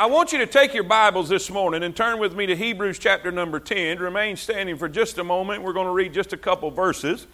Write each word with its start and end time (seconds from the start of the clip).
I 0.00 0.06
want 0.06 0.32
you 0.32 0.38
to 0.38 0.46
take 0.46 0.72
your 0.72 0.84
Bibles 0.84 1.28
this 1.28 1.50
morning 1.50 1.82
and 1.82 1.94
turn 1.94 2.18
with 2.18 2.34
me 2.34 2.46
to 2.46 2.56
Hebrews 2.56 2.98
chapter 2.98 3.30
number 3.30 3.60
10. 3.60 3.98
Remain 3.98 4.34
standing 4.34 4.78
for 4.78 4.88
just 4.88 5.18
a 5.18 5.24
moment. 5.24 5.62
We're 5.62 5.74
going 5.74 5.88
to 5.88 5.92
read 5.92 6.14
just 6.14 6.32
a 6.32 6.38
couple 6.38 6.70
verses. 6.70 7.26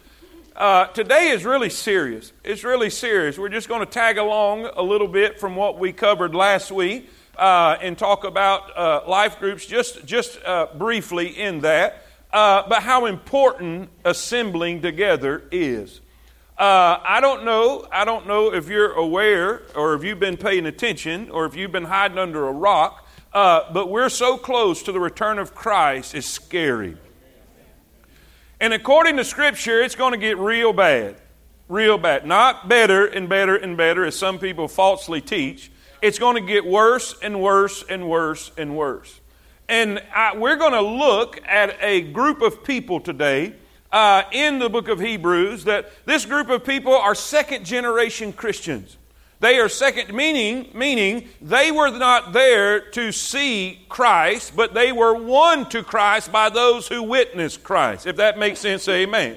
Uh, 0.57 0.87
today 0.87 1.29
is 1.29 1.45
really 1.45 1.71
serious. 1.71 2.33
It's 2.43 2.65
really 2.65 2.91
serious. 2.91 3.39
We're 3.39 3.51
just 3.51 3.69
going 3.69 3.83
to 3.83 3.87
tag 3.87 4.19
along 4.19 4.69
a 4.75 4.83
little 4.83 5.07
bit 5.07 5.39
from 5.39 5.55
what 5.55 5.79
we 5.79 5.93
covered 5.93 6.35
last 6.35 6.73
week 6.73 7.09
uh, 7.39 7.77
and 7.81 7.97
talk 7.97 8.25
about 8.25 8.77
uh, 8.77 9.03
life 9.07 9.39
groups 9.39 9.65
just, 9.65 10.05
just 10.05 10.37
uh, 10.45 10.67
briefly 10.77 11.39
in 11.39 11.61
that, 11.61 12.05
uh, 12.33 12.65
but 12.69 12.83
how 12.83 13.07
important 13.07 13.91
assembling 14.05 14.83
together 14.83 15.45
is. 15.53 16.01
Uh, 16.59 16.99
I 17.05 17.21
don't 17.21 17.45
know. 17.45 17.87
I 17.93 18.07
don't 18.07 18.27
know 18.27 18.55
if 18.55 18.69
you're 18.69 18.93
aware 18.93 19.63
or 19.75 19.95
if 19.95 20.03
you've 20.03 20.19
been 20.19 20.39
paying 20.39 20.65
attention 20.65 21.31
or 21.31 21.45
if 21.45 21.55
you've 21.55 21.73
been 21.73 21.85
hiding 21.85 22.17
under 22.17 22.49
a 22.49 22.53
rock, 22.53 23.07
uh, 23.35 23.71
but 23.75 23.91
we're 23.91 24.09
so 24.09 24.39
close 24.39 24.83
to 24.85 24.93
the 24.93 25.01
return 25.01 25.39
of 25.39 25.55
Christ, 25.55 26.15
it's 26.15 26.27
scary. 26.27 26.97
And 28.59 28.73
according 28.73 29.19
to 29.19 29.25
Scripture, 29.25 29.83
it's 29.83 29.95
going 29.95 30.13
to 30.13 30.19
get 30.19 30.39
real 30.39 30.73
bad. 30.73 31.17
Real 31.69 31.99
bad. 31.99 32.27
Not 32.27 32.71
better 32.71 33.05
and 33.05 33.29
better 33.29 33.57
and 33.57 33.77
better, 33.77 34.07
as 34.07 34.17
some 34.17 34.39
people 34.39 34.67
falsely 34.67 35.21
teach. 35.21 35.71
It's 36.01 36.19
going 36.19 36.37
to 36.37 36.53
get 36.53 36.65
worse 36.65 37.15
and 37.23 37.43
worse 37.43 37.85
and 37.87 38.09
worse 38.09 38.51
and 38.57 38.75
worse. 38.75 39.21
And 39.69 40.03
I, 40.15 40.35
we're 40.35 40.57
going 40.57 40.73
to 40.73 40.81
look 40.81 41.39
at 41.47 41.77
a 41.83 42.01
group 42.01 42.41
of 42.41 42.65
people 42.65 43.01
today 43.01 43.57
uh, 43.93 44.23
in 44.33 44.59
the 44.59 44.69
book 44.69 44.89
of 44.89 45.01
Hebrews 45.01 45.65
that 45.65 45.91
this 46.05 46.25
group 46.25 46.49
of 46.51 46.65
people 46.65 46.95
are 46.95 47.15
second 47.15 47.65
generation 47.65 48.33
Christians. 48.33 48.97
They 49.39 49.59
are 49.59 49.69
second, 49.69 50.15
meaning, 50.15 50.71
meaning 50.73 51.29
they 51.43 51.71
were 51.71 51.91
not 51.91 52.33
there 52.33 52.81
to 52.93 53.13
see 53.13 53.85
Christ, 53.89 54.57
but 54.57 54.73
they 54.73 54.93
were 54.93 55.15
won 55.15 55.69
to 55.71 55.83
Christ 55.83 56.33
by 56.33 56.49
those 56.49 56.89
who 56.89 57.03
witnessed 57.03 57.63
Christ. 57.63 58.07
If 58.07 58.17
that 58.17 58.39
makes 58.39 58.61
sense, 58.61 58.89
amen. 58.89 59.37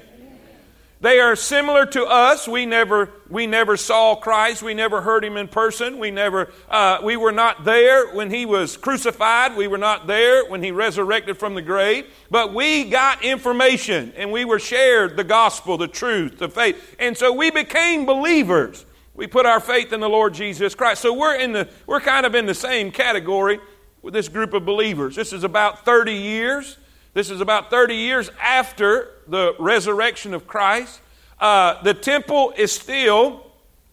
They 1.02 1.18
are 1.18 1.34
similar 1.34 1.86
to 1.86 2.04
us. 2.04 2.46
We 2.46 2.66
never, 2.66 3.10
we 3.30 3.46
never 3.46 3.78
saw 3.78 4.16
Christ. 4.16 4.62
We 4.62 4.74
never 4.74 5.00
heard 5.00 5.24
him 5.24 5.38
in 5.38 5.48
person. 5.48 5.98
We 5.98 6.10
never, 6.10 6.52
uh, 6.68 6.98
we 7.02 7.16
were 7.16 7.32
not 7.32 7.64
there 7.64 8.12
when 8.12 8.30
he 8.30 8.44
was 8.44 8.76
crucified. 8.76 9.56
We 9.56 9.66
were 9.66 9.78
not 9.78 10.06
there 10.06 10.46
when 10.50 10.62
he 10.62 10.72
resurrected 10.72 11.38
from 11.38 11.54
the 11.54 11.62
grave. 11.62 12.06
But 12.30 12.52
we 12.52 12.90
got 12.90 13.24
information 13.24 14.12
and 14.14 14.30
we 14.30 14.44
were 14.44 14.58
shared 14.58 15.16
the 15.16 15.24
gospel, 15.24 15.78
the 15.78 15.88
truth, 15.88 16.38
the 16.38 16.50
faith. 16.50 16.96
And 16.98 17.16
so 17.16 17.32
we 17.32 17.50
became 17.50 18.04
believers. 18.04 18.84
We 19.14 19.26
put 19.26 19.46
our 19.46 19.60
faith 19.60 19.94
in 19.94 20.00
the 20.00 20.08
Lord 20.08 20.34
Jesus 20.34 20.74
Christ. 20.74 21.00
So 21.00 21.14
we're 21.14 21.36
in 21.36 21.52
the, 21.52 21.66
we're 21.86 22.00
kind 22.00 22.26
of 22.26 22.34
in 22.34 22.44
the 22.44 22.54
same 22.54 22.90
category 22.90 23.58
with 24.02 24.12
this 24.12 24.28
group 24.28 24.52
of 24.52 24.66
believers. 24.66 25.16
This 25.16 25.32
is 25.32 25.44
about 25.44 25.86
30 25.86 26.12
years. 26.12 26.76
This 27.14 27.30
is 27.30 27.40
about 27.40 27.70
30 27.70 27.94
years 27.94 28.30
after 28.40 29.08
the 29.30 29.54
resurrection 29.58 30.34
of 30.34 30.46
Christ. 30.46 31.00
Uh, 31.38 31.82
the 31.82 31.94
temple 31.94 32.52
is 32.56 32.72
still, 32.72 33.46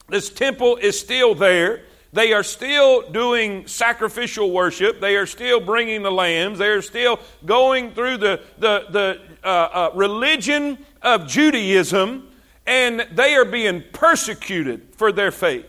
this 0.09 0.30
temple 0.30 0.75
is 0.77 0.99
still 0.99 1.33
there. 1.35 1.83
They 2.11 2.33
are 2.33 2.43
still 2.43 3.09
doing 3.11 3.67
sacrificial 3.67 4.52
worship. 4.52 4.99
They 4.99 5.15
are 5.15 5.25
still 5.25 5.59
bringing 5.59 6.02
the 6.02 6.11
lambs. 6.11 6.58
They 6.58 6.69
are 6.69 6.81
still 6.81 7.19
going 7.45 7.91
through 7.91 8.17
the, 8.17 8.41
the, 8.58 8.85
the 8.89 9.21
uh, 9.43 9.47
uh, 9.47 9.91
religion 9.93 10.80
of 11.02 11.27
Judaism, 11.27 12.30
and 12.65 13.05
they 13.11 13.35
are 13.35 13.45
being 13.45 13.83
persecuted 13.93 14.88
for 14.95 15.11
their 15.11 15.31
faith. 15.31 15.65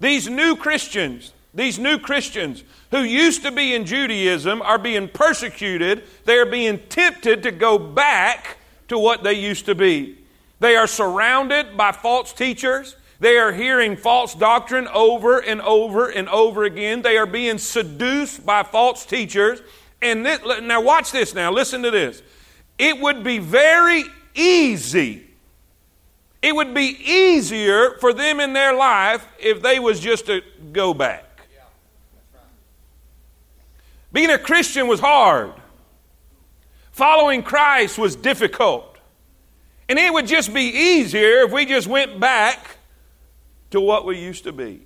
These 0.00 0.28
new 0.28 0.56
Christians, 0.56 1.32
these 1.54 1.78
new 1.78 1.98
Christians 1.98 2.64
who 2.90 3.02
used 3.02 3.42
to 3.42 3.52
be 3.52 3.74
in 3.74 3.86
Judaism 3.86 4.60
are 4.62 4.78
being 4.78 5.08
persecuted. 5.08 6.02
They 6.24 6.38
are 6.38 6.46
being 6.46 6.80
tempted 6.88 7.42
to 7.44 7.50
go 7.50 7.78
back 7.78 8.58
to 8.88 8.98
what 8.98 9.22
they 9.22 9.34
used 9.34 9.66
to 9.66 9.74
be. 9.74 10.18
They 10.60 10.76
are 10.76 10.86
surrounded 10.86 11.76
by 11.76 11.92
false 11.92 12.32
teachers. 12.32 12.96
They 13.20 13.38
are 13.38 13.52
hearing 13.52 13.96
false 13.96 14.34
doctrine 14.34 14.88
over 14.88 15.38
and 15.38 15.60
over 15.62 16.08
and 16.08 16.28
over 16.28 16.64
again. 16.64 17.02
They 17.02 17.16
are 17.16 17.26
being 17.26 17.58
seduced 17.58 18.44
by 18.44 18.62
false 18.62 19.06
teachers. 19.06 19.60
And 20.02 20.26
this, 20.26 20.40
now, 20.62 20.80
watch 20.80 21.12
this 21.12 21.34
now. 21.34 21.50
Listen 21.50 21.82
to 21.82 21.90
this. 21.90 22.22
It 22.78 23.00
would 23.00 23.24
be 23.24 23.38
very 23.38 24.04
easy. 24.34 25.26
It 26.42 26.54
would 26.54 26.74
be 26.74 26.98
easier 27.02 27.92
for 28.00 28.12
them 28.12 28.40
in 28.40 28.52
their 28.52 28.74
life 28.74 29.26
if 29.38 29.62
they 29.62 29.78
was 29.78 30.00
just 30.00 30.26
to 30.26 30.42
go 30.72 30.92
back. 30.92 31.24
Being 34.12 34.30
a 34.30 34.38
Christian 34.38 34.86
was 34.86 35.00
hard. 35.00 35.52
Following 36.94 37.42
Christ 37.42 37.98
was 37.98 38.14
difficult. 38.14 38.98
And 39.88 39.98
it 39.98 40.12
would 40.12 40.28
just 40.28 40.54
be 40.54 40.62
easier 40.62 41.42
if 41.42 41.50
we 41.50 41.66
just 41.66 41.88
went 41.88 42.20
back 42.20 42.76
to 43.72 43.80
what 43.80 44.06
we 44.06 44.16
used 44.16 44.44
to 44.44 44.52
be. 44.52 44.80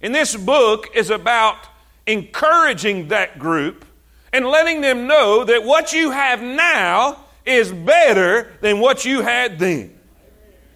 And 0.00 0.14
this 0.14 0.34
book 0.34 0.88
is 0.94 1.10
about 1.10 1.58
encouraging 2.06 3.08
that 3.08 3.38
group 3.38 3.84
and 4.32 4.46
letting 4.46 4.80
them 4.80 5.06
know 5.06 5.44
that 5.44 5.64
what 5.64 5.92
you 5.92 6.12
have 6.12 6.40
now 6.40 7.24
is 7.44 7.70
better 7.70 8.54
than 8.62 8.80
what 8.80 9.04
you 9.04 9.20
had 9.20 9.58
then. 9.58 10.00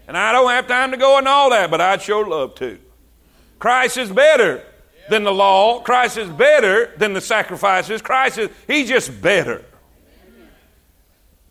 And 0.06 0.18
I 0.18 0.32
don't 0.32 0.50
have 0.50 0.66
time 0.66 0.90
to 0.90 0.98
go 0.98 1.16
into 1.16 1.30
all 1.30 1.48
that, 1.48 1.70
but 1.70 1.80
I'd 1.80 2.02
sure 2.02 2.28
love 2.28 2.56
to. 2.56 2.78
Christ 3.58 3.96
is 3.96 4.10
better 4.10 4.62
than 5.08 5.24
the 5.24 5.32
law. 5.32 5.80
Christ 5.80 6.18
is 6.18 6.28
better 6.28 6.94
than 6.98 7.14
the 7.14 7.22
sacrifices. 7.22 8.02
Christ 8.02 8.36
is, 8.36 8.50
he's 8.66 8.86
just 8.86 9.22
better. 9.22 9.64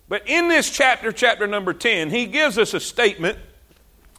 But 0.10 0.28
in 0.28 0.50
this 0.50 0.70
chapter, 0.70 1.12
chapter 1.12 1.48
number 1.48 1.74
10, 1.74 2.10
he 2.10 2.26
gives 2.26 2.58
us 2.58 2.74
a 2.74 2.80
statement. 2.80 3.38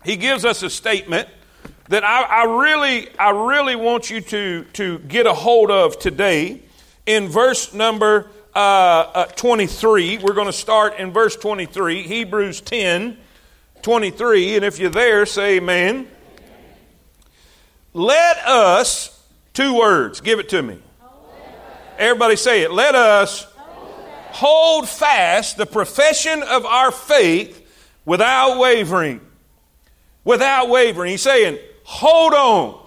He 0.04 0.16
gives 0.16 0.44
us 0.44 0.62
a 0.62 0.70
statement 0.70 1.28
that 1.88 2.04
I, 2.04 2.22
I 2.22 2.44
really, 2.44 3.08
I 3.18 3.30
really 3.30 3.76
want 3.76 4.08
you 4.08 4.22
to, 4.22 4.64
to 4.74 4.98
get 5.00 5.26
a 5.26 5.34
hold 5.34 5.70
of 5.70 5.98
today. 5.98 6.62
In 7.04 7.28
verse 7.28 7.74
number 7.74 8.30
uh, 8.54 8.58
uh, 8.58 9.24
23, 9.26 10.18
we're 10.18 10.32
going 10.32 10.46
to 10.46 10.52
start 10.52 10.98
in 10.98 11.12
verse 11.12 11.36
23, 11.36 12.04
Hebrews 12.04 12.60
10, 12.62 13.18
23. 13.82 14.56
And 14.56 14.64
if 14.64 14.78
you're 14.78 14.90
there, 14.90 15.26
say 15.26 15.56
amen. 15.56 16.08
Let 17.92 18.38
us 18.46 19.20
Two 19.52 19.76
words. 19.76 20.20
Give 20.20 20.38
it 20.38 20.48
to 20.50 20.62
me. 20.62 20.78
Everybody 21.98 22.36
say 22.36 22.62
it. 22.62 22.70
Let 22.70 22.94
us 22.94 23.46
hold 24.32 24.88
fast 24.88 25.56
the 25.56 25.66
profession 25.66 26.42
of 26.42 26.64
our 26.66 26.90
faith 26.90 27.66
without 28.04 28.58
wavering. 28.58 29.20
Without 30.24 30.68
wavering. 30.68 31.12
He's 31.12 31.22
saying, 31.22 31.58
hold 31.84 32.34
on. 32.34 32.86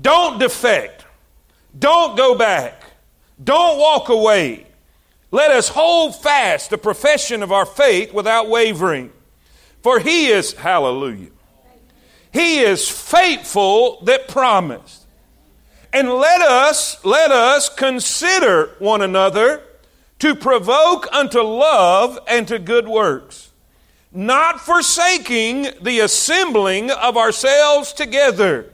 Don't 0.00 0.38
defect. 0.38 1.04
Don't 1.78 2.16
go 2.16 2.36
back. 2.36 2.82
Don't 3.42 3.78
walk 3.78 4.08
away. 4.08 4.66
Let 5.30 5.50
us 5.50 5.68
hold 5.68 6.16
fast 6.16 6.70
the 6.70 6.78
profession 6.78 7.42
of 7.42 7.52
our 7.52 7.66
faith 7.66 8.12
without 8.12 8.48
wavering. 8.48 9.12
For 9.82 10.00
he 10.00 10.28
is, 10.28 10.52
hallelujah, 10.54 11.30
he 12.32 12.60
is 12.60 12.88
faithful 12.88 14.00
that 14.02 14.28
promised. 14.28 15.06
And 15.92 16.10
let 16.10 16.42
us, 16.42 17.02
let 17.04 17.30
us 17.30 17.68
consider 17.68 18.74
one 18.78 19.00
another 19.00 19.62
to 20.18 20.34
provoke 20.34 21.06
unto 21.12 21.40
love 21.40 22.18
and 22.26 22.48
to 22.48 22.58
good 22.58 22.88
works, 22.88 23.50
not 24.12 24.60
forsaking 24.60 25.68
the 25.80 26.00
assembling 26.00 26.90
of 26.90 27.16
ourselves 27.16 27.92
together, 27.92 28.72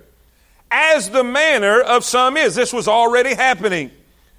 as 0.71 1.11
the 1.11 1.25
manner 1.25 1.81
of 1.81 2.05
some 2.05 2.37
is. 2.37 2.55
This 2.55 2.73
was 2.73 2.89
already 2.89 3.35
happening. 3.35 3.91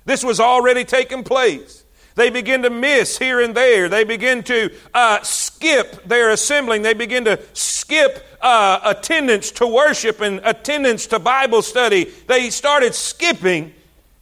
This 0.05 0.23
was 0.23 0.39
already 0.39 0.83
taking 0.83 1.23
place. 1.23 1.83
They 2.15 2.29
begin 2.29 2.61
to 2.63 2.69
miss 2.69 3.17
here 3.17 3.41
and 3.41 3.55
there. 3.55 3.89
They 3.89 4.03
begin 4.03 4.43
to 4.43 4.71
uh, 4.93 5.21
skip 5.23 6.05
their 6.05 6.29
assembling. 6.29 6.83
They 6.83 6.93
begin 6.93 7.25
to 7.25 7.39
skip 7.53 8.23
uh, 8.41 8.79
attendance 8.83 9.51
to 9.51 9.67
worship 9.67 10.21
and 10.21 10.39
attendance 10.43 11.07
to 11.07 11.19
Bible 11.19 11.61
study. 11.61 12.05
They 12.27 12.49
started 12.49 12.93
skipping 12.93 13.73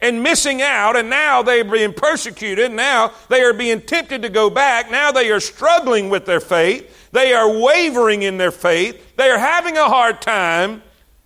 and 0.01 0.23
missing 0.23 0.61
out, 0.61 0.95
and 0.95 1.09
now 1.09 1.41
they're 1.41 1.63
being 1.63 1.93
persecuted. 1.93 2.71
Now 2.71 3.11
they 3.29 3.41
are 3.41 3.53
being 3.53 3.81
tempted 3.81 4.23
to 4.23 4.29
go 4.29 4.49
back. 4.49 4.89
Now 4.89 5.11
they 5.11 5.31
are 5.31 5.39
struggling 5.39 6.09
with 6.09 6.25
their 6.25 6.39
faith. 6.39 7.09
They 7.11 7.33
are 7.33 7.59
wavering 7.59 8.23
in 8.23 8.37
their 8.37 8.51
faith. 8.51 9.15
They 9.15 9.29
are 9.29 9.37
having 9.37 9.77
a 9.77 9.85
hard 9.85 10.21
time, 10.21 10.81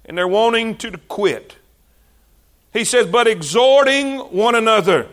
and 0.06 0.18
they're 0.18 0.27
wanting 0.27 0.77
to 0.77 0.98
quit. 1.07 1.56
He 2.74 2.83
says, 2.83 3.07
but 3.07 3.27
exhorting 3.27 4.18
one 4.18 4.56
another 4.56 5.07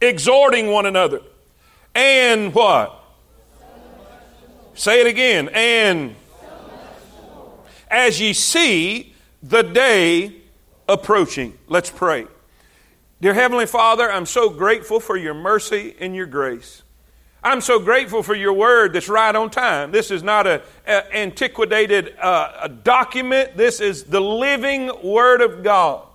exhorting 0.00 0.68
one 0.68 0.86
another. 0.86 1.20
And 1.94 2.54
what? 2.54 3.02
Say 4.74 5.00
it 5.00 5.06
again. 5.06 5.48
And 5.52 6.14
as 7.90 8.20
ye 8.20 8.32
see 8.32 9.14
the 9.42 9.62
day 9.62 10.34
approaching. 10.88 11.56
Let's 11.68 11.90
pray. 11.90 12.26
Dear 13.18 13.32
Heavenly 13.32 13.64
Father, 13.64 14.12
I'm 14.12 14.26
so 14.26 14.50
grateful 14.50 15.00
for 15.00 15.16
your 15.16 15.32
mercy 15.32 15.96
and 16.00 16.14
your 16.14 16.26
grace. 16.26 16.82
I'm 17.42 17.62
so 17.62 17.78
grateful 17.78 18.22
for 18.22 18.34
your 18.34 18.52
word 18.52 18.92
that's 18.92 19.08
right 19.08 19.34
on 19.34 19.48
time. 19.48 19.90
This 19.90 20.10
is 20.10 20.22
not 20.22 20.46
an 20.46 20.60
antiquated 20.86 22.14
uh, 22.20 22.68
document. 22.68 23.56
This 23.56 23.80
is 23.80 24.04
the 24.04 24.20
living 24.20 24.90
word 25.02 25.40
of 25.40 25.62
God 25.62 26.06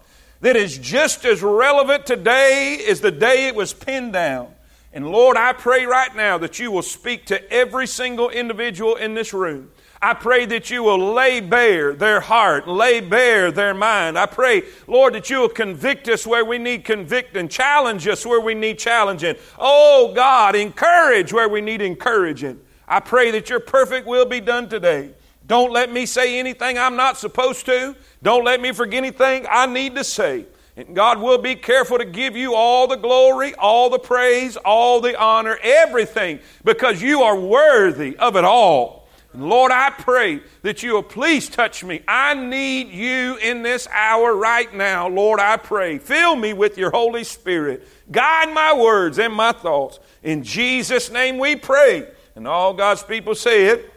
that 0.41 0.55
is 0.55 0.77
just 0.77 1.25
as 1.25 1.41
relevant 1.41 2.05
today 2.05 2.85
as 2.87 3.01
the 3.01 3.11
day 3.11 3.47
it 3.47 3.55
was 3.55 3.73
penned 3.73 4.13
down. 4.13 4.53
And 4.93 5.09
Lord, 5.09 5.37
I 5.37 5.53
pray 5.53 5.87
right 5.87 6.15
now 6.15 6.37
that 6.37 6.59
you 6.59 6.69
will 6.69 6.83
speak 6.83 7.25
to 7.27 7.51
every 7.51 7.87
single 7.87 8.29
individual 8.29 8.95
in 8.95 9.15
this 9.15 9.33
room. 9.33 9.71
I 10.03 10.15
pray 10.15 10.45
that 10.47 10.71
you 10.71 10.81
will 10.81 11.13
lay 11.13 11.41
bare 11.41 11.93
their 11.93 12.19
heart, 12.19 12.67
lay 12.67 13.01
bare 13.01 13.51
their 13.51 13.75
mind. 13.75 14.17
I 14.17 14.25
pray, 14.25 14.63
Lord, 14.87 15.13
that 15.13 15.29
you 15.29 15.41
will 15.41 15.49
convict 15.49 16.09
us 16.09 16.25
where 16.25 16.43
we 16.43 16.57
need 16.57 16.83
convicting, 16.83 17.47
challenge 17.47 18.07
us 18.07 18.25
where 18.25 18.41
we 18.41 18.55
need 18.55 18.79
challenging. 18.79 19.35
Oh, 19.59 20.11
God, 20.15 20.55
encourage 20.55 21.31
where 21.31 21.47
we 21.47 21.61
need 21.61 21.83
encouraging. 21.83 22.59
I 22.87 22.99
pray 22.99 23.29
that 23.29 23.51
your 23.51 23.59
perfect 23.59 24.07
will 24.07 24.25
be 24.25 24.39
done 24.41 24.67
today. 24.69 25.11
Don't 25.45 25.71
let 25.71 25.91
me 25.91 26.07
say 26.07 26.39
anything 26.39 26.79
I'm 26.79 26.95
not 26.95 27.17
supposed 27.17 27.67
to. 27.67 27.95
Don't 28.23 28.43
let 28.43 28.59
me 28.59 28.71
forget 28.71 28.97
anything 28.97 29.45
I 29.51 29.67
need 29.67 29.95
to 29.97 30.03
say. 30.03 30.45
And 30.77 30.95
God 30.95 31.19
will 31.19 31.37
be 31.37 31.55
careful 31.55 31.99
to 31.99 32.05
give 32.05 32.35
you 32.35 32.55
all 32.55 32.87
the 32.87 32.95
glory, 32.95 33.53
all 33.55 33.91
the 33.91 33.99
praise, 33.99 34.57
all 34.57 34.99
the 34.99 35.19
honor, 35.19 35.59
everything, 35.61 36.39
because 36.63 37.03
you 37.03 37.21
are 37.21 37.37
worthy 37.37 38.17
of 38.17 38.35
it 38.35 38.45
all. 38.45 39.00
And 39.33 39.47
Lord, 39.47 39.71
I 39.71 39.89
pray 39.91 40.41
that 40.61 40.83
you 40.83 40.93
will 40.93 41.03
please 41.03 41.47
touch 41.47 41.83
me. 41.83 42.01
I 42.07 42.33
need 42.33 42.89
you 42.89 43.37
in 43.37 43.63
this 43.63 43.87
hour 43.87 44.35
right 44.35 44.73
now. 44.73 45.07
Lord, 45.07 45.39
I 45.39 45.55
pray. 45.55 45.99
Fill 45.99 46.35
me 46.35 46.53
with 46.53 46.77
your 46.77 46.91
Holy 46.91 47.23
Spirit. 47.23 47.87
Guide 48.11 48.53
my 48.53 48.73
words 48.73 49.19
and 49.19 49.33
my 49.33 49.53
thoughts. 49.53 49.99
In 50.21 50.43
Jesus' 50.43 51.09
name 51.09 51.37
we 51.37 51.55
pray. 51.55 52.07
And 52.35 52.45
all 52.47 52.73
God's 52.73 53.03
people 53.03 53.35
say 53.35 53.67
it. 53.67 53.93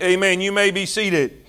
Amen. 0.00 0.12
Amen. 0.12 0.40
You 0.40 0.52
may 0.52 0.70
be 0.70 0.86
seated. 0.86 1.44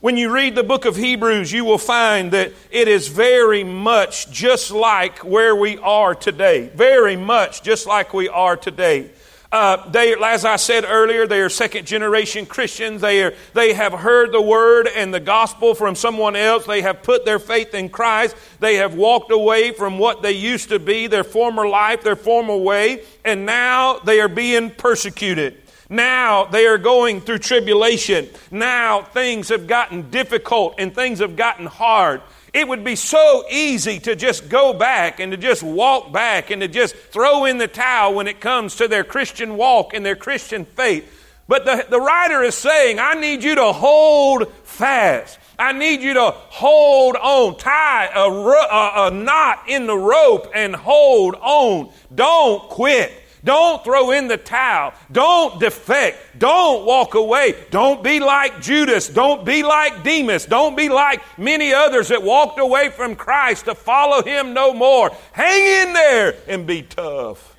When 0.00 0.16
you 0.16 0.32
read 0.32 0.54
the 0.54 0.62
book 0.62 0.84
of 0.84 0.94
Hebrews, 0.94 1.50
you 1.52 1.64
will 1.64 1.78
find 1.78 2.30
that 2.32 2.52
it 2.70 2.86
is 2.86 3.08
very 3.08 3.64
much 3.64 4.30
just 4.30 4.70
like 4.70 5.24
where 5.24 5.56
we 5.56 5.76
are 5.78 6.14
today. 6.14 6.68
Very 6.68 7.16
much 7.16 7.62
just 7.62 7.84
like 7.84 8.14
we 8.14 8.28
are 8.28 8.56
today. 8.56 9.10
Uh, 9.50 9.88
they, 9.88 10.14
as 10.14 10.44
I 10.44 10.56
said 10.56 10.84
earlier, 10.86 11.26
they 11.26 11.40
are 11.40 11.48
second 11.48 11.86
generation 11.86 12.44
Christians. 12.44 13.00
They, 13.00 13.22
are, 13.22 13.34
they 13.54 13.72
have 13.72 13.94
heard 13.94 14.30
the 14.30 14.42
word 14.42 14.88
and 14.94 15.12
the 15.12 15.20
gospel 15.20 15.74
from 15.74 15.94
someone 15.94 16.36
else. 16.36 16.66
They 16.66 16.82
have 16.82 17.02
put 17.02 17.24
their 17.24 17.38
faith 17.38 17.72
in 17.72 17.88
Christ. 17.88 18.36
They 18.60 18.76
have 18.76 18.94
walked 18.94 19.32
away 19.32 19.72
from 19.72 19.98
what 19.98 20.20
they 20.20 20.32
used 20.32 20.68
to 20.68 20.78
be, 20.78 21.06
their 21.06 21.24
former 21.24 21.66
life, 21.66 22.02
their 22.02 22.16
former 22.16 22.56
way, 22.56 23.04
and 23.24 23.46
now 23.46 24.00
they 24.00 24.20
are 24.20 24.28
being 24.28 24.70
persecuted. 24.70 25.62
Now 25.88 26.44
they 26.44 26.66
are 26.66 26.76
going 26.76 27.22
through 27.22 27.38
tribulation. 27.38 28.28
Now 28.50 29.02
things 29.02 29.48
have 29.48 29.66
gotten 29.66 30.10
difficult 30.10 30.74
and 30.76 30.94
things 30.94 31.20
have 31.20 31.36
gotten 31.36 31.64
hard. 31.64 32.20
It 32.58 32.66
would 32.66 32.82
be 32.82 32.96
so 32.96 33.44
easy 33.48 34.00
to 34.00 34.16
just 34.16 34.48
go 34.48 34.74
back 34.74 35.20
and 35.20 35.30
to 35.30 35.38
just 35.38 35.62
walk 35.62 36.10
back 36.12 36.50
and 36.50 36.60
to 36.60 36.66
just 36.66 36.96
throw 36.96 37.44
in 37.44 37.58
the 37.58 37.68
towel 37.68 38.14
when 38.14 38.26
it 38.26 38.40
comes 38.40 38.74
to 38.76 38.88
their 38.88 39.04
Christian 39.04 39.56
walk 39.56 39.94
and 39.94 40.04
their 40.04 40.16
Christian 40.16 40.64
faith. 40.64 41.08
But 41.46 41.64
the, 41.64 41.86
the 41.88 42.00
writer 42.00 42.42
is 42.42 42.56
saying, 42.56 42.98
I 42.98 43.14
need 43.14 43.44
you 43.44 43.54
to 43.54 43.72
hold 43.72 44.52
fast. 44.64 45.38
I 45.56 45.70
need 45.70 46.02
you 46.02 46.14
to 46.14 46.32
hold 46.32 47.14
on, 47.14 47.58
tie 47.58 48.06
a, 48.12 48.28
a, 48.28 49.06
a 49.06 49.10
knot 49.12 49.68
in 49.68 49.86
the 49.86 49.96
rope 49.96 50.50
and 50.52 50.74
hold 50.74 51.36
on. 51.36 51.92
Don't 52.12 52.68
quit. 52.68 53.12
Don't 53.48 53.82
throw 53.82 54.10
in 54.10 54.28
the 54.28 54.36
towel. 54.36 54.92
Don't 55.10 55.58
defect. 55.58 56.38
Don't 56.38 56.84
walk 56.84 57.14
away. 57.14 57.54
Don't 57.70 58.04
be 58.04 58.20
like 58.20 58.60
Judas. 58.60 59.08
Don't 59.08 59.42
be 59.42 59.62
like 59.62 60.04
Demas. 60.04 60.44
Don't 60.44 60.76
be 60.76 60.90
like 60.90 61.22
many 61.38 61.72
others 61.72 62.08
that 62.08 62.22
walked 62.22 62.58
away 62.58 62.90
from 62.90 63.16
Christ 63.16 63.64
to 63.64 63.74
follow 63.74 64.22
him 64.22 64.52
no 64.52 64.74
more. 64.74 65.10
Hang 65.32 65.88
in 65.88 65.94
there 65.94 66.34
and 66.46 66.66
be 66.66 66.82
tough. 66.82 67.56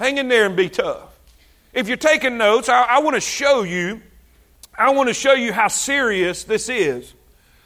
Hang 0.00 0.18
in 0.18 0.26
there 0.26 0.46
and 0.46 0.56
be 0.56 0.68
tough. 0.68 1.16
If 1.72 1.86
you're 1.86 1.96
taking 1.96 2.36
notes, 2.36 2.68
I, 2.68 2.82
I 2.82 2.98
want 3.02 3.14
to 3.14 3.20
show 3.20 3.62
you. 3.62 4.02
I 4.76 4.90
want 4.90 5.10
to 5.10 5.14
show 5.14 5.34
you 5.34 5.52
how 5.52 5.68
serious 5.68 6.42
this 6.42 6.68
is. 6.68 7.14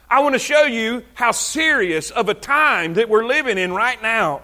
I 0.07 0.19
want 0.19 0.35
to 0.35 0.39
show 0.39 0.65
you 0.65 1.01
how 1.15 1.31
serious 1.31 2.11
of 2.11 2.29
a 2.29 2.35
time 2.35 2.93
that 2.93 3.09
we're 3.09 3.25
living 3.25 3.57
in 3.57 3.73
right 3.73 3.99
now 4.03 4.43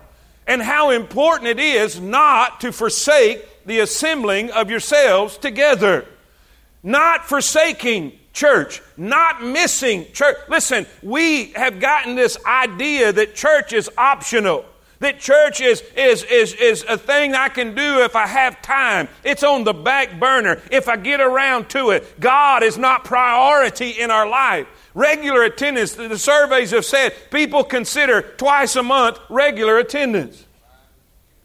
and 0.52 0.62
how 0.62 0.90
important 0.90 1.48
it 1.48 1.62
is 1.62 2.02
not 2.02 2.60
to 2.60 2.74
forsake 2.74 3.66
the 3.66 3.80
assembling 3.80 4.52
of 4.52 4.70
yourselves 4.70 5.38
together. 5.38 6.06
Not 6.84 7.24
forsaking 7.24 8.20
church, 8.34 8.82
not 8.98 9.42
missing 9.42 10.08
church. 10.12 10.36
Listen, 10.50 10.86
we 11.02 11.54
have 11.54 11.80
gotten 11.80 12.16
this 12.16 12.38
idea 12.46 13.14
that 13.14 13.34
church 13.34 13.72
is 13.72 13.90
optional. 13.98 14.66
That 15.00 15.22
church 15.22 15.62
is, 15.62 15.82
is, 15.96 16.24
is, 16.24 16.54
is 16.56 16.84
a 16.84 16.98
thing 16.98 17.34
I 17.34 17.48
can 17.48 17.74
do 17.74 18.02
if 18.02 18.18
I 18.18 18.28
have 18.28 18.62
time. 18.62 19.08
It's 19.24 19.44
on 19.44 19.64
the 19.64 19.74
back 19.74 20.20
burner 20.20 20.62
if 20.70 20.90
I 20.90 20.98
get 20.98 21.22
around 21.22 21.70
to 21.70 21.92
it. 21.92 22.20
God 22.20 22.62
is 22.62 22.78
not 22.78 23.06
priority 23.06 23.92
in 23.92 24.12
our 24.12 24.28
life. 24.28 24.68
Regular 24.94 25.44
attendance, 25.44 25.94
the 25.94 26.18
surveys 26.18 26.72
have 26.72 26.86
said 26.86 27.14
people 27.32 27.64
consider 27.64 28.22
twice 28.22 28.76
a 28.76 28.84
month 28.84 29.20
regular 29.30 29.78
attendance. 29.78 30.46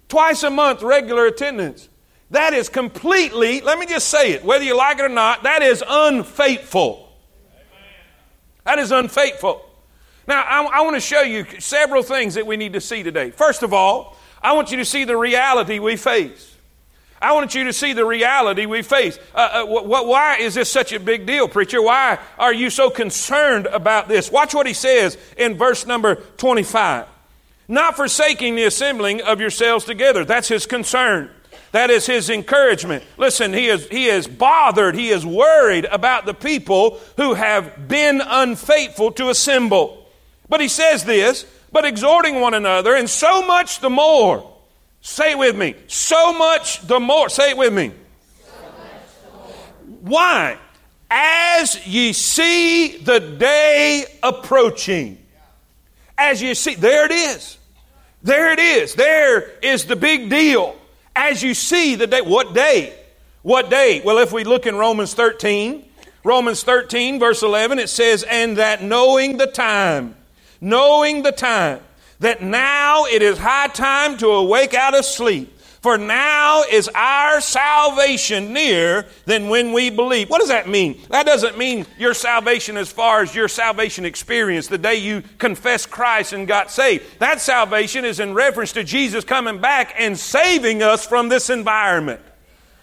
Twice 0.08 0.42
a 0.42 0.50
month 0.50 0.82
regular 0.82 1.26
attendance. 1.26 1.88
That 2.30 2.54
is 2.54 2.68
completely, 2.68 3.60
let 3.60 3.78
me 3.78 3.86
just 3.86 4.08
say 4.08 4.32
it, 4.32 4.44
whether 4.44 4.64
you 4.64 4.76
like 4.76 4.98
it 4.98 5.04
or 5.04 5.08
not, 5.08 5.44
that 5.44 5.62
is 5.62 5.82
unfaithful. 5.86 7.12
That 8.64 8.80
is 8.80 8.90
unfaithful. 8.90 9.64
Now, 10.26 10.42
I, 10.42 10.64
I 10.64 10.80
want 10.80 10.96
to 10.96 11.00
show 11.00 11.22
you 11.22 11.46
several 11.60 12.02
things 12.02 12.34
that 12.34 12.46
we 12.46 12.56
need 12.56 12.72
to 12.72 12.80
see 12.80 13.04
today. 13.04 13.30
First 13.30 13.62
of 13.62 13.72
all, 13.72 14.16
I 14.42 14.54
want 14.54 14.72
you 14.72 14.78
to 14.78 14.84
see 14.84 15.04
the 15.04 15.16
reality 15.16 15.78
we 15.78 15.96
face. 15.96 16.55
I 17.20 17.32
want 17.32 17.54
you 17.54 17.64
to 17.64 17.72
see 17.72 17.92
the 17.92 18.04
reality 18.04 18.66
we 18.66 18.82
face. 18.82 19.18
Uh, 19.34 19.38
uh, 19.38 19.66
wh- 19.66 20.06
why 20.06 20.36
is 20.36 20.54
this 20.54 20.70
such 20.70 20.92
a 20.92 21.00
big 21.00 21.26
deal, 21.26 21.48
preacher? 21.48 21.80
Why 21.80 22.18
are 22.38 22.52
you 22.52 22.70
so 22.70 22.90
concerned 22.90 23.66
about 23.66 24.08
this? 24.08 24.30
Watch 24.30 24.54
what 24.54 24.66
he 24.66 24.74
says 24.74 25.16
in 25.36 25.56
verse 25.56 25.86
number 25.86 26.16
25. 26.16 27.06
Not 27.68 27.96
forsaking 27.96 28.54
the 28.54 28.64
assembling 28.64 29.22
of 29.22 29.40
yourselves 29.40 29.84
together. 29.84 30.24
That's 30.24 30.48
his 30.48 30.66
concern. 30.66 31.30
That 31.72 31.90
is 31.90 32.06
his 32.06 32.30
encouragement. 32.30 33.02
Listen, 33.16 33.52
he 33.52 33.66
is, 33.66 33.88
he 33.88 34.06
is 34.06 34.26
bothered, 34.26 34.94
he 34.94 35.08
is 35.08 35.26
worried 35.26 35.84
about 35.86 36.26
the 36.26 36.34
people 36.34 37.00
who 37.16 37.34
have 37.34 37.88
been 37.88 38.22
unfaithful 38.24 39.12
to 39.12 39.30
assemble. 39.30 40.06
But 40.48 40.60
he 40.60 40.68
says 40.68 41.04
this, 41.04 41.44
but 41.72 41.84
exhorting 41.84 42.40
one 42.40 42.54
another, 42.54 42.94
and 42.94 43.10
so 43.10 43.46
much 43.46 43.80
the 43.80 43.90
more. 43.90 44.55
Say 45.06 45.30
it 45.30 45.38
with 45.38 45.54
me. 45.56 45.76
So 45.86 46.36
much 46.36 46.84
the 46.84 46.98
more. 46.98 47.28
Say 47.28 47.50
it 47.50 47.56
with 47.56 47.72
me. 47.72 47.92
Why? 50.00 50.58
As 51.08 51.86
ye 51.86 52.12
see 52.12 52.98
the 52.98 53.20
day 53.20 54.04
approaching. 54.20 55.24
As 56.18 56.42
you 56.42 56.56
see, 56.56 56.74
there 56.74 57.04
it 57.04 57.12
is. 57.12 57.56
There 58.24 58.50
it 58.50 58.58
is. 58.58 58.96
There 58.96 59.48
is 59.62 59.84
the 59.84 59.94
big 59.94 60.28
deal. 60.28 60.74
As 61.14 61.40
you 61.40 61.54
see 61.54 61.94
the 61.94 62.08
day, 62.08 62.20
what 62.20 62.52
day? 62.52 62.92
What 63.42 63.70
day? 63.70 64.02
Well, 64.04 64.18
if 64.18 64.32
we 64.32 64.42
look 64.42 64.66
in 64.66 64.74
Romans 64.74 65.14
13, 65.14 65.84
Romans 66.24 66.64
13, 66.64 67.20
verse 67.20 67.44
11, 67.44 67.78
it 67.78 67.90
says, 67.90 68.24
And 68.24 68.56
that 68.58 68.82
knowing 68.82 69.36
the 69.36 69.46
time, 69.46 70.16
knowing 70.60 71.22
the 71.22 71.30
time, 71.30 71.78
that 72.20 72.42
now 72.42 73.04
it 73.04 73.22
is 73.22 73.38
high 73.38 73.68
time 73.68 74.16
to 74.18 74.28
awake 74.28 74.74
out 74.74 74.96
of 74.96 75.04
sleep. 75.04 75.52
For 75.86 75.96
now 75.96 76.64
is 76.64 76.88
our 76.96 77.40
salvation 77.40 78.52
nearer 78.52 79.06
than 79.24 79.48
when 79.48 79.72
we 79.72 79.88
believe. 79.88 80.28
What 80.28 80.40
does 80.40 80.48
that 80.48 80.68
mean? 80.68 81.00
That 81.10 81.26
doesn't 81.26 81.56
mean 81.56 81.86
your 81.96 82.12
salvation 82.12 82.76
as 82.76 82.90
far 82.90 83.22
as 83.22 83.36
your 83.36 83.46
salvation 83.46 84.04
experience, 84.04 84.66
the 84.66 84.78
day 84.78 84.96
you 84.96 85.22
confessed 85.38 85.90
Christ 85.90 86.32
and 86.32 86.48
got 86.48 86.72
saved. 86.72 87.20
That 87.20 87.40
salvation 87.40 88.04
is 88.04 88.18
in 88.18 88.34
reference 88.34 88.72
to 88.72 88.82
Jesus 88.82 89.22
coming 89.22 89.60
back 89.60 89.94
and 89.96 90.18
saving 90.18 90.82
us 90.82 91.06
from 91.06 91.28
this 91.28 91.50
environment. 91.50 92.20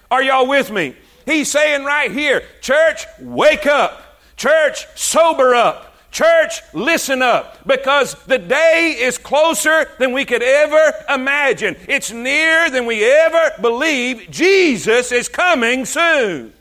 Are 0.10 0.24
y'all 0.24 0.48
with 0.48 0.72
me? 0.72 0.96
He's 1.26 1.52
saying 1.52 1.84
right 1.84 2.10
here, 2.10 2.44
church, 2.62 3.06
wake 3.20 3.66
up. 3.66 4.22
Church, 4.38 4.86
sober 4.96 5.54
up. 5.54 5.93
Church, 6.14 6.62
listen 6.74 7.24
up 7.24 7.68
because 7.68 8.14
the 8.26 8.38
day 8.38 8.96
is 9.00 9.18
closer 9.18 9.90
than 9.98 10.14
we 10.14 10.26
could 10.26 10.44
ever 10.44 10.94
imagine. 11.10 11.76
It's 11.90 12.12
nearer 12.12 12.70
than 12.70 12.86
we 12.86 13.04
ever 13.04 13.52
believe. 13.60 14.30
Jesus 14.30 15.12
is 15.12 15.28
coming 15.28 15.86
soon. 15.86 16.54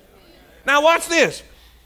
Now, 0.67 0.83
watch 0.83 1.07
this. 1.07 1.43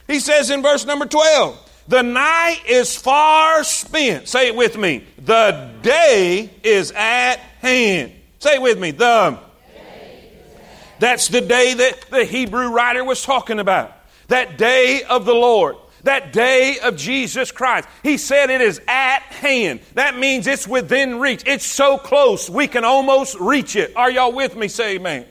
He 0.07 0.21
says 0.21 0.51
in 0.51 0.63
verse 0.63 0.87
number 0.87 1.07
12, 1.07 1.85
The 1.89 2.03
night 2.03 2.61
is 2.69 2.97
far 2.97 3.65
spent. 3.65 4.29
Say 4.29 4.47
it 4.47 4.55
with 4.55 4.79
me. 4.79 5.05
The 5.19 5.73
day 5.83 6.49
is 6.63 6.93
at 6.93 7.41
hand. 7.61 8.13
Say 8.39 8.55
it 8.55 8.63
with 8.63 8.79
me. 8.79 8.93
The 8.93 9.41
that's 10.99 11.29
the 11.29 11.41
day 11.41 11.75
that 11.75 12.11
the 12.11 12.25
Hebrew 12.25 12.69
writer 12.69 13.05
was 13.05 13.23
talking 13.23 13.59
about. 13.59 13.93
That 14.29 14.57
day 14.57 15.03
of 15.03 15.25
the 15.25 15.35
Lord. 15.35 15.77
That 16.07 16.33
day 16.33 16.79
of 16.83 16.97
Jesus 16.97 17.51
Christ. 17.51 17.89
He 18.05 18.17
said 18.17 18.51
it 18.51 18.61
is 18.61 18.81
at 18.87 19.23
hand. 19.23 19.81
That 19.95 20.17
means 20.17 20.47
it's 20.47 20.67
within 20.67 21.19
reach. 21.19 21.43
It's 21.47 21.67
so 21.67 21.99
close 21.99 22.49
we 22.49 22.69
can 22.69 22.85
almost 22.85 23.39
reach 23.41 23.75
it. 23.75 23.97
Are 23.97 24.11
y'all 24.11 24.33
with 24.33 24.55
me? 24.55 24.69
Say 24.69 24.95
amen. 24.95 25.27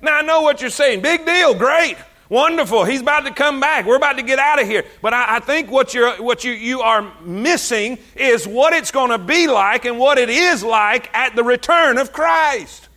Now 0.00 0.18
I 0.18 0.22
know 0.22 0.40
what 0.40 0.62
you're 0.62 0.70
saying. 0.70 1.02
Big 1.02 1.26
deal. 1.26 1.54
Great. 1.54 1.96
Wonderful. 2.30 2.84
He's 2.84 3.02
about 3.02 3.26
to 3.26 3.34
come 3.34 3.60
back. 3.60 3.84
We're 3.84 3.96
about 3.96 4.16
to 4.16 4.22
get 4.22 4.38
out 4.38 4.58
of 4.58 4.66
here. 4.66 4.86
But 5.02 5.12
I, 5.12 5.36
I 5.36 5.40
think 5.40 5.70
what, 5.70 5.92
you're, 5.92 6.14
what 6.22 6.42
you, 6.42 6.52
you 6.52 6.80
are 6.80 7.12
missing 7.20 7.98
is 8.16 8.48
what 8.48 8.72
it's 8.72 8.90
going 8.90 9.10
to 9.10 9.18
be 9.18 9.46
like 9.46 9.84
and 9.84 9.98
what 9.98 10.16
it 10.16 10.30
is 10.30 10.64
like 10.64 11.14
at 11.14 11.36
the 11.36 11.44
return 11.44 11.98
of 11.98 12.14
Christ. 12.14 12.88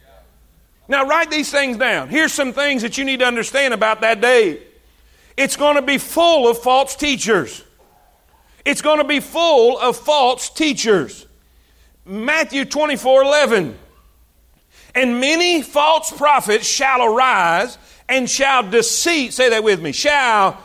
Now, 0.87 1.05
write 1.05 1.29
these 1.29 1.51
things 1.51 1.75
down. 1.75 2.07
Here's 2.07 2.31
some 2.31 2.53
things 2.53 2.83
that 2.83 2.97
you 2.97 3.03
need 3.03 3.19
to 3.19 3.25
understand 3.25 3.73
about 3.73 3.99
that 3.99 4.21
day. 4.21 4.61
It's 5.37 5.57
going 5.57 5.75
to 5.75 5.81
be 5.81 5.97
full 5.97 6.49
of 6.49 6.57
false 6.57 6.95
teachers. 6.95 7.63
It's 8.63 8.81
going 8.81 8.99
to 8.99 9.03
be 9.03 9.19
full 9.19 9.77
of 9.77 9.97
false 9.97 10.49
teachers. 10.49 11.25
Matthew 12.05 12.65
24 12.65 13.23
11. 13.23 13.77
And 14.93 15.19
many 15.19 15.61
false 15.61 16.11
prophets 16.11 16.65
shall 16.65 17.03
arise 17.03 17.77
and 18.07 18.29
shall 18.29 18.63
deceive, 18.63 19.33
say 19.33 19.49
that 19.49 19.63
with 19.63 19.81
me, 19.81 19.91
shall 19.91 20.57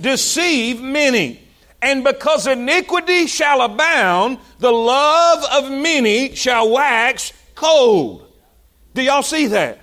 deceive 0.00 0.80
many. 0.80 1.40
And 1.80 2.04
because 2.04 2.46
iniquity 2.46 3.26
shall 3.26 3.62
abound, 3.62 4.38
the 4.58 4.72
love 4.72 5.44
of 5.52 5.70
many 5.70 6.34
shall 6.34 6.70
wax 6.70 7.32
cold. 7.54 8.26
Do 8.94 9.02
y'all 9.02 9.22
see 9.22 9.46
that? 9.48 9.78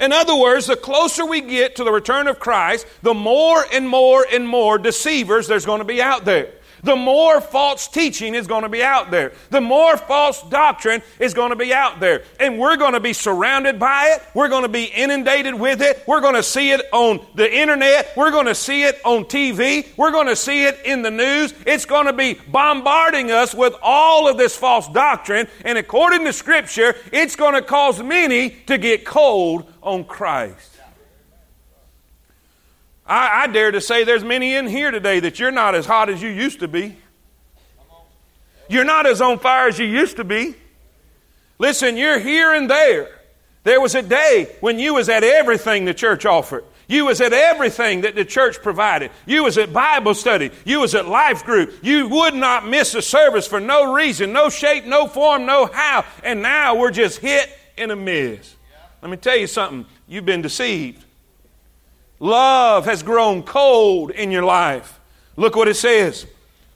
In 0.00 0.12
other 0.12 0.36
words, 0.36 0.66
the 0.66 0.76
closer 0.76 1.26
we 1.26 1.40
get 1.40 1.76
to 1.76 1.84
the 1.84 1.92
return 1.92 2.28
of 2.28 2.38
Christ, 2.38 2.86
the 3.02 3.14
more 3.14 3.64
and 3.72 3.88
more 3.88 4.24
and 4.30 4.48
more 4.48 4.78
deceivers 4.78 5.46
there's 5.48 5.66
going 5.66 5.80
to 5.80 5.84
be 5.84 6.00
out 6.00 6.24
there 6.24 6.52
the 6.82 6.96
more 6.96 7.40
false 7.40 7.88
teaching 7.88 8.34
is 8.34 8.46
going 8.46 8.62
to 8.62 8.68
be 8.68 8.82
out 8.82 9.10
there. 9.10 9.32
The 9.50 9.60
more 9.60 9.96
false 9.96 10.42
doctrine 10.48 11.02
is 11.18 11.34
going 11.34 11.50
to 11.50 11.56
be 11.56 11.72
out 11.72 12.00
there. 12.00 12.22
And 12.38 12.58
we're 12.58 12.76
going 12.76 12.92
to 12.92 13.00
be 13.00 13.12
surrounded 13.12 13.78
by 13.78 14.14
it. 14.16 14.22
We're 14.34 14.48
going 14.48 14.62
to 14.62 14.68
be 14.68 14.84
inundated 14.84 15.54
with 15.54 15.82
it. 15.82 16.02
We're 16.06 16.20
going 16.20 16.34
to 16.34 16.42
see 16.42 16.70
it 16.70 16.82
on 16.92 17.24
the 17.34 17.52
internet. 17.52 18.12
We're 18.16 18.30
going 18.30 18.46
to 18.46 18.54
see 18.54 18.84
it 18.84 19.00
on 19.04 19.24
TV. 19.24 19.88
We're 19.96 20.12
going 20.12 20.28
to 20.28 20.36
see 20.36 20.64
it 20.64 20.80
in 20.84 21.02
the 21.02 21.10
news. 21.10 21.54
It's 21.66 21.84
going 21.84 22.06
to 22.06 22.12
be 22.12 22.34
bombarding 22.34 23.30
us 23.30 23.54
with 23.54 23.74
all 23.82 24.28
of 24.28 24.38
this 24.38 24.56
false 24.56 24.88
doctrine. 24.88 25.48
And 25.64 25.78
according 25.78 26.24
to 26.24 26.32
Scripture, 26.32 26.94
it's 27.12 27.36
going 27.36 27.54
to 27.54 27.62
cause 27.62 28.02
many 28.02 28.50
to 28.66 28.78
get 28.78 29.04
cold 29.04 29.72
on 29.82 30.04
Christ. 30.04 30.77
I, 33.08 33.44
I 33.44 33.46
dare 33.46 33.70
to 33.70 33.80
say 33.80 34.04
there's 34.04 34.24
many 34.24 34.54
in 34.54 34.66
here 34.66 34.90
today 34.90 35.20
that 35.20 35.38
you're 35.38 35.50
not 35.50 35.74
as 35.74 35.86
hot 35.86 36.10
as 36.10 36.22
you 36.22 36.28
used 36.28 36.60
to 36.60 36.68
be. 36.68 36.96
You're 38.68 38.84
not 38.84 39.06
as 39.06 39.20
on 39.20 39.38
fire 39.38 39.68
as 39.68 39.78
you 39.78 39.86
used 39.86 40.16
to 40.16 40.24
be. 40.24 40.54
Listen, 41.58 41.96
you're 41.96 42.18
here 42.18 42.52
and 42.52 42.68
there. 42.70 43.18
There 43.64 43.80
was 43.80 43.94
a 43.94 44.02
day 44.02 44.54
when 44.60 44.78
you 44.78 44.94
was 44.94 45.08
at 45.08 45.24
everything 45.24 45.84
the 45.84 45.94
church 45.94 46.26
offered. 46.26 46.64
You 46.86 47.06
was 47.06 47.20
at 47.20 47.32
everything 47.32 48.02
that 48.02 48.14
the 48.14 48.24
church 48.24 48.62
provided. 48.62 49.10
You 49.26 49.44
was 49.44 49.58
at 49.58 49.72
Bible 49.72 50.14
study. 50.14 50.50
You 50.64 50.80
was 50.80 50.94
at 50.94 51.06
life 51.06 51.44
group. 51.44 51.74
You 51.82 52.08
would 52.08 52.34
not 52.34 52.66
miss 52.66 52.94
a 52.94 53.02
service 53.02 53.46
for 53.46 53.60
no 53.60 53.92
reason, 53.92 54.32
no 54.32 54.48
shape, 54.48 54.86
no 54.86 55.06
form, 55.06 55.44
no 55.44 55.66
how. 55.66 56.04
And 56.24 56.40
now 56.40 56.76
we're 56.76 56.90
just 56.90 57.18
hit 57.18 57.50
in 57.76 57.90
a 57.90 57.96
miss. 57.96 58.54
Let 59.02 59.10
me 59.10 59.16
tell 59.18 59.36
you 59.36 59.46
something. 59.46 59.84
You've 60.06 60.24
been 60.24 60.40
deceived. 60.42 61.04
Love 62.20 62.84
has 62.86 63.02
grown 63.02 63.42
cold 63.42 64.10
in 64.10 64.30
your 64.30 64.42
life. 64.42 64.98
Look 65.36 65.54
what 65.54 65.68
it 65.68 65.74
says. 65.74 66.26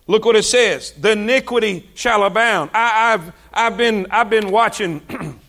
Look 0.07 0.25
what 0.25 0.37
it 0.37 0.45
says. 0.45 0.93
The 0.93 1.13
iniquity 1.13 1.89
shall 1.95 2.25
abound. 2.25 2.71
I, 2.75 3.13
have 3.13 3.35
I've 3.53 3.77
been 3.77 4.07
I've 4.11 4.31
been 4.31 4.51
watching 4.51 5.01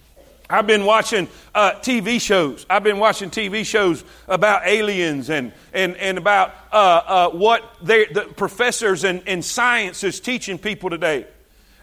I've 0.50 0.68
been 0.68 0.86
watching 0.86 1.28
uh, 1.56 1.74
TV 1.74 2.20
shows. 2.20 2.66
I've 2.70 2.84
been 2.84 3.00
watching 3.00 3.30
TV 3.30 3.66
shows 3.66 4.04
about 4.28 4.66
aliens 4.66 5.30
and 5.30 5.52
and 5.74 5.96
and 5.98 6.18
about 6.18 6.56
uh, 6.72 6.76
uh, 6.76 7.30
what 7.32 7.64
the 7.82 8.32
professors 8.36 9.04
and, 9.04 9.22
and 9.28 9.44
science 9.46 10.04
is 10.04 10.20
teaching 10.20 10.58
people 10.58 10.90
today. 10.90 11.28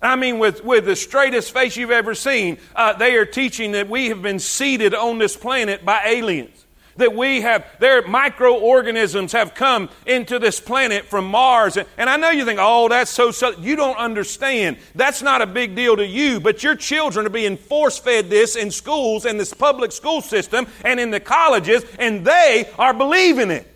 I 0.02 0.16
mean, 0.16 0.38
with, 0.38 0.64
with 0.64 0.86
the 0.86 0.96
straightest 0.96 1.52
face 1.52 1.76
you've 1.76 1.90
ever 1.90 2.14
seen, 2.14 2.56
uh, 2.74 2.94
they 2.94 3.16
are 3.16 3.26
teaching 3.26 3.72
that 3.72 3.90
we 3.90 4.08
have 4.08 4.22
been 4.22 4.38
seeded 4.38 4.94
on 4.94 5.18
this 5.18 5.36
planet 5.36 5.84
by 5.84 6.00
aliens 6.06 6.64
that 7.00 7.14
we 7.14 7.42
have, 7.42 7.66
their 7.78 8.06
microorganisms 8.06 9.32
have 9.32 9.54
come 9.54 9.90
into 10.06 10.38
this 10.38 10.60
planet 10.60 11.04
from 11.04 11.26
Mars. 11.26 11.76
And, 11.76 12.08
I 12.08 12.16
know 12.16 12.30
you 12.30 12.44
think, 12.44 12.58
oh, 12.62 12.88
that's 12.88 13.10
so, 13.10 13.30
so, 13.30 13.50
you 13.58 13.76
don't 13.76 13.98
understand. 13.98 14.78
That's 14.94 15.20
not 15.20 15.42
a 15.42 15.46
big 15.46 15.74
deal 15.74 15.96
to 15.96 16.06
you, 16.06 16.40
but 16.40 16.62
your 16.62 16.76
children 16.76 17.26
are 17.26 17.30
being 17.30 17.56
force 17.56 17.98
fed 17.98 18.30
this 18.30 18.56
in 18.56 18.70
schools 18.70 19.26
and 19.26 19.38
this 19.38 19.52
public 19.52 19.92
school 19.92 20.22
system 20.22 20.66
and 20.84 20.98
in 20.98 21.10
the 21.10 21.20
colleges, 21.20 21.84
and 21.98 22.24
they 22.24 22.70
are 22.78 22.94
believing 22.94 23.50
it. 23.50 23.66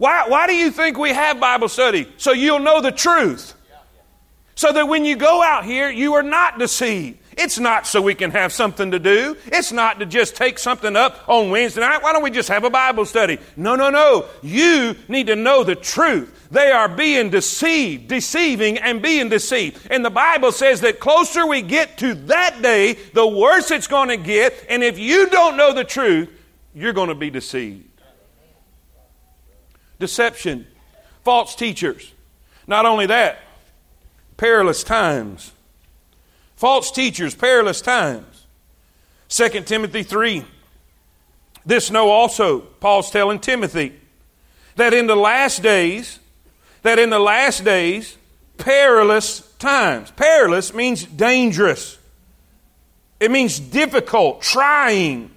Why, 0.00 0.24
why 0.28 0.46
do 0.46 0.54
you 0.54 0.70
think 0.70 0.96
we 0.96 1.10
have 1.10 1.38
Bible 1.38 1.68
study? 1.68 2.10
So 2.16 2.32
you'll 2.32 2.60
know 2.60 2.80
the 2.80 2.90
truth. 2.90 3.54
So 4.54 4.72
that 4.72 4.88
when 4.88 5.04
you 5.04 5.16
go 5.16 5.42
out 5.42 5.64
here, 5.64 5.90
you 5.90 6.14
are 6.14 6.22
not 6.22 6.58
deceived. 6.58 7.19
It's 7.42 7.58
not 7.58 7.86
so 7.86 8.02
we 8.02 8.14
can 8.14 8.32
have 8.32 8.52
something 8.52 8.90
to 8.90 8.98
do. 8.98 9.34
It's 9.46 9.72
not 9.72 9.98
to 10.00 10.06
just 10.06 10.36
take 10.36 10.58
something 10.58 10.94
up 10.94 11.26
on 11.26 11.48
Wednesday 11.48 11.80
night. 11.80 12.02
Why 12.02 12.12
don't 12.12 12.22
we 12.22 12.30
just 12.30 12.50
have 12.50 12.64
a 12.64 12.70
Bible 12.70 13.06
study? 13.06 13.38
No, 13.56 13.76
no, 13.76 13.88
no. 13.88 14.26
You 14.42 14.94
need 15.08 15.28
to 15.28 15.36
know 15.36 15.64
the 15.64 15.74
truth. 15.74 16.48
They 16.50 16.70
are 16.70 16.86
being 16.86 17.30
deceived, 17.30 18.08
deceiving 18.08 18.76
and 18.76 19.00
being 19.00 19.30
deceived. 19.30 19.86
And 19.90 20.04
the 20.04 20.10
Bible 20.10 20.52
says 20.52 20.82
that 20.82 21.00
closer 21.00 21.46
we 21.46 21.62
get 21.62 21.96
to 21.98 22.12
that 22.26 22.60
day, 22.60 22.98
the 23.14 23.26
worse 23.26 23.70
it's 23.70 23.86
going 23.86 24.10
to 24.10 24.18
get. 24.18 24.66
And 24.68 24.84
if 24.84 24.98
you 24.98 25.30
don't 25.30 25.56
know 25.56 25.72
the 25.72 25.84
truth, 25.84 26.28
you're 26.74 26.92
going 26.92 27.08
to 27.08 27.14
be 27.14 27.30
deceived. 27.30 27.88
Deception, 29.98 30.66
false 31.24 31.54
teachers. 31.54 32.12
Not 32.66 32.84
only 32.84 33.06
that, 33.06 33.38
perilous 34.36 34.84
times. 34.84 35.52
False 36.60 36.90
teachers, 36.90 37.34
perilous 37.34 37.80
times. 37.80 38.44
2 39.30 39.62
Timothy 39.62 40.02
3. 40.02 40.44
This 41.64 41.90
know 41.90 42.10
also, 42.10 42.60
Paul's 42.60 43.10
telling 43.10 43.38
Timothy, 43.38 43.94
that 44.76 44.92
in 44.92 45.06
the 45.06 45.16
last 45.16 45.62
days, 45.62 46.18
that 46.82 46.98
in 46.98 47.08
the 47.08 47.18
last 47.18 47.64
days, 47.64 48.18
perilous 48.58 49.40
times. 49.58 50.10
Perilous 50.10 50.74
means 50.74 51.02
dangerous. 51.02 51.96
It 53.20 53.30
means 53.30 53.58
difficult, 53.58 54.42
trying. 54.42 55.30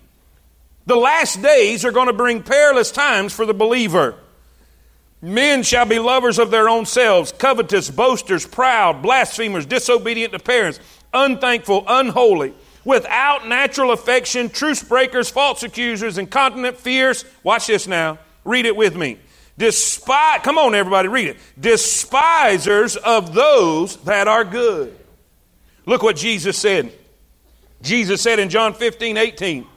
The 0.88 0.98
last 0.98 1.42
days 1.42 1.86
are 1.86 1.94
going 1.94 2.08
to 2.08 2.14
bring 2.14 2.44
perilous 2.44 2.92
times 2.92 3.32
for 3.32 3.46
the 3.46 3.54
believer. 3.54 4.16
Men 5.22 5.64
shall 5.64 5.86
be 5.86 6.00
lovers 6.00 6.38
of 6.38 6.52
their 6.52 6.68
own 6.68 6.86
selves, 6.86 7.32
covetous, 7.32 7.90
boasters, 7.90 8.46
proud, 8.46 9.02
blasphemers, 9.02 9.66
disobedient 9.66 10.34
to 10.34 10.40
parents, 10.40 10.82
unthankful, 11.14 11.84
unholy, 11.88 12.54
without 12.86 13.48
natural 13.48 13.92
affection, 13.92 14.50
truce 14.50 14.84
breakers, 14.84 15.30
false 15.30 15.64
accusers, 15.64 16.18
incontinent, 16.18 16.78
fierce. 16.78 17.26
Watch 17.44 17.68
this 17.68 17.88
now. 17.88 18.20
Read 18.44 18.66
it 18.66 18.76
with 18.76 18.96
me. 18.96 19.20
Despise, 19.58 20.42
come 20.44 20.58
on, 20.58 20.74
everybody, 20.74 21.08
read 21.08 21.28
it. 21.28 21.38
Despisers 21.60 22.96
of 22.96 23.34
those 23.34 23.98
that 24.04 24.28
are 24.28 24.44
good. 24.44 24.98
Look 25.86 26.02
what 26.02 26.16
Jesus 26.16 26.58
said. 26.58 26.92
Jesus 27.82 28.22
said 28.22 28.40
in 28.40 28.50
John 28.50 28.74
15, 28.74 29.18
18, 29.18 29.68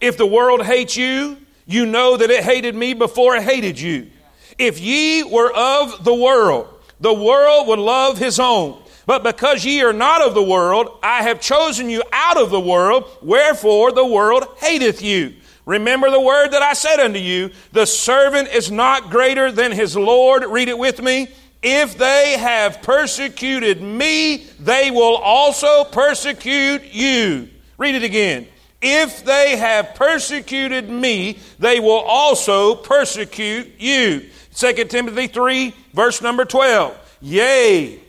If 0.00 0.16
the 0.16 0.26
world 0.26 0.64
hates 0.64 0.96
you, 0.96 1.36
you 1.66 1.86
know 1.86 2.16
that 2.16 2.30
it 2.30 2.42
hated 2.42 2.74
me 2.74 2.94
before 2.94 3.36
it 3.36 3.42
hated 3.42 3.78
you. 3.78 4.10
If 4.58 4.80
ye 4.80 5.22
were 5.22 5.52
of 5.52 6.04
the 6.04 6.14
world, 6.14 6.68
the 7.00 7.14
world 7.14 7.68
would 7.68 7.78
love 7.78 8.18
his 8.18 8.40
own. 8.40 8.81
But 9.06 9.22
because 9.22 9.64
ye 9.64 9.82
are 9.82 9.92
not 9.92 10.22
of 10.22 10.34
the 10.34 10.42
world, 10.42 10.98
I 11.02 11.22
have 11.22 11.40
chosen 11.40 11.90
you 11.90 12.02
out 12.12 12.40
of 12.40 12.50
the 12.50 12.60
world, 12.60 13.08
wherefore 13.20 13.92
the 13.92 14.06
world 14.06 14.44
hateth 14.58 15.02
you. 15.02 15.34
Remember 15.64 16.10
the 16.10 16.20
word 16.20 16.50
that 16.50 16.62
I 16.62 16.72
said 16.72 16.98
unto 17.00 17.18
you 17.18 17.50
the 17.72 17.86
servant 17.86 18.48
is 18.48 18.70
not 18.70 19.10
greater 19.10 19.52
than 19.52 19.72
his 19.72 19.96
Lord. 19.96 20.44
Read 20.44 20.68
it 20.68 20.78
with 20.78 21.00
me. 21.00 21.28
If 21.62 21.96
they 21.96 22.36
have 22.38 22.82
persecuted 22.82 23.80
me, 23.80 24.46
they 24.58 24.90
will 24.90 25.16
also 25.16 25.84
persecute 25.84 26.82
you. 26.92 27.48
Read 27.78 27.94
it 27.94 28.02
again. 28.02 28.48
If 28.80 29.24
they 29.24 29.56
have 29.56 29.94
persecuted 29.94 30.90
me, 30.90 31.38
they 31.60 31.78
will 31.78 32.00
also 32.00 32.74
persecute 32.74 33.74
you. 33.78 34.28
2 34.56 34.72
Timothy 34.86 35.28
3, 35.28 35.72
verse 35.94 36.20
number 36.20 36.44
12. 36.44 36.98
Yea, 37.20 38.01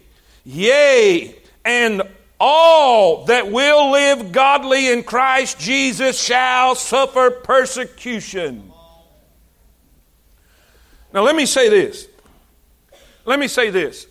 yea, 0.43 1.35
and 1.63 2.01
all 2.39 3.25
that 3.25 3.51
will 3.51 3.91
live 3.91 4.31
godly 4.31 4.91
in 4.91 5.03
Christ 5.03 5.59
Jesus 5.59 6.21
shall 6.21 6.75
suffer 6.75 7.31
persecution. 7.31 8.71
Now, 11.13 11.21
let 11.21 11.35
me 11.35 11.45
say 11.45 11.69
this. 11.69 12.07
Let 13.25 13.39
me 13.39 13.47
say 13.47 13.69
this. 13.69 14.07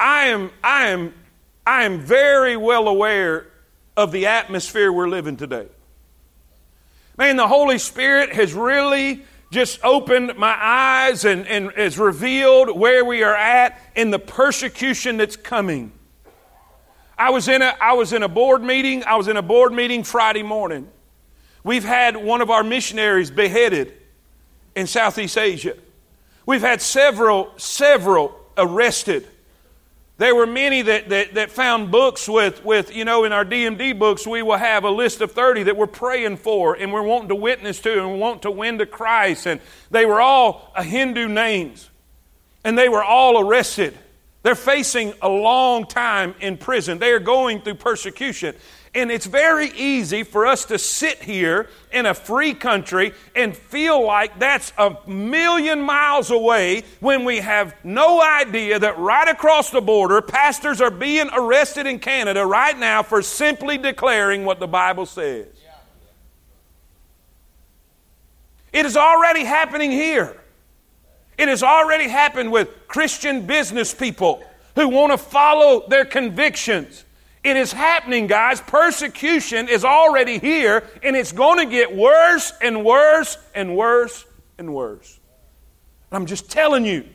I 0.00 0.26
am, 0.26 0.50
I 0.64 0.88
am, 0.88 1.14
I 1.66 1.84
am 1.84 2.00
very 2.00 2.56
well 2.56 2.88
aware 2.88 3.46
of 3.96 4.12
the 4.12 4.26
atmosphere 4.26 4.90
we're 4.90 5.08
living 5.08 5.36
today. 5.36 5.68
Man, 7.18 7.36
the 7.36 7.46
Holy 7.46 7.78
Spirit 7.78 8.32
has 8.32 8.54
really 8.54 9.22
just 9.50 9.80
opened 9.84 10.36
my 10.36 10.56
eyes 10.58 11.24
and, 11.24 11.46
and 11.46 11.72
has 11.72 11.98
revealed 11.98 12.78
where 12.78 13.04
we 13.04 13.22
are 13.22 13.34
at 13.34 13.80
in 13.96 14.10
the 14.10 14.18
persecution 14.18 15.16
that's 15.16 15.36
coming. 15.36 15.92
I 17.18 17.30
was, 17.30 17.48
in 17.48 17.60
a, 17.60 17.74
I 17.80 17.94
was 17.94 18.12
in 18.12 18.22
a 18.22 18.28
board 18.28 18.62
meeting. 18.62 19.04
I 19.04 19.16
was 19.16 19.28
in 19.28 19.36
a 19.36 19.42
board 19.42 19.72
meeting 19.72 20.04
Friday 20.04 20.42
morning. 20.42 20.88
We've 21.64 21.84
had 21.84 22.16
one 22.16 22.40
of 22.40 22.50
our 22.50 22.62
missionaries 22.62 23.30
beheaded 23.30 23.92
in 24.74 24.86
Southeast 24.86 25.36
Asia. 25.36 25.76
We've 26.46 26.62
had 26.62 26.80
several, 26.80 27.52
several 27.58 28.34
arrested. 28.56 29.26
There 30.20 30.34
were 30.34 30.46
many 30.46 30.82
that, 30.82 31.08
that, 31.08 31.32
that 31.32 31.50
found 31.50 31.90
books 31.90 32.28
with, 32.28 32.62
with, 32.62 32.94
you 32.94 33.06
know, 33.06 33.24
in 33.24 33.32
our 33.32 33.42
DMD 33.42 33.98
books, 33.98 34.26
we 34.26 34.42
will 34.42 34.58
have 34.58 34.84
a 34.84 34.90
list 34.90 35.22
of 35.22 35.32
30 35.32 35.62
that 35.62 35.78
we're 35.78 35.86
praying 35.86 36.36
for 36.36 36.74
and 36.74 36.92
we're 36.92 37.00
wanting 37.00 37.30
to 37.30 37.34
witness 37.34 37.80
to 37.80 37.98
and 37.98 38.12
we 38.12 38.18
want 38.18 38.42
to 38.42 38.50
win 38.50 38.76
to 38.80 38.84
Christ. 38.84 39.46
And 39.46 39.62
they 39.90 40.04
were 40.04 40.20
all 40.20 40.72
uh, 40.76 40.82
Hindu 40.82 41.26
names. 41.26 41.88
And 42.64 42.76
they 42.76 42.90
were 42.90 43.02
all 43.02 43.40
arrested. 43.40 43.96
They're 44.42 44.54
facing 44.54 45.14
a 45.22 45.28
long 45.30 45.86
time 45.86 46.34
in 46.38 46.58
prison. 46.58 46.98
They 46.98 47.12
are 47.12 47.18
going 47.18 47.62
through 47.62 47.76
persecution. 47.76 48.56
And 48.92 49.12
it's 49.12 49.26
very 49.26 49.68
easy 49.68 50.24
for 50.24 50.46
us 50.46 50.64
to 50.64 50.78
sit 50.78 51.22
here 51.22 51.68
in 51.92 52.06
a 52.06 52.14
free 52.14 52.54
country 52.54 53.12
and 53.36 53.56
feel 53.56 54.04
like 54.04 54.40
that's 54.40 54.72
a 54.76 54.96
million 55.06 55.80
miles 55.80 56.32
away 56.32 56.82
when 56.98 57.24
we 57.24 57.36
have 57.36 57.72
no 57.84 58.20
idea 58.20 58.80
that 58.80 58.98
right 58.98 59.28
across 59.28 59.70
the 59.70 59.80
border, 59.80 60.20
pastors 60.20 60.80
are 60.80 60.90
being 60.90 61.30
arrested 61.32 61.86
in 61.86 62.00
Canada 62.00 62.44
right 62.44 62.76
now 62.76 63.04
for 63.04 63.22
simply 63.22 63.78
declaring 63.78 64.44
what 64.44 64.58
the 64.58 64.66
Bible 64.66 65.06
says. 65.06 65.46
It 68.72 68.86
is 68.86 68.96
already 68.96 69.44
happening 69.44 69.92
here. 69.92 70.36
It 71.38 71.48
has 71.48 71.62
already 71.62 72.08
happened 72.08 72.50
with 72.50 72.68
Christian 72.88 73.46
business 73.46 73.94
people 73.94 74.42
who 74.74 74.88
want 74.88 75.12
to 75.12 75.18
follow 75.18 75.86
their 75.88 76.04
convictions. 76.04 77.04
It 77.42 77.56
is 77.56 77.72
happening, 77.72 78.26
guys. 78.26 78.60
Persecution 78.60 79.68
is 79.68 79.84
already 79.84 80.38
here, 80.38 80.84
and 81.02 81.16
it's 81.16 81.32
going 81.32 81.58
to 81.58 81.70
get 81.70 81.94
worse 81.94 82.52
and 82.60 82.84
worse 82.84 83.38
and 83.54 83.76
worse 83.76 84.26
and 84.58 84.74
worse. 84.74 85.18
I'm 86.12 86.26
just 86.26 86.50
telling 86.50 86.84
you, 86.84 87.06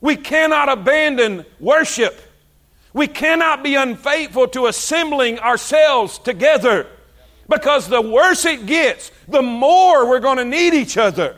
we 0.00 0.16
cannot 0.16 0.68
abandon 0.68 1.44
worship. 1.60 2.18
We 2.94 3.06
cannot 3.06 3.62
be 3.62 3.74
unfaithful 3.74 4.48
to 4.48 4.66
assembling 4.66 5.38
ourselves 5.38 6.18
together 6.18 6.86
because 7.48 7.88
the 7.88 8.00
worse 8.00 8.44
it 8.46 8.66
gets, 8.66 9.10
the 9.28 9.42
more 9.42 10.08
we're 10.08 10.20
going 10.20 10.38
to 10.38 10.44
need 10.44 10.74
each 10.74 10.96
other. 10.96 11.36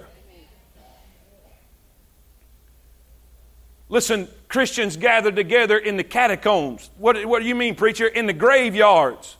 Listen, 3.88 4.28
Christians 4.54 4.96
gathered 4.96 5.34
together 5.34 5.76
in 5.76 5.96
the 5.96 6.04
catacombs. 6.04 6.88
What, 6.96 7.26
what 7.26 7.42
do 7.42 7.48
you 7.48 7.56
mean, 7.56 7.74
preacher? 7.74 8.06
In 8.06 8.26
the 8.26 8.32
graveyards, 8.32 9.36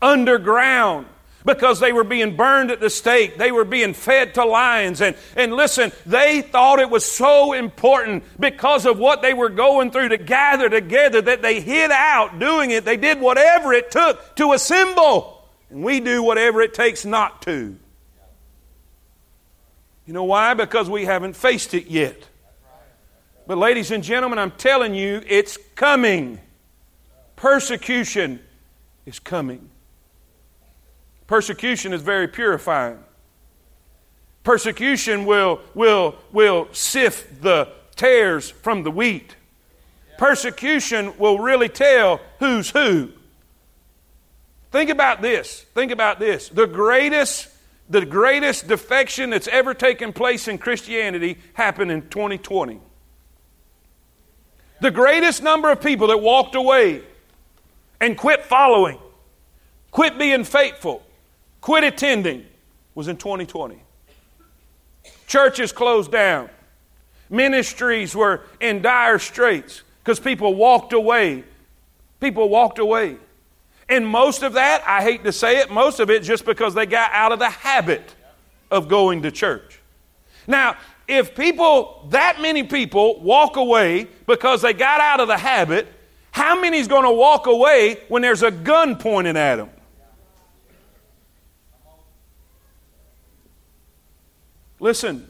underground, 0.00 1.04
because 1.44 1.80
they 1.80 1.92
were 1.92 2.02
being 2.02 2.34
burned 2.34 2.70
at 2.70 2.80
the 2.80 2.88
stake. 2.88 3.36
They 3.36 3.52
were 3.52 3.66
being 3.66 3.92
fed 3.92 4.32
to 4.36 4.44
lions. 4.46 5.02
And, 5.02 5.16
and 5.36 5.52
listen, 5.52 5.92
they 6.06 6.40
thought 6.40 6.78
it 6.78 6.88
was 6.88 7.04
so 7.04 7.52
important 7.52 8.24
because 8.40 8.86
of 8.86 8.98
what 8.98 9.20
they 9.20 9.34
were 9.34 9.50
going 9.50 9.90
through 9.90 10.08
to 10.08 10.16
gather 10.16 10.70
together 10.70 11.20
that 11.20 11.42
they 11.42 11.60
hid 11.60 11.90
out 11.90 12.38
doing 12.38 12.70
it. 12.70 12.86
They 12.86 12.96
did 12.96 13.20
whatever 13.20 13.74
it 13.74 13.90
took 13.90 14.34
to 14.36 14.54
assemble. 14.54 15.46
And 15.68 15.84
we 15.84 16.00
do 16.00 16.22
whatever 16.22 16.62
it 16.62 16.72
takes 16.72 17.04
not 17.04 17.42
to. 17.42 17.76
You 20.06 20.14
know 20.14 20.24
why? 20.24 20.54
Because 20.54 20.88
we 20.88 21.04
haven't 21.04 21.36
faced 21.36 21.74
it 21.74 21.88
yet. 21.88 22.30
But, 23.46 23.58
ladies 23.58 23.90
and 23.90 24.02
gentlemen, 24.02 24.38
I'm 24.38 24.52
telling 24.52 24.94
you, 24.94 25.22
it's 25.26 25.58
coming. 25.74 26.40
Persecution 27.36 28.40
is 29.04 29.18
coming. 29.18 29.68
Persecution 31.26 31.92
is 31.92 32.02
very 32.02 32.28
purifying. 32.28 32.98
Persecution 34.44 35.24
will, 35.24 35.60
will, 35.74 36.16
will 36.32 36.68
sift 36.72 37.42
the 37.42 37.68
tares 37.96 38.50
from 38.50 38.82
the 38.82 38.90
wheat. 38.90 39.36
Persecution 40.18 41.16
will 41.18 41.38
really 41.38 41.68
tell 41.68 42.20
who's 42.38 42.70
who. 42.70 43.10
Think 44.70 44.90
about 44.90 45.22
this. 45.22 45.62
Think 45.74 45.92
about 45.92 46.18
this. 46.18 46.48
The 46.48 46.66
greatest, 46.66 47.48
the 47.88 48.04
greatest 48.04 48.68
defection 48.68 49.30
that's 49.30 49.48
ever 49.48 49.72
taken 49.72 50.12
place 50.12 50.48
in 50.48 50.58
Christianity 50.58 51.38
happened 51.54 51.90
in 51.90 52.08
2020. 52.08 52.80
The 54.84 54.90
greatest 54.90 55.42
number 55.42 55.70
of 55.70 55.80
people 55.80 56.08
that 56.08 56.18
walked 56.18 56.54
away 56.54 57.00
and 58.02 58.18
quit 58.18 58.44
following, 58.44 58.98
quit 59.90 60.18
being 60.18 60.44
faithful, 60.44 61.02
quit 61.62 61.84
attending 61.84 62.44
was 62.94 63.08
in 63.08 63.16
2020. 63.16 63.82
Churches 65.26 65.72
closed 65.72 66.12
down. 66.12 66.50
Ministries 67.30 68.14
were 68.14 68.42
in 68.60 68.82
dire 68.82 69.18
straits 69.18 69.80
because 70.02 70.20
people 70.20 70.54
walked 70.54 70.92
away. 70.92 71.44
People 72.20 72.50
walked 72.50 72.78
away. 72.78 73.16
And 73.88 74.06
most 74.06 74.42
of 74.42 74.52
that, 74.52 74.84
I 74.86 75.00
hate 75.00 75.24
to 75.24 75.32
say 75.32 75.60
it, 75.60 75.70
most 75.70 75.98
of 75.98 76.10
it 76.10 76.22
just 76.22 76.44
because 76.44 76.74
they 76.74 76.84
got 76.84 77.10
out 77.14 77.32
of 77.32 77.38
the 77.38 77.48
habit 77.48 78.14
of 78.70 78.88
going 78.88 79.22
to 79.22 79.30
church. 79.30 79.80
Now, 80.46 80.76
if 81.06 81.34
people, 81.34 82.06
that 82.10 82.40
many 82.40 82.62
people, 82.62 83.20
walk 83.20 83.56
away 83.56 84.08
because 84.26 84.62
they 84.62 84.72
got 84.72 85.00
out 85.00 85.20
of 85.20 85.28
the 85.28 85.36
habit, 85.36 85.88
how 86.30 86.60
many 86.60 86.78
is 86.78 86.88
going 86.88 87.04
to 87.04 87.12
walk 87.12 87.46
away 87.46 88.00
when 88.08 88.22
there's 88.22 88.42
a 88.42 88.50
gun 88.50 88.96
pointed 88.96 89.36
at 89.36 89.56
them? 89.56 89.70
Listen, 94.80 95.28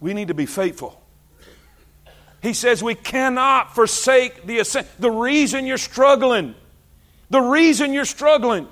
we 0.00 0.14
need 0.14 0.28
to 0.28 0.34
be 0.34 0.46
faithful. 0.46 1.02
He 2.42 2.52
says 2.52 2.82
we 2.82 2.94
cannot 2.94 3.74
forsake 3.74 4.46
the 4.46 4.60
ascent. 4.60 4.86
The 4.98 5.10
reason 5.10 5.66
you're 5.66 5.78
struggling, 5.78 6.54
the 7.28 7.40
reason 7.40 7.92
you're 7.92 8.04
struggling, 8.04 8.68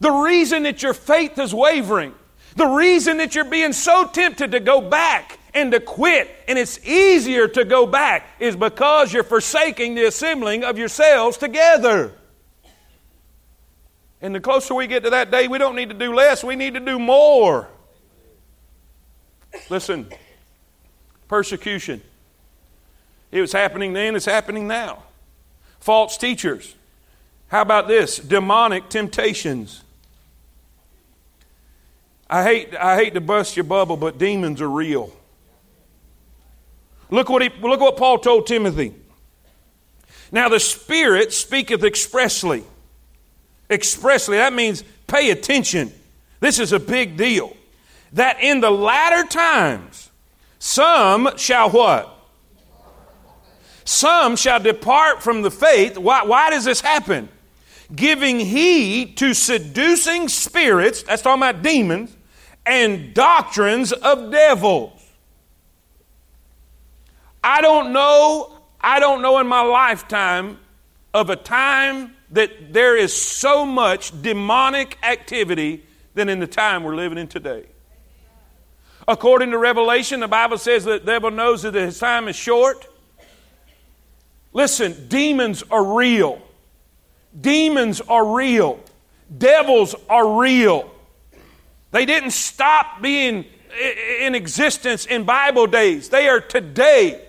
the 0.00 0.10
reason 0.10 0.62
that 0.62 0.82
your 0.82 0.94
faith 0.94 1.38
is 1.38 1.54
wavering, 1.54 2.14
the 2.58 2.66
reason 2.66 3.16
that 3.18 3.34
you're 3.34 3.44
being 3.44 3.72
so 3.72 4.06
tempted 4.06 4.52
to 4.52 4.60
go 4.60 4.80
back 4.80 5.38
and 5.54 5.72
to 5.72 5.80
quit, 5.80 6.28
and 6.46 6.58
it's 6.58 6.84
easier 6.86 7.48
to 7.48 7.64
go 7.64 7.86
back, 7.86 8.26
is 8.38 8.54
because 8.56 9.12
you're 9.12 9.24
forsaking 9.24 9.94
the 9.94 10.04
assembling 10.04 10.64
of 10.64 10.78
yourselves 10.78 11.36
together. 11.36 12.12
And 14.20 14.34
the 14.34 14.40
closer 14.40 14.74
we 14.74 14.86
get 14.86 15.04
to 15.04 15.10
that 15.10 15.30
day, 15.30 15.48
we 15.48 15.58
don't 15.58 15.76
need 15.76 15.88
to 15.90 15.94
do 15.94 16.12
less, 16.14 16.44
we 16.44 16.56
need 16.56 16.74
to 16.74 16.80
do 16.80 16.98
more. 16.98 17.68
Listen, 19.70 20.06
persecution. 21.28 22.02
It 23.30 23.40
was 23.40 23.52
happening 23.52 23.92
then, 23.92 24.16
it's 24.16 24.26
happening 24.26 24.66
now. 24.66 25.04
False 25.80 26.16
teachers. 26.16 26.74
How 27.48 27.62
about 27.62 27.88
this? 27.88 28.18
Demonic 28.18 28.88
temptations. 28.88 29.84
I 32.30 32.42
hate, 32.42 32.74
I 32.74 32.96
hate 32.96 33.14
to 33.14 33.20
bust 33.20 33.56
your 33.56 33.64
bubble, 33.64 33.96
but 33.96 34.18
demons 34.18 34.60
are 34.60 34.68
real. 34.68 35.12
Look 37.10 37.30
what, 37.30 37.42
he, 37.42 37.48
look 37.60 37.80
what 37.80 37.96
Paul 37.96 38.18
told 38.18 38.46
Timothy. 38.46 38.94
Now 40.30 40.48
the 40.48 40.60
Spirit 40.60 41.32
speaketh 41.32 41.82
expressly. 41.84 42.64
Expressly, 43.70 44.36
that 44.36 44.52
means 44.52 44.84
pay 45.06 45.30
attention. 45.30 45.92
This 46.40 46.58
is 46.58 46.72
a 46.72 46.78
big 46.78 47.16
deal. 47.16 47.56
That 48.12 48.42
in 48.42 48.60
the 48.60 48.70
latter 48.70 49.26
times, 49.26 50.10
some 50.58 51.36
shall 51.36 51.70
what? 51.70 52.14
Some 53.84 54.36
shall 54.36 54.60
depart 54.60 55.22
from 55.22 55.40
the 55.40 55.50
faith. 55.50 55.96
Why, 55.96 56.24
why 56.24 56.50
does 56.50 56.64
this 56.64 56.82
happen? 56.82 57.30
Giving 57.94 58.38
heed 58.38 59.16
to 59.16 59.32
seducing 59.32 60.28
spirits, 60.28 61.04
that's 61.04 61.22
talking 61.22 61.42
about 61.42 61.62
demons, 61.62 62.14
and 62.68 63.14
doctrines 63.14 63.92
of 63.92 64.30
devils. 64.30 64.92
I 67.42 67.62
don't 67.62 67.94
know, 67.94 68.52
I 68.78 69.00
don't 69.00 69.22
know 69.22 69.38
in 69.38 69.46
my 69.46 69.62
lifetime 69.62 70.58
of 71.14 71.30
a 71.30 71.36
time 71.36 72.14
that 72.32 72.74
there 72.74 72.94
is 72.94 73.18
so 73.18 73.64
much 73.64 74.20
demonic 74.20 74.98
activity 75.02 75.82
than 76.14 76.28
in 76.28 76.40
the 76.40 76.46
time 76.46 76.84
we're 76.84 76.94
living 76.94 77.16
in 77.16 77.26
today. 77.26 77.64
According 79.06 79.52
to 79.52 79.58
Revelation, 79.58 80.20
the 80.20 80.28
Bible 80.28 80.58
says 80.58 80.84
that 80.84 81.06
the 81.06 81.12
devil 81.12 81.30
knows 81.30 81.62
that 81.62 81.74
his 81.74 81.98
time 81.98 82.28
is 82.28 82.36
short. 82.36 82.86
Listen, 84.52 85.08
demons 85.08 85.62
are 85.70 85.96
real. 85.96 86.42
Demons 87.40 88.02
are 88.02 88.36
real. 88.36 88.78
Devils 89.38 89.94
are 90.10 90.38
real. 90.38 90.90
They 91.90 92.04
didn't 92.04 92.32
stop 92.32 93.00
being 93.00 93.44
in 94.20 94.34
existence 94.34 95.06
in 95.06 95.24
Bible 95.24 95.66
days, 95.66 96.08
they 96.08 96.28
are 96.28 96.40
today. 96.40 97.24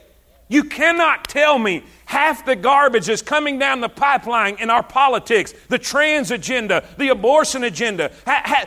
You 0.52 0.64
cannot 0.64 1.28
tell 1.28 1.60
me 1.60 1.84
half 2.06 2.44
the 2.44 2.56
garbage 2.56 3.08
is 3.08 3.22
coming 3.22 3.60
down 3.60 3.82
the 3.82 3.90
pipeline 3.90 4.58
in 4.60 4.72
our 4.72 4.82
politics, 4.82 5.54
the 5.68 5.78
trans 5.78 6.32
agenda, 6.32 6.84
the 6.98 7.10
abortion 7.10 7.66
agenda, 7.66 8.12
ha, 8.26 8.42
ha, 8.44 8.66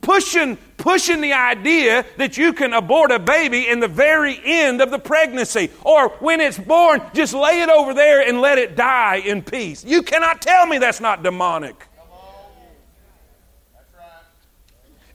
pushing, 0.00 0.56
pushing 0.78 1.20
the 1.20 1.34
idea 1.34 2.06
that 2.16 2.38
you 2.38 2.54
can 2.54 2.72
abort 2.72 3.10
a 3.10 3.18
baby 3.18 3.68
in 3.68 3.78
the 3.78 3.88
very 3.88 4.40
end 4.42 4.80
of 4.80 4.90
the 4.90 4.98
pregnancy, 4.98 5.70
or 5.84 6.08
when 6.20 6.40
it's 6.40 6.58
born, 6.58 7.02
just 7.12 7.34
lay 7.34 7.60
it 7.60 7.68
over 7.68 7.92
there 7.92 8.26
and 8.26 8.40
let 8.40 8.56
it 8.56 8.74
die 8.74 9.16
in 9.16 9.42
peace. 9.42 9.84
You 9.84 10.02
cannot 10.02 10.40
tell 10.40 10.64
me 10.64 10.78
that's 10.78 11.00
not 11.00 11.22
demonic. 11.22 11.87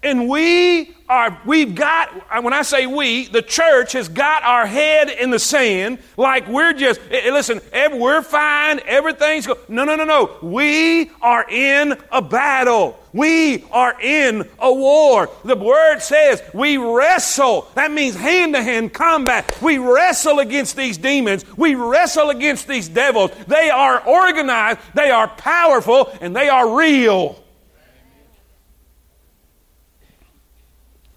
And 0.03 0.27
we 0.27 0.93
are, 1.07 1.39
we've 1.45 1.75
got, 1.75 2.09
when 2.43 2.53
I 2.53 2.63
say 2.63 2.87
we, 2.87 3.27
the 3.27 3.41
church 3.41 3.93
has 3.93 4.09
got 4.09 4.43
our 4.43 4.65
head 4.65 5.09
in 5.09 5.29
the 5.29 5.39
sand 5.39 5.99
like 6.17 6.47
we're 6.47 6.73
just, 6.73 6.99
eh, 7.09 7.21
eh, 7.23 7.31
listen, 7.31 7.61
we're 7.73 8.21
fine, 8.21 8.81
everything's. 8.85 9.47
No, 9.47 9.85
no, 9.85 9.95
no, 9.95 10.03
no. 10.03 10.37
We 10.41 11.09
are 11.21 11.45
in 11.49 11.97
a 12.11 12.21
battle. 12.21 12.99
We 13.13 13.63
are 13.71 13.99
in 14.01 14.49
a 14.59 14.73
war. 14.73 15.29
The 15.45 15.55
word 15.55 15.99
says 15.99 16.41
we 16.53 16.77
wrestle. 16.77 17.69
That 17.75 17.91
means 17.91 18.15
hand 18.15 18.55
to 18.55 18.63
hand 18.63 18.93
combat. 18.93 19.61
We 19.61 19.77
wrestle 19.77 20.39
against 20.39 20.75
these 20.75 20.97
demons. 20.97 21.45
We 21.55 21.75
wrestle 21.75 22.31
against 22.31 22.67
these 22.67 22.89
devils. 22.89 23.31
They 23.47 23.69
are 23.69 24.05
organized, 24.05 24.79
they 24.95 25.11
are 25.11 25.27
powerful, 25.27 26.11
and 26.21 26.35
they 26.35 26.49
are 26.49 26.75
real. 26.75 27.42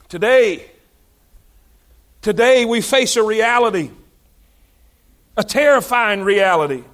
Today, 0.08 0.70
today 2.22 2.64
we 2.64 2.80
face 2.80 3.16
a 3.16 3.24
reality, 3.24 3.90
a 5.36 5.42
terrifying 5.42 6.22
reality. 6.22 6.84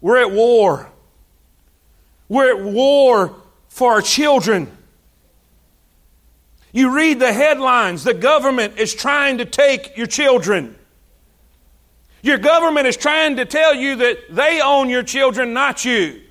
We're 0.00 0.16
at 0.16 0.30
war. 0.30 0.90
We're 2.28 2.56
at 2.56 2.64
war 2.64 3.36
for 3.68 3.92
our 3.92 4.00
children. 4.00 4.74
You 6.72 6.94
read 6.96 7.20
the 7.20 7.32
headlines, 7.32 8.02
the 8.02 8.14
government 8.14 8.78
is 8.78 8.94
trying 8.94 9.38
to 9.38 9.44
take 9.44 9.96
your 9.96 10.06
children. 10.06 10.76
Your 12.22 12.38
government 12.38 12.86
is 12.86 12.96
trying 12.96 13.36
to 13.36 13.44
tell 13.44 13.74
you 13.74 13.96
that 13.96 14.18
they 14.30 14.62
own 14.62 14.88
your 14.88 15.02
children, 15.02 15.52
not 15.52 15.84
you. 15.84 16.22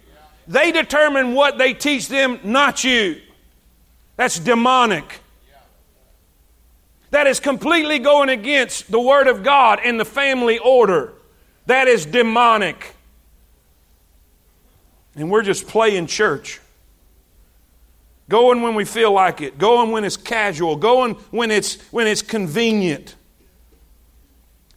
They 0.48 0.72
determine 0.72 1.36
what 1.36 1.60
they 1.60 1.76
teach 1.76 2.08
them, 2.08 2.40
not 2.44 2.84
you. 2.84 3.22
That's 4.18 4.40
demonic 4.40 5.23
that 7.14 7.28
is 7.28 7.40
completely 7.40 8.00
going 8.00 8.30
against 8.30 8.92
the 8.92 9.00
Word 9.00 9.28
of 9.28 9.44
God 9.44 9.80
and 9.84 10.00
the 10.00 10.06
family 10.06 10.58
order. 10.58 11.14
That 11.68 11.88
is 11.88 12.06
demonic. 12.06 12.96
And 15.16 15.30
we're 15.30 15.44
just 15.44 15.68
playing 15.68 16.08
church. 16.08 16.60
Going 18.30 18.62
when 18.64 18.74
we 18.74 18.84
feel 18.84 19.12
like 19.12 19.42
it, 19.42 19.58
going 19.58 19.92
when 19.92 20.04
it's 20.04 20.18
casual, 20.18 20.76
going 20.76 21.14
when 21.30 21.52
it's 21.52 21.80
when 21.92 22.08
it's 22.08 22.22
convenient. 22.22 23.16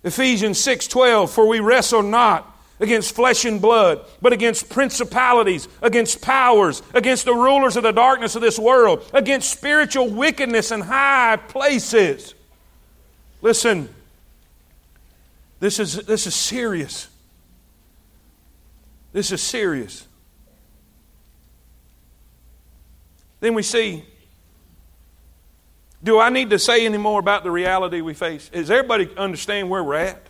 Ephesians 0.05 0.59
6:12 0.59 1.31
for 1.31 1.46
we 1.46 1.61
wrestle 1.61 2.03
not 2.03 2.56
against 2.79 3.15
flesh 3.15 3.45
and 3.45 3.61
blood, 3.61 4.05
but 4.21 4.33
against 4.33 4.69
principalities, 4.69 5.69
against 5.81 6.21
powers, 6.21 6.83
against 6.95 7.25
the 7.25 7.35
rulers 7.35 7.77
of 7.77 7.83
the 7.83 7.93
darkness 7.93 8.37
of 8.37 8.43
this 8.43 8.59
world, 8.59 9.09
against 9.12 9.51
spiritual 9.51 10.09
wickedness 10.09 10.71
in 10.71 10.81
high 10.81 11.37
places. 11.37 12.35
Listen, 13.41 13.89
this 15.61 15.79
is, 15.79 15.95
this 16.07 16.27
is 16.27 16.35
serious. 16.35 17.09
This 19.12 19.33
is 19.33 19.41
serious. 19.41 20.07
Then 23.41 23.55
we 23.55 23.62
see 23.62 24.05
do 26.07 26.21
I 26.21 26.31
need 26.31 26.51
to 26.51 26.59
say 26.59 26.87
any 26.87 26.99
more 26.99 27.19
about 27.19 27.43
the 27.43 27.51
reality 27.51 28.01
we 28.01 28.15
face? 28.15 28.49
Does 28.49 28.71
everybody 28.71 29.11
understand 29.17 29.69
where 29.69 29.83
we're 29.83 29.95
at? 29.95 30.26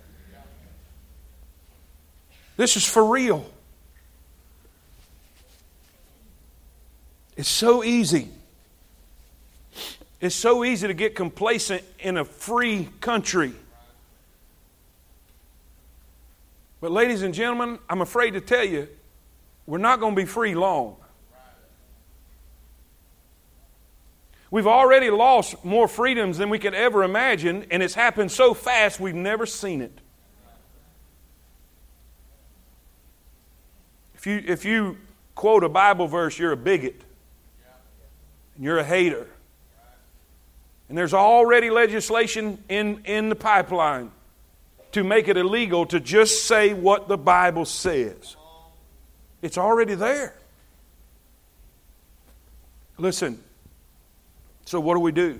This 2.57 2.77
is 2.77 2.85
for 2.87 3.05
real. 3.05 3.45
It's 7.37 7.49
so 7.49 7.85
easy. 7.85 8.31
It's 10.21 10.35
so 10.35 10.65
easy 10.65 10.87
to 10.87 10.95
get 10.95 11.15
complacent 11.15 11.83
in 11.99 12.17
a 12.17 12.25
free 12.25 12.89
country. 13.01 13.53
But, 16.81 16.91
ladies 16.91 17.23
and 17.23 17.35
gentlemen, 17.35 17.79
I'm 17.89 18.01
afraid 18.01 18.33
to 18.33 18.41
tell 18.41 18.65
you, 18.65 18.89
we're 19.67 19.79
not 19.79 20.01
going 20.01 20.15
to 20.15 20.21
be 20.21 20.27
free 20.27 20.55
long. 20.55 20.97
We've 24.51 24.67
already 24.67 25.11
lost 25.11 25.65
more 25.65 25.89
freedoms 25.89 26.39
than 26.39 26.49
we 26.49 26.59
could 26.59 26.75
ever 26.75 27.03
imagine, 27.03 27.67
and 27.71 27.83
it's 27.83 27.95
happened 27.95 28.31
so 28.31 28.55
fast 28.55 29.01
we've 29.01 29.15
never 29.15 29.45
seen 29.45 29.83
it. 29.83 30.01
If 34.27 34.45
you, 34.45 34.53
if 34.53 34.65
you 34.65 34.97
quote 35.37 35.63
a 35.63 35.69
Bible 35.69 36.09
verse, 36.09 36.37
you're 36.37 36.51
a 36.51 36.57
bigot. 36.57 37.01
And 38.57 38.65
you're 38.65 38.79
a 38.79 38.85
hater. 38.85 39.29
And 40.89 40.99
there's 40.99 41.15
already 41.15 41.71
legislation 41.71 42.59
in, 42.69 43.03
in 43.05 43.29
the 43.29 43.37
pipeline 43.37 44.11
to 44.91 45.05
make 45.05 45.29
it 45.29 45.37
illegal 45.37 45.87
to 45.87 46.01
just 46.01 46.45
say 46.45 46.75
what 46.75 47.07
the 47.07 47.17
Bible 47.17 47.65
says. 47.65 48.35
It's 49.43 49.59
already 49.59 49.95
there. 49.95 50.35
Listen, 52.99 53.39
so 54.65 54.81
what 54.81 54.95
do 54.95 55.01
we 55.01 55.13
do? 55.13 55.39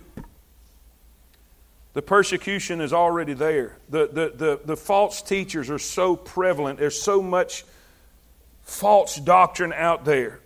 The 1.95 2.03
persecution 2.03 2.81
is 2.81 2.93
already 2.93 3.33
there. 3.33 3.79
The, 3.89 4.07
the, 4.07 4.33
the, 4.37 4.61
the 4.65 4.77
false 4.77 5.23
teachers 5.23 5.71
are 5.71 5.81
so 5.81 6.15
prevalent. 6.15 6.79
There's 6.79 7.03
so 7.03 7.21
much 7.21 7.65
false 8.67 9.17
doctrine 9.17 9.73
out 9.73 10.05
there. 10.05 10.41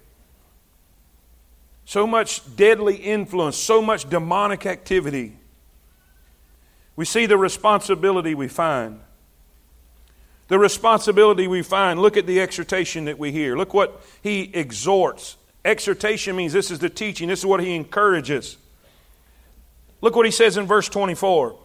So 1.86 2.06
much 2.06 2.54
deadly 2.54 2.94
influence, 2.94 3.56
so 3.56 3.82
much 3.82 4.08
demonic 4.08 4.66
activity. 4.66 5.36
We 6.94 7.04
see 7.04 7.26
the 7.26 7.38
responsibility 7.38 8.34
we 8.34 8.46
find. 8.46 9.00
The 10.46 10.58
responsibility 10.58 11.48
we 11.48 11.62
find. 11.62 12.00
Look 12.00 12.16
at 12.16 12.26
the 12.26 12.40
exhortation 12.40 13.06
that 13.06 13.18
we 13.18 13.32
hear. 13.32 13.56
Look 13.56 13.74
what 13.74 14.04
he 14.22 14.50
exhorts. 14.54 15.36
Exhortation 15.64 16.36
means 16.36 16.52
this 16.52 16.70
is 16.70 16.78
the 16.78 16.90
teaching, 16.90 17.28
this 17.28 17.40
is 17.40 17.46
what 17.46 17.60
he 17.60 17.74
encourages. 17.74 18.58
Look 20.00 20.14
what 20.14 20.26
he 20.26 20.32
says 20.32 20.56
in 20.56 20.66
verse 20.66 20.88
24. 20.88 21.58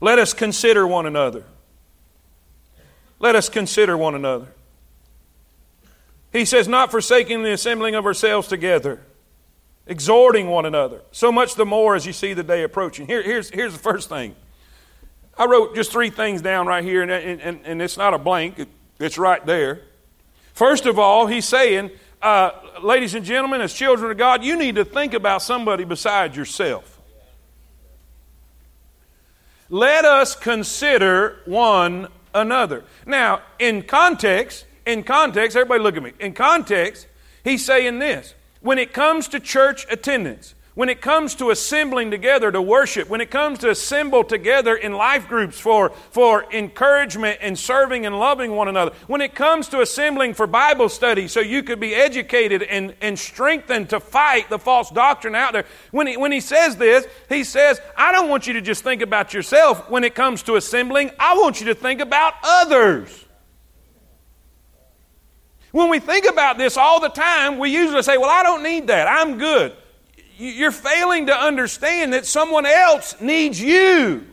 Let 0.00 0.18
us 0.18 0.32
consider 0.32 0.86
one 0.86 1.06
another. 1.06 1.44
Let 3.18 3.36
us 3.36 3.48
consider 3.48 3.96
one 3.96 4.14
another. 4.14 4.48
He 6.38 6.44
says, 6.44 6.68
not 6.68 6.92
forsaking 6.92 7.42
the 7.42 7.52
assembling 7.52 7.96
of 7.96 8.06
ourselves 8.06 8.46
together, 8.46 9.00
exhorting 9.88 10.46
one 10.48 10.66
another. 10.66 11.02
So 11.10 11.32
much 11.32 11.56
the 11.56 11.66
more 11.66 11.96
as 11.96 12.06
you 12.06 12.12
see 12.12 12.32
the 12.32 12.44
day 12.44 12.62
approaching. 12.62 13.08
Here, 13.08 13.22
here's, 13.22 13.50
here's 13.50 13.72
the 13.72 13.78
first 13.80 14.08
thing. 14.08 14.36
I 15.36 15.46
wrote 15.46 15.74
just 15.74 15.90
three 15.90 16.10
things 16.10 16.40
down 16.40 16.68
right 16.68 16.84
here, 16.84 17.02
and, 17.02 17.10
and, 17.10 17.60
and 17.64 17.82
it's 17.82 17.96
not 17.96 18.14
a 18.14 18.18
blank, 18.18 18.68
it's 19.00 19.18
right 19.18 19.44
there. 19.44 19.82
First 20.54 20.86
of 20.86 20.96
all, 20.96 21.26
he's 21.26 21.44
saying, 21.44 21.90
uh, 22.22 22.52
ladies 22.82 23.14
and 23.14 23.24
gentlemen, 23.24 23.60
as 23.60 23.74
children 23.74 24.12
of 24.12 24.16
God, 24.16 24.44
you 24.44 24.56
need 24.56 24.76
to 24.76 24.84
think 24.84 25.14
about 25.14 25.42
somebody 25.42 25.82
besides 25.82 26.36
yourself. 26.36 27.00
Let 29.68 30.04
us 30.04 30.36
consider 30.36 31.40
one 31.46 32.06
another. 32.32 32.84
Now, 33.06 33.42
in 33.58 33.82
context, 33.82 34.66
in 34.88 35.02
context, 35.02 35.54
everybody 35.54 35.82
look 35.82 35.96
at 35.96 36.02
me. 36.02 36.12
In 36.18 36.32
context, 36.32 37.06
he's 37.44 37.64
saying 37.64 37.98
this 37.98 38.34
when 38.60 38.78
it 38.78 38.92
comes 38.92 39.28
to 39.28 39.38
church 39.38 39.86
attendance, 39.90 40.54
when 40.74 40.88
it 40.88 41.00
comes 41.00 41.34
to 41.34 41.50
assembling 41.50 42.10
together 42.10 42.50
to 42.50 42.62
worship, 42.62 43.08
when 43.08 43.20
it 43.20 43.30
comes 43.30 43.58
to 43.58 43.68
assemble 43.68 44.24
together 44.24 44.74
in 44.74 44.92
life 44.94 45.28
groups 45.28 45.60
for, 45.60 45.90
for 46.10 46.50
encouragement 46.54 47.38
and 47.42 47.58
serving 47.58 48.06
and 48.06 48.18
loving 48.18 48.52
one 48.52 48.66
another, 48.66 48.92
when 49.08 49.20
it 49.20 49.34
comes 49.34 49.68
to 49.68 49.82
assembling 49.82 50.32
for 50.32 50.46
Bible 50.46 50.88
study 50.88 51.28
so 51.28 51.40
you 51.40 51.62
could 51.62 51.80
be 51.80 51.94
educated 51.94 52.62
and, 52.62 52.94
and 53.02 53.18
strengthened 53.18 53.90
to 53.90 54.00
fight 54.00 54.48
the 54.48 54.58
false 54.58 54.88
doctrine 54.90 55.34
out 55.34 55.52
there, 55.52 55.66
when 55.90 56.06
he, 56.06 56.16
when 56.16 56.32
he 56.32 56.40
says 56.40 56.76
this, 56.76 57.06
he 57.28 57.44
says, 57.44 57.78
I 57.94 58.10
don't 58.10 58.30
want 58.30 58.46
you 58.46 58.54
to 58.54 58.62
just 58.62 58.82
think 58.82 59.02
about 59.02 59.34
yourself 59.34 59.90
when 59.90 60.02
it 60.04 60.14
comes 60.14 60.44
to 60.44 60.56
assembling, 60.56 61.10
I 61.18 61.34
want 61.34 61.60
you 61.60 61.66
to 61.66 61.74
think 61.74 62.00
about 62.00 62.34
others. 62.42 63.26
When 65.72 65.90
we 65.90 65.98
think 65.98 66.24
about 66.26 66.58
this 66.58 66.76
all 66.76 67.00
the 67.00 67.10
time, 67.10 67.58
we 67.58 67.70
usually 67.70 68.02
say, 68.02 68.16
Well, 68.16 68.30
I 68.30 68.42
don't 68.42 68.62
need 68.62 68.86
that. 68.86 69.06
I'm 69.06 69.38
good 69.38 69.74
you're 70.38 70.70
failing 70.70 71.26
to 71.26 71.36
understand 71.36 72.12
that 72.12 72.24
someone 72.24 72.64
else 72.64 73.20
needs 73.20 73.60
you. 73.60 74.24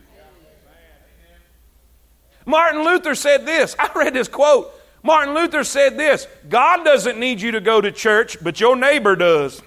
Martin 2.44 2.84
Luther 2.84 3.16
said 3.16 3.44
this. 3.44 3.74
I 3.78 3.90
read 3.94 4.14
this 4.14 4.28
quote. 4.28 4.72
Martin 5.02 5.34
Luther 5.34 5.64
said 5.64 5.98
this 5.98 6.26
God 6.48 6.84
doesn't 6.84 7.18
need 7.18 7.40
you 7.40 7.52
to 7.52 7.60
go 7.60 7.80
to 7.80 7.90
church, 7.90 8.42
but 8.42 8.60
your 8.60 8.76
neighbor 8.76 9.16
does. 9.16 9.62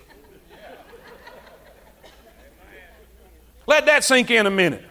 Let 3.68 3.86
that 3.86 4.04
sink 4.04 4.32
in 4.32 4.48
a 4.48 4.52
minute. 4.52 4.84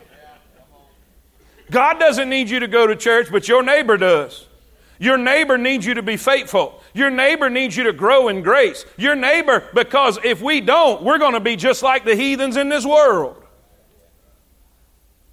God 1.70 1.98
doesn't 1.98 2.28
need 2.28 2.48
you 2.48 2.60
to 2.60 2.68
go 2.68 2.86
to 2.86 2.94
church, 2.94 3.32
but 3.32 3.48
your 3.48 3.62
neighbor 3.62 3.96
does. 3.96 4.46
Your 4.98 5.16
neighbor 5.16 5.56
needs 5.56 5.86
you 5.86 5.94
to 5.94 6.02
be 6.02 6.16
faithful. 6.16 6.82
Your 6.92 7.10
neighbor 7.10 7.48
needs 7.48 7.76
you 7.76 7.84
to 7.84 7.92
grow 7.92 8.28
in 8.28 8.42
grace. 8.42 8.84
Your 8.96 9.14
neighbor, 9.14 9.68
because 9.74 10.18
if 10.24 10.40
we 10.42 10.60
don't, 10.60 11.02
we're 11.02 11.18
going 11.18 11.34
to 11.34 11.40
be 11.40 11.56
just 11.56 11.82
like 11.82 12.04
the 12.04 12.16
heathens 12.16 12.56
in 12.56 12.68
this 12.68 12.84
world. 12.84 13.42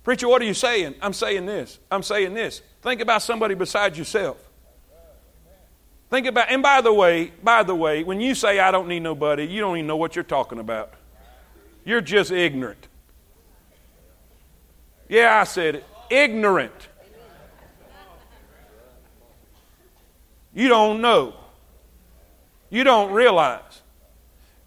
Preacher, 0.04 0.28
what 0.28 0.42
are 0.42 0.46
you 0.46 0.54
saying? 0.54 0.94
I'm 1.02 1.14
saying 1.14 1.48
this. 1.48 1.80
I'm 1.90 2.04
saying 2.04 2.36
this. 2.36 2.62
Think 2.84 3.02
about 3.02 3.24
somebody 3.24 3.56
besides 3.56 3.98
yourself. 3.98 4.38
Think 6.12 6.28
about, 6.28 6.52
and 6.52 6.62
by 6.62 6.82
the 6.82 6.94
way, 6.94 7.34
by 7.44 7.64
the 7.64 7.74
way, 7.74 8.04
when 8.04 8.22
you 8.22 8.36
say 8.36 8.60
I 8.60 8.70
don't 8.70 8.88
need 8.88 9.00
nobody, 9.00 9.46
you 9.46 9.62
don't 9.62 9.78
even 9.78 9.88
know 9.88 9.98
what 9.98 10.16
you're 10.16 10.24
talking 10.24 10.60
about. 10.60 10.94
You're 11.84 12.02
just 12.02 12.32
ignorant. 12.32 12.88
Yeah, 15.10 15.40
I 15.40 15.44
said 15.44 15.76
it. 15.76 15.86
Ignorant. 16.12 16.90
You 20.56 20.70
don't 20.70 21.02
know. 21.02 21.36
You 22.72 22.84
don't 22.84 23.12
realize. 23.12 23.82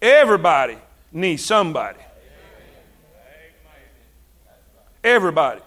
Everybody 0.01 0.77
needs 1.11 1.43
somebody. 1.43 1.99
Everybody. 5.03 5.61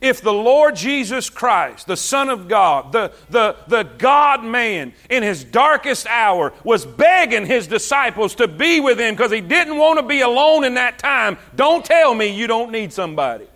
If 0.00 0.20
the 0.20 0.32
Lord 0.32 0.76
Jesus 0.76 1.28
Christ, 1.28 1.86
the 1.86 1.96
Son 1.96 2.28
of 2.28 2.46
God, 2.48 2.92
the, 2.92 3.12
the, 3.28 3.56
the 3.66 3.82
God 3.82 4.44
man, 4.44 4.92
in 5.08 5.22
his 5.22 5.42
darkest 5.42 6.06
hour 6.06 6.52
was 6.62 6.86
begging 6.86 7.46
his 7.46 7.66
disciples 7.66 8.36
to 8.36 8.46
be 8.46 8.78
with 8.78 9.00
him 9.00 9.14
because 9.14 9.32
he 9.32 9.40
didn't 9.40 9.78
want 9.78 9.98
to 9.98 10.04
be 10.04 10.20
alone 10.20 10.64
in 10.64 10.74
that 10.74 10.98
time, 10.98 11.38
don't 11.56 11.84
tell 11.84 12.14
me 12.14 12.26
you 12.26 12.46
don't 12.46 12.70
need 12.70 12.92
somebody. 12.92 13.48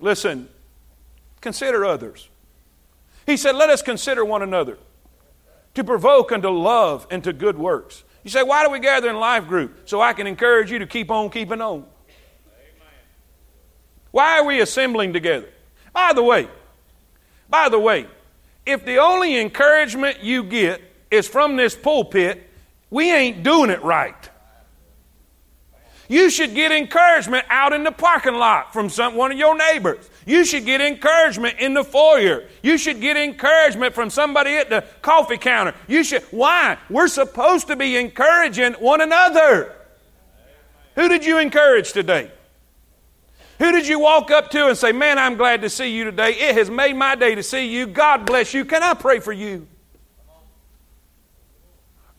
Listen, 0.00 0.48
Consider 1.40 1.84
others. 1.84 2.28
He 3.26 3.36
said, 3.36 3.56
Let 3.56 3.70
us 3.70 3.82
consider 3.82 4.24
one 4.24 4.42
another 4.42 4.78
to 5.74 5.84
provoke 5.84 6.32
unto 6.32 6.48
love 6.48 7.06
and 7.10 7.22
to 7.24 7.32
good 7.32 7.58
works. 7.58 8.04
You 8.24 8.30
say, 8.30 8.42
Why 8.42 8.64
do 8.64 8.70
we 8.70 8.80
gather 8.80 9.08
in 9.08 9.16
life 9.16 9.46
group? 9.46 9.88
So 9.88 10.00
I 10.00 10.12
can 10.12 10.26
encourage 10.26 10.70
you 10.70 10.78
to 10.80 10.86
keep 10.86 11.10
on 11.10 11.30
keeping 11.30 11.60
on. 11.60 11.78
Amen. 11.78 11.86
Why 14.10 14.38
are 14.38 14.44
we 14.44 14.60
assembling 14.60 15.12
together? 15.12 15.48
By 15.92 16.12
the 16.12 16.22
way, 16.22 16.48
by 17.48 17.68
the 17.68 17.78
way, 17.78 18.06
if 18.66 18.84
the 18.84 18.98
only 18.98 19.38
encouragement 19.38 20.22
you 20.22 20.44
get 20.44 20.80
is 21.10 21.26
from 21.26 21.56
this 21.56 21.74
pulpit, 21.74 22.48
we 22.90 23.12
ain't 23.12 23.42
doing 23.42 23.70
it 23.70 23.82
right. 23.82 24.28
You 26.08 26.28
should 26.28 26.56
get 26.56 26.72
encouragement 26.72 27.46
out 27.48 27.72
in 27.72 27.84
the 27.84 27.92
parking 27.92 28.34
lot 28.34 28.72
from 28.72 28.88
some, 28.88 29.14
one 29.14 29.30
of 29.30 29.38
your 29.38 29.56
neighbors. 29.56 30.10
You 30.30 30.44
should 30.44 30.64
get 30.64 30.80
encouragement 30.80 31.58
in 31.58 31.74
the 31.74 31.82
foyer. 31.82 32.44
You 32.62 32.78
should 32.78 33.00
get 33.00 33.16
encouragement 33.16 33.96
from 33.96 34.10
somebody 34.10 34.54
at 34.58 34.70
the 34.70 34.84
coffee 35.02 35.36
counter. 35.36 35.74
You 35.88 36.04
should. 36.04 36.22
Why? 36.30 36.78
We're 36.88 37.08
supposed 37.08 37.66
to 37.66 37.74
be 37.74 37.96
encouraging 37.96 38.74
one 38.74 39.00
another. 39.00 39.74
Who 40.94 41.08
did 41.08 41.24
you 41.24 41.38
encourage 41.38 41.92
today? 41.92 42.30
Who 43.58 43.72
did 43.72 43.88
you 43.88 43.98
walk 43.98 44.30
up 44.30 44.52
to 44.52 44.68
and 44.68 44.78
say, 44.78 44.92
Man, 44.92 45.18
I'm 45.18 45.34
glad 45.34 45.62
to 45.62 45.68
see 45.68 45.92
you 45.92 46.04
today. 46.04 46.30
It 46.30 46.54
has 46.54 46.70
made 46.70 46.94
my 46.94 47.16
day 47.16 47.34
to 47.34 47.42
see 47.42 47.66
you. 47.66 47.88
God 47.88 48.24
bless 48.24 48.54
you. 48.54 48.64
Can 48.64 48.84
I 48.84 48.94
pray 48.94 49.18
for 49.18 49.32
you? 49.32 49.66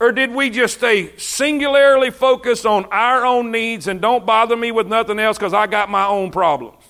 Or 0.01 0.11
did 0.11 0.33
we 0.33 0.49
just 0.49 0.79
stay 0.79 1.15
singularly 1.17 2.09
focused 2.09 2.65
on 2.65 2.83
our 2.91 3.25
own 3.25 3.51
needs 3.51 3.87
and 3.87 4.01
don't 4.01 4.25
bother 4.25 4.57
me 4.57 4.73
with 4.73 4.87
nothing 4.87 5.17
else 5.17 5.37
because 5.37 5.53
I 5.53 5.65
got 5.65 5.89
my 5.89 6.05
own 6.05 6.29
problems? 6.29 6.80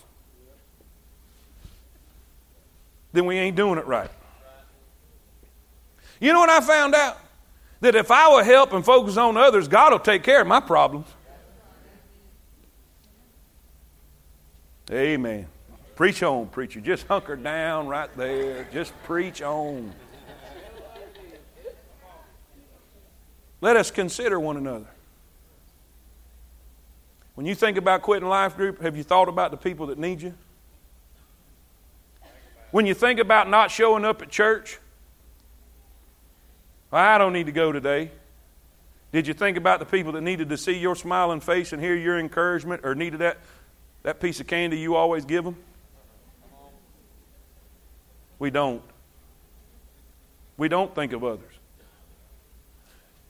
Then 3.13 3.25
we 3.25 3.37
ain't 3.37 3.55
doing 3.55 3.77
it 3.77 3.85
right. 3.85 4.09
You 6.19 6.33
know 6.33 6.39
what 6.39 6.49
I 6.49 6.61
found 6.61 6.95
out? 6.95 7.17
That 7.81 7.95
if 7.95 8.11
I 8.11 8.27
will 8.29 8.43
help 8.43 8.73
and 8.73 8.85
focus 8.85 9.17
on 9.17 9.37
others, 9.37 9.67
God 9.67 9.91
will 9.91 9.99
take 9.99 10.23
care 10.23 10.41
of 10.41 10.47
my 10.47 10.59
problems. 10.59 11.07
Amen. 14.91 15.47
Preach 15.95 16.21
on, 16.21 16.47
preacher. 16.47 16.79
Just 16.79 17.07
hunker 17.07 17.35
down 17.35 17.87
right 17.87 18.15
there. 18.15 18.67
Just 18.71 18.93
preach 19.03 19.41
on. 19.41 19.93
Let 23.61 23.77
us 23.77 23.91
consider 23.91 24.39
one 24.39 24.57
another. 24.57 24.87
When 27.35 27.45
you 27.45 27.55
think 27.55 27.77
about 27.77 28.01
quitting 28.01 28.27
life 28.27 28.55
group, 28.57 28.81
have 28.81 28.97
you 28.97 29.03
thought 29.03 29.29
about 29.29 29.51
the 29.51 29.57
people 29.57 29.87
that 29.87 29.97
need 29.97 30.21
you? 30.21 30.33
When 32.71 32.85
you 32.85 32.93
think 32.93 33.19
about 33.19 33.49
not 33.49 33.69
showing 33.69 34.05
up 34.05 34.21
at 34.21 34.29
church, 34.29 34.79
well, 36.89 37.03
I 37.03 37.17
don't 37.17 37.33
need 37.33 37.45
to 37.45 37.51
go 37.51 37.71
today. 37.71 38.11
Did 39.11 39.27
you 39.27 39.33
think 39.33 39.57
about 39.57 39.79
the 39.79 39.85
people 39.85 40.13
that 40.13 40.21
needed 40.21 40.49
to 40.49 40.57
see 40.57 40.77
your 40.77 40.95
smiling 40.95 41.41
face 41.41 41.73
and 41.73 41.81
hear 41.81 41.95
your 41.95 42.17
encouragement 42.17 42.81
or 42.85 42.95
needed 42.95 43.19
that, 43.19 43.37
that 44.03 44.21
piece 44.21 44.39
of 44.39 44.47
candy 44.47 44.79
you 44.79 44.95
always 44.95 45.25
give 45.25 45.43
them? 45.43 45.57
We 48.39 48.49
don't. 48.49 48.81
We 50.57 50.69
don't 50.69 50.95
think 50.95 51.11
of 51.13 51.23
others. 51.23 51.53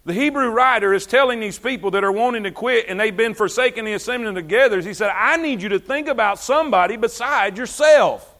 The 0.05 0.13
Hebrew 0.13 0.49
writer 0.49 0.93
is 0.93 1.05
telling 1.05 1.39
these 1.39 1.59
people 1.59 1.91
that 1.91 2.03
are 2.03 2.11
wanting 2.11 2.43
to 2.43 2.51
quit 2.51 2.85
and 2.87 2.99
they've 2.99 3.15
been 3.15 3.33
forsaking 3.33 3.85
the 3.85 3.93
assembly 3.93 4.33
together. 4.33 4.81
He 4.81 4.93
said, 4.93 5.11
I 5.15 5.37
need 5.37 5.61
you 5.61 5.69
to 5.69 5.79
think 5.79 6.07
about 6.07 6.39
somebody 6.39 6.95
besides 6.95 7.57
yourself. 7.57 8.30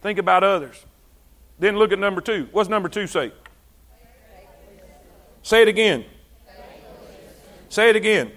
Think 0.00 0.18
about 0.18 0.44
others. 0.44 0.84
Then 1.58 1.76
look 1.76 1.92
at 1.92 1.98
number 1.98 2.20
two. 2.20 2.48
What's 2.52 2.68
number 2.70 2.88
two 2.88 3.06
say? 3.06 3.32
Say 5.42 5.62
it 5.62 5.68
again. 5.68 6.04
Say 7.68 7.90
it 7.90 7.96
again. 7.96 8.32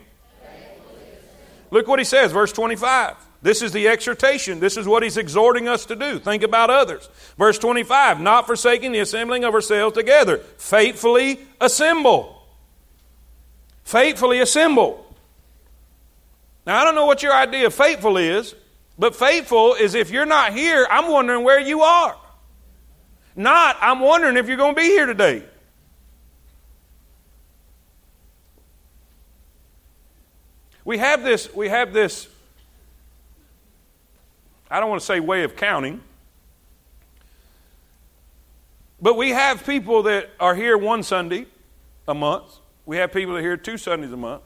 Look 1.72 1.88
what 1.88 2.00
he 2.00 2.06
says, 2.06 2.32
verse 2.32 2.52
25. 2.52 3.16
This 3.42 3.62
is 3.62 3.74
the 3.74 3.88
exhortation. 3.88 4.60
This 4.60 4.78
is 4.78 4.88
what 4.88 5.04
he's 5.04 5.18
exhorting 5.18 5.68
us 5.68 5.86
to 5.88 5.96
do. 5.96 6.20
Think 6.20 6.44
about 6.44 6.70
others. 6.70 7.10
Verse 7.38 7.58
25 7.60 8.22
not 8.22 8.48
forsaking 8.48 8.92
the 8.92 9.00
assembling 9.00 9.44
of 9.44 9.54
ourselves 9.54 9.96
together, 9.96 10.38
faithfully 10.58 11.40
assemble. 11.60 12.42
Faithfully 13.84 14.40
assemble. 14.40 15.04
Now, 16.66 16.82
I 16.82 16.86
don't 16.86 16.96
know 16.96 17.06
what 17.06 17.22
your 17.22 17.34
idea 17.34 17.68
of 17.68 17.74
faithful 17.74 18.16
is, 18.16 18.56
but 18.98 19.16
faithful 19.16 19.74
is 19.74 19.96
if 19.96 20.12
you're 20.12 20.26
not 20.26 20.54
here, 20.54 20.88
I'm 20.90 21.12
wondering 21.12 21.44
where 21.44 21.60
you 21.60 21.82
are. 21.82 22.18
Not, 23.36 23.78
I'm 23.82 24.00
wondering 24.00 24.38
if 24.38 24.48
you're 24.48 24.58
going 24.58 24.76
to 24.76 24.82
be 24.82 24.88
here 24.88 25.06
today. 25.06 25.44
We 30.86 30.98
have 30.98 31.24
this, 31.24 31.54
we 31.54 31.70
have 31.70 31.94
this 31.94 32.28
I 34.74 34.80
don't 34.80 34.90
want 34.90 35.02
to 35.02 35.06
say 35.06 35.20
way 35.20 35.44
of 35.44 35.56
counting, 35.56 36.02
but 39.00 39.16
we 39.16 39.30
have 39.30 39.68
people 39.68 40.02
that 40.04 40.32
are 40.40 40.56
here 40.56 40.76
one 40.80 41.04
Sunday 41.04 41.46
a 42.08 42.16
month. 42.16 42.58
We 42.84 42.98
have 42.98 43.14
people 43.14 43.36
that 43.36 43.42
are 43.42 43.44
here 43.44 43.56
two 43.56 43.78
Sundays 43.78 44.12
a 44.12 44.18
month. 44.18 44.42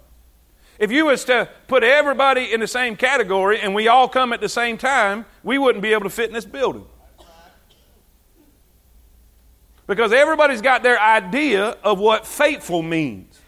If 0.79 0.91
you 0.91 1.05
was 1.05 1.25
to 1.25 1.49
put 1.67 1.83
everybody 1.83 2.53
in 2.53 2.59
the 2.59 2.67
same 2.67 2.95
category 2.95 3.59
and 3.59 3.73
we 3.73 3.87
all 3.87 4.07
come 4.07 4.31
at 4.31 4.41
the 4.41 4.49
same 4.49 4.77
time, 4.77 5.25
we 5.43 5.57
wouldn't 5.57 5.81
be 5.81 5.93
able 5.93 6.03
to 6.03 6.09
fit 6.09 6.27
in 6.27 6.33
this 6.33 6.45
building. 6.45 6.85
Because 9.87 10.11
everybody's 10.11 10.61
got 10.61 10.83
their 10.83 10.99
idea 10.99 11.69
of 11.83 11.97
what 11.97 12.27
faithful 12.27 12.83
means. 12.83 13.39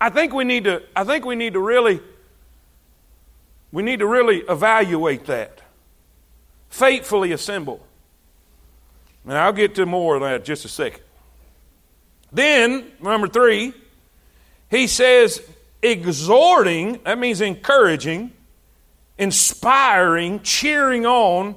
I 0.00 0.08
think 0.08 0.32
we 0.32 0.44
need 0.44 0.64
to, 0.64 0.82
I 0.96 1.04
think 1.04 1.26
we 1.26 1.36
need 1.36 1.52
to 1.52 1.60
really, 1.60 2.00
we 3.70 3.82
need 3.82 3.98
to 3.98 4.06
really 4.06 4.38
evaluate 4.38 5.26
that. 5.26 5.60
Faithfully 6.70 7.32
assemble. 7.32 7.86
And 9.24 9.34
I'll 9.34 9.52
get 9.52 9.74
to 9.74 9.84
more 9.84 10.16
of 10.16 10.22
that 10.22 10.36
in 10.36 10.44
just 10.44 10.64
a 10.64 10.68
second. 10.68 11.02
Then, 12.32 12.90
number 13.02 13.28
three, 13.28 13.74
he 14.70 14.86
says, 14.86 15.42
exhorting, 15.82 17.00
that 17.04 17.18
means 17.18 17.40
encouraging, 17.40 18.32
inspiring, 19.18 20.40
cheering 20.42 21.06
on 21.06 21.56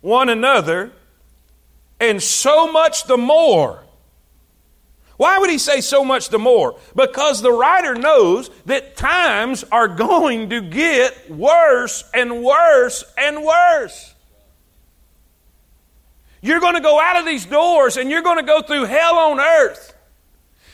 one 0.00 0.28
another, 0.28 0.92
and 2.00 2.22
so 2.22 2.70
much 2.70 3.04
the 3.04 3.16
more. 3.16 3.82
Why 5.16 5.38
would 5.38 5.50
he 5.50 5.58
say 5.58 5.80
so 5.80 6.04
much 6.04 6.30
the 6.30 6.38
more? 6.38 6.78
Because 6.96 7.42
the 7.42 7.52
writer 7.52 7.94
knows 7.94 8.50
that 8.66 8.96
times 8.96 9.64
are 9.70 9.86
going 9.86 10.50
to 10.50 10.60
get 10.60 11.30
worse 11.30 12.02
and 12.12 12.42
worse 12.42 13.04
and 13.16 13.44
worse. 13.44 14.14
You're 16.40 16.58
going 16.58 16.74
to 16.74 16.80
go 16.80 17.00
out 17.00 17.20
of 17.20 17.24
these 17.24 17.46
doors 17.46 17.96
and 17.96 18.10
you're 18.10 18.22
going 18.22 18.38
to 18.38 18.42
go 18.42 18.62
through 18.62 18.86
hell 18.86 19.16
on 19.16 19.38
earth. 19.38 19.94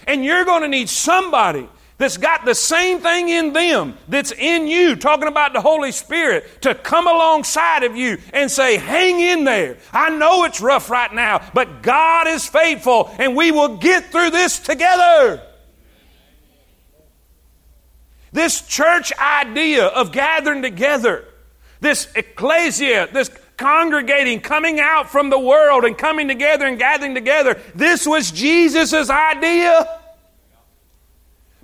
And 0.06 0.24
you're 0.24 0.46
going 0.46 0.62
to 0.62 0.68
need 0.68 0.88
somebody 0.88 1.68
that's 1.98 2.16
got 2.16 2.44
the 2.44 2.54
same 2.54 3.00
thing 3.00 3.28
in 3.28 3.52
them 3.52 3.98
that's 4.06 4.30
in 4.30 4.68
you, 4.68 4.94
talking 4.94 5.26
about 5.26 5.52
the 5.52 5.60
Holy 5.60 5.90
Spirit, 5.90 6.62
to 6.62 6.72
come 6.72 7.08
alongside 7.08 7.82
of 7.82 7.96
you 7.96 8.18
and 8.32 8.48
say, 8.48 8.76
Hang 8.76 9.20
in 9.20 9.42
there. 9.42 9.78
I 9.92 10.10
know 10.10 10.44
it's 10.44 10.60
rough 10.60 10.90
right 10.90 11.12
now, 11.12 11.46
but 11.54 11.82
God 11.82 12.28
is 12.28 12.46
faithful 12.46 13.10
and 13.18 13.36
we 13.36 13.50
will 13.50 13.78
get 13.78 14.12
through 14.12 14.30
this 14.30 14.60
together. 14.60 15.42
This 18.30 18.60
church 18.60 19.12
idea 19.18 19.86
of 19.86 20.12
gathering 20.12 20.62
together, 20.62 21.24
this 21.80 22.08
ecclesia, 22.14 23.08
this 23.12 23.28
congregating, 23.56 24.40
coming 24.40 24.78
out 24.78 25.10
from 25.10 25.30
the 25.30 25.38
world 25.38 25.84
and 25.84 25.98
coming 25.98 26.28
together 26.28 26.64
and 26.64 26.78
gathering 26.78 27.14
together. 27.14 27.60
This 27.74 28.06
was 28.06 28.30
Jesus' 28.30 29.10
idea. 29.10 29.98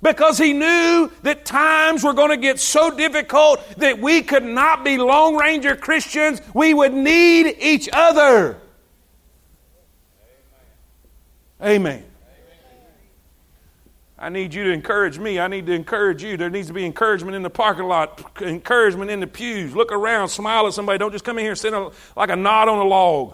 Because 0.05 0.37
he 0.37 0.53
knew 0.53 1.11
that 1.23 1.45
times 1.45 2.03
were 2.03 2.13
going 2.13 2.29
to 2.29 2.37
get 2.37 2.59
so 2.59 2.95
difficult 2.95 3.59
that 3.77 3.97
we 3.97 4.21
could 4.21 4.43
not 4.43 4.85
be 4.85 4.99
Lone 4.99 5.35
Ranger 5.35 5.75
Christians. 5.75 6.43
We 6.53 6.75
would 6.75 6.93
need 6.93 7.55
each 7.59 7.89
other. 7.91 8.61
Amen. 11.59 12.05
I 14.19 14.29
need 14.29 14.53
you 14.53 14.65
to 14.65 14.71
encourage 14.71 15.17
me. 15.17 15.39
I 15.39 15.47
need 15.47 15.65
to 15.65 15.73
encourage 15.73 16.21
you. 16.21 16.37
There 16.37 16.51
needs 16.51 16.67
to 16.67 16.73
be 16.73 16.85
encouragement 16.85 17.35
in 17.35 17.41
the 17.41 17.49
parking 17.49 17.85
lot, 17.85 18.39
encouragement 18.43 19.09
in 19.09 19.19
the 19.19 19.27
pews. 19.27 19.75
Look 19.75 19.91
around, 19.91 20.29
smile 20.29 20.67
at 20.67 20.73
somebody. 20.73 20.99
Don't 20.99 21.13
just 21.13 21.25
come 21.25 21.39
in 21.39 21.45
here 21.45 21.53
and 21.53 21.59
sit 21.59 21.73
like 22.15 22.29
a 22.29 22.35
knot 22.35 22.69
on 22.69 22.77
a 22.77 22.83
log. 22.83 23.33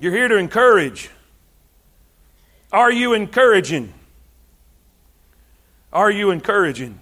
You're 0.00 0.12
here 0.12 0.26
to 0.26 0.36
encourage. 0.36 1.10
Are 2.72 2.90
you 2.90 3.14
encouraging? 3.14 3.92
Are 5.96 6.10
you 6.10 6.30
encouraging? 6.30 6.98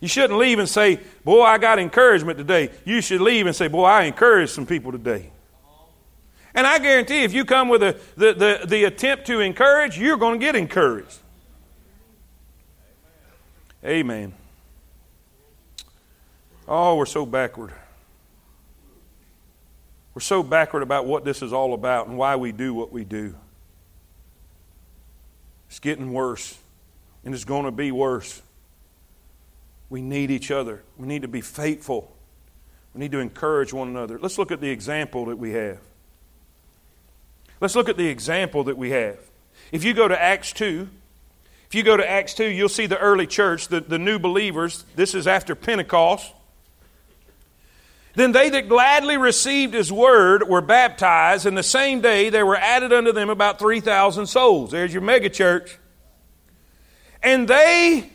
You 0.00 0.08
shouldn't 0.08 0.36
leave 0.36 0.58
and 0.58 0.68
say, 0.68 0.98
Boy, 1.24 1.42
I 1.42 1.58
got 1.58 1.78
encouragement 1.78 2.38
today. 2.38 2.70
You 2.84 3.00
should 3.00 3.20
leave 3.20 3.46
and 3.46 3.54
say, 3.54 3.68
Boy, 3.68 3.84
I 3.84 4.02
encouraged 4.02 4.50
some 4.50 4.66
people 4.66 4.90
today. 4.90 5.30
And 6.52 6.66
I 6.66 6.80
guarantee 6.80 7.22
if 7.22 7.32
you 7.32 7.44
come 7.44 7.68
with 7.68 7.84
a, 7.84 7.96
the, 8.16 8.32
the, 8.32 8.66
the 8.66 8.82
attempt 8.82 9.28
to 9.28 9.38
encourage, 9.38 9.96
you're 9.96 10.16
going 10.16 10.40
to 10.40 10.44
get 10.44 10.56
encouraged. 10.56 11.18
Amen. 13.84 14.32
Oh, 16.66 16.96
we're 16.96 17.06
so 17.06 17.24
backward. 17.24 17.72
We're 20.14 20.20
so 20.20 20.42
backward 20.42 20.82
about 20.82 21.06
what 21.06 21.24
this 21.24 21.42
is 21.42 21.52
all 21.52 21.74
about 21.74 22.08
and 22.08 22.18
why 22.18 22.34
we 22.34 22.50
do 22.50 22.74
what 22.74 22.90
we 22.90 23.04
do. 23.04 23.36
It's 25.74 25.80
getting 25.80 26.12
worse, 26.12 26.56
and 27.24 27.34
it's 27.34 27.44
going 27.44 27.64
to 27.64 27.72
be 27.72 27.90
worse. 27.90 28.40
We 29.90 30.02
need 30.02 30.30
each 30.30 30.52
other. 30.52 30.84
We 30.96 31.08
need 31.08 31.22
to 31.22 31.28
be 31.28 31.40
faithful. 31.40 32.14
We 32.94 33.00
need 33.00 33.10
to 33.10 33.18
encourage 33.18 33.72
one 33.72 33.88
another. 33.88 34.16
Let's 34.20 34.38
look 34.38 34.52
at 34.52 34.60
the 34.60 34.70
example 34.70 35.24
that 35.24 35.36
we 35.36 35.50
have. 35.50 35.80
Let's 37.60 37.74
look 37.74 37.88
at 37.88 37.96
the 37.96 38.06
example 38.06 38.62
that 38.62 38.78
we 38.78 38.90
have. 38.90 39.18
If 39.72 39.82
you 39.82 39.94
go 39.94 40.06
to 40.06 40.22
Acts 40.22 40.52
2, 40.52 40.88
if 41.66 41.74
you 41.74 41.82
go 41.82 41.96
to 41.96 42.08
Acts 42.08 42.34
2, 42.34 42.44
you'll 42.44 42.68
see 42.68 42.86
the 42.86 42.98
early 42.98 43.26
church, 43.26 43.66
the, 43.66 43.80
the 43.80 43.98
new 43.98 44.20
believers. 44.20 44.84
This 44.94 45.12
is 45.12 45.26
after 45.26 45.56
Pentecost. 45.56 46.32
Then 48.14 48.32
they 48.32 48.48
that 48.50 48.68
gladly 48.68 49.16
received 49.16 49.74
his 49.74 49.92
word 49.92 50.48
were 50.48 50.60
baptized, 50.60 51.46
and 51.46 51.58
the 51.58 51.64
same 51.64 52.00
day 52.00 52.30
there 52.30 52.46
were 52.46 52.56
added 52.56 52.92
unto 52.92 53.12
them 53.12 53.28
about 53.28 53.58
3,000 53.58 54.26
souls. 54.26 54.70
There's 54.70 54.92
your 54.92 55.02
mega 55.02 55.28
church. 55.28 55.78
And 57.22 57.48
they, 57.48 58.10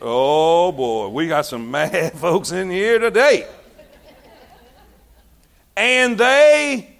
oh 0.00 0.72
boy, 0.72 1.08
we 1.08 1.28
got 1.28 1.44
some 1.44 1.70
mad 1.72 2.14
folks 2.14 2.52
in 2.52 2.70
here 2.70 2.98
today. 2.98 3.46
And 5.76 6.18
they 6.18 6.98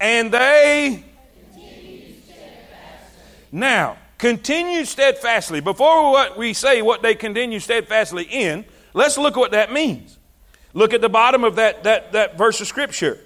and 0.00 0.32
they 0.32 1.04
now 3.52 3.96
continue 4.20 4.84
steadfastly. 4.84 5.60
Before 5.60 6.12
what 6.12 6.36
we 6.36 6.52
say 6.52 6.82
what 6.82 7.00
they 7.00 7.14
continue 7.14 7.58
steadfastly 7.58 8.24
in, 8.24 8.66
let's 8.92 9.16
look 9.16 9.34
what 9.34 9.52
that 9.52 9.72
means. 9.72 10.18
Look 10.74 10.92
at 10.92 11.00
the 11.00 11.08
bottom 11.08 11.42
of 11.42 11.56
that, 11.56 11.84
that, 11.84 12.12
that 12.12 12.36
verse 12.36 12.60
of 12.60 12.66
scripture. 12.66 13.18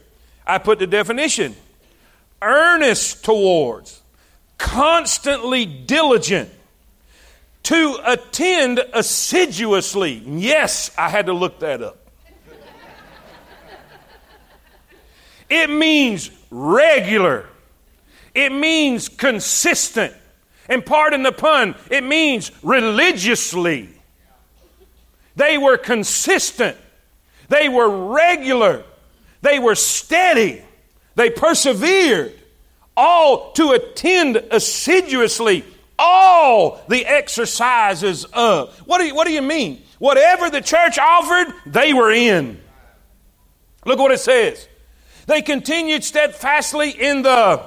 I 0.47 0.59
put 0.59 0.79
the 0.79 0.87
definition 0.87 1.57
earnest 2.41 3.25
towards, 3.25 4.03
constantly 4.57 5.65
diligent, 5.65 6.51
to 7.65 7.99
attend 8.05 8.79
assiduously. 8.93 10.23
Yes, 10.25 10.91
I 10.97 11.09
had 11.09 11.27
to 11.27 11.33
look 11.33 11.61
that 11.61 11.83
up. 11.83 11.99
It 15.49 15.71
means 15.71 16.31
regular. 16.51 17.47
It 18.35 18.53
means 18.53 19.09
consistent. 19.09 20.15
And 20.69 20.85
pardon 20.85 21.23
the 21.23 21.33
pun, 21.33 21.75
it 21.91 22.05
means 22.05 22.51
religiously. 22.63 23.91
They 25.37 25.59
were 25.59 25.77
consistent. 25.77 26.77
They 27.49 27.69
were 27.69 28.13
regular. 28.13 28.85
They 29.43 29.59
were 29.59 29.75
steady. 29.75 30.63
They 31.17 31.31
persevered. 31.31 32.33
All 32.97 33.53
to 33.53 33.73
attend 33.73 34.37
assiduously 34.37 35.65
all 35.99 36.83
the 36.89 37.05
exercises 37.05 38.25
of. 38.33 38.77
What 38.81 38.99
do 38.99 39.05
you, 39.05 39.15
what 39.15 39.27
do 39.27 39.33
you 39.33 39.43
mean? 39.43 39.83
Whatever 39.99 40.51
the 40.51 40.61
church 40.61 40.99
offered, 40.99 41.55
they 41.67 41.93
were 41.93 42.11
in. 42.11 42.61
Look 43.85 43.99
what 43.99 44.13
it 44.13 44.21
says. 44.21 44.69
They 45.27 45.43
continued 45.43 46.05
steadfastly 46.05 46.91
in 46.91 47.23
the 47.23 47.63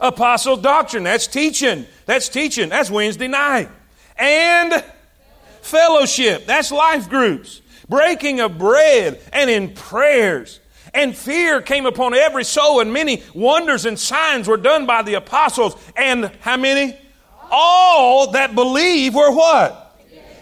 apostle 0.00 0.56
doctrine. 0.56 1.04
That's 1.04 1.26
teaching. 1.26 1.86
That's 2.06 2.28
teaching. 2.28 2.68
That's 2.68 2.90
Wednesday 2.90 3.28
night. 3.28 3.68
And 4.16 4.84
fellowship. 5.62 6.46
That's 6.46 6.70
life 6.70 7.08
groups. 7.08 7.60
Breaking 7.88 8.40
of 8.40 8.58
bread 8.58 9.20
and 9.32 9.50
in 9.50 9.74
prayers. 9.74 10.60
And 10.92 11.16
fear 11.16 11.60
came 11.60 11.86
upon 11.86 12.14
every 12.14 12.44
soul, 12.44 12.80
and 12.80 12.92
many 12.92 13.24
wonders 13.34 13.84
and 13.84 13.98
signs 13.98 14.46
were 14.46 14.56
done 14.56 14.86
by 14.86 15.02
the 15.02 15.14
apostles. 15.14 15.74
And 15.96 16.30
how 16.40 16.56
many? 16.56 16.96
All 17.50 18.32
that 18.32 18.54
believe 18.54 19.14
were 19.14 19.32
what? 19.32 19.84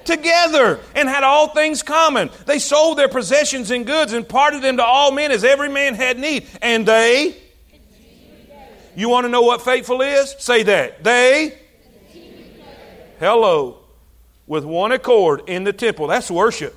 together 0.05 0.81
and 0.95 1.09
had 1.09 1.23
all 1.23 1.49
things 1.49 1.83
common. 1.83 2.31
They 2.47 2.59
sold 2.59 2.99
their 2.99 3.09
possessions 3.09 3.71
and 3.71 3.87
goods 3.87 4.13
and 4.13 4.29
parted 4.29 4.63
them 4.63 4.79
to 4.79 4.85
all 4.85 5.13
men 5.13 5.31
as 5.31 5.45
every 5.45 5.69
man 5.69 5.95
had 5.95 6.19
need. 6.19 6.47
And 6.61 6.87
they, 6.87 7.37
you 8.95 9.09
want 9.09 9.25
to 9.25 9.29
know 9.29 9.43
what 9.43 9.63
faithful 9.63 10.01
is? 10.03 10.35
Say 10.39 10.63
that. 10.65 11.03
They, 11.05 11.59
hello, 13.19 13.79
with 14.47 14.65
one 14.65 14.93
accord 14.93 15.43
in 15.47 15.65
the 15.65 15.73
temple. 15.73 16.07
That's 16.07 16.31
worship. 16.31 16.77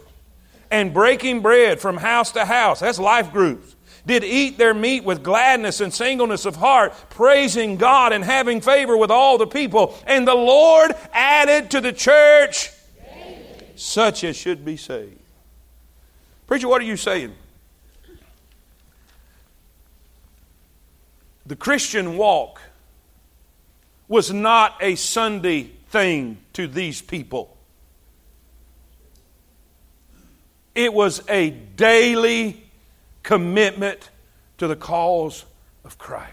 And 0.71 0.93
breaking 0.93 1.41
bread 1.41 1.79
from 1.79 1.97
house 1.97 2.31
to 2.33 2.45
house. 2.45 2.79
That's 2.79 2.99
life 2.99 3.31
groups 3.31 3.75
did 4.05 4.23
eat 4.23 4.57
their 4.57 4.73
meat 4.73 5.03
with 5.03 5.23
gladness 5.23 5.81
and 5.81 5.93
singleness 5.93 6.45
of 6.45 6.55
heart, 6.55 6.93
praising 7.09 7.75
God 7.77 8.13
and 8.13 8.23
having 8.23 8.61
favor 8.61 8.95
with 8.95 9.09
all 9.09 9.37
the 9.37 9.47
people. 9.47 9.97
And 10.05 10.27
the 10.27 10.35
Lord 10.35 10.91
added 11.11 11.71
to 11.71 11.81
the 11.81 11.91
church 11.91 12.71
such 13.75 14.23
as 14.23 14.35
should 14.35 14.63
be 14.63 14.77
saved. 14.77 15.19
Preacher, 16.47 16.67
what 16.67 16.81
are 16.81 16.85
you 16.85 16.97
saying? 16.97 17.33
The 21.45 21.55
Christian 21.55 22.17
walk 22.17 22.61
was 24.07 24.31
not 24.31 24.75
a 24.81 24.95
Sunday 24.95 25.71
thing 25.89 26.37
to 26.53 26.67
these 26.67 27.01
people. 27.01 27.55
It 30.73 30.93
was 30.93 31.23
a 31.29 31.51
daily 31.51 32.63
commitment 33.23 34.09
to 34.57 34.67
the 34.67 34.75
cause 34.75 35.45
of 35.83 35.97
Christ. 35.97 36.31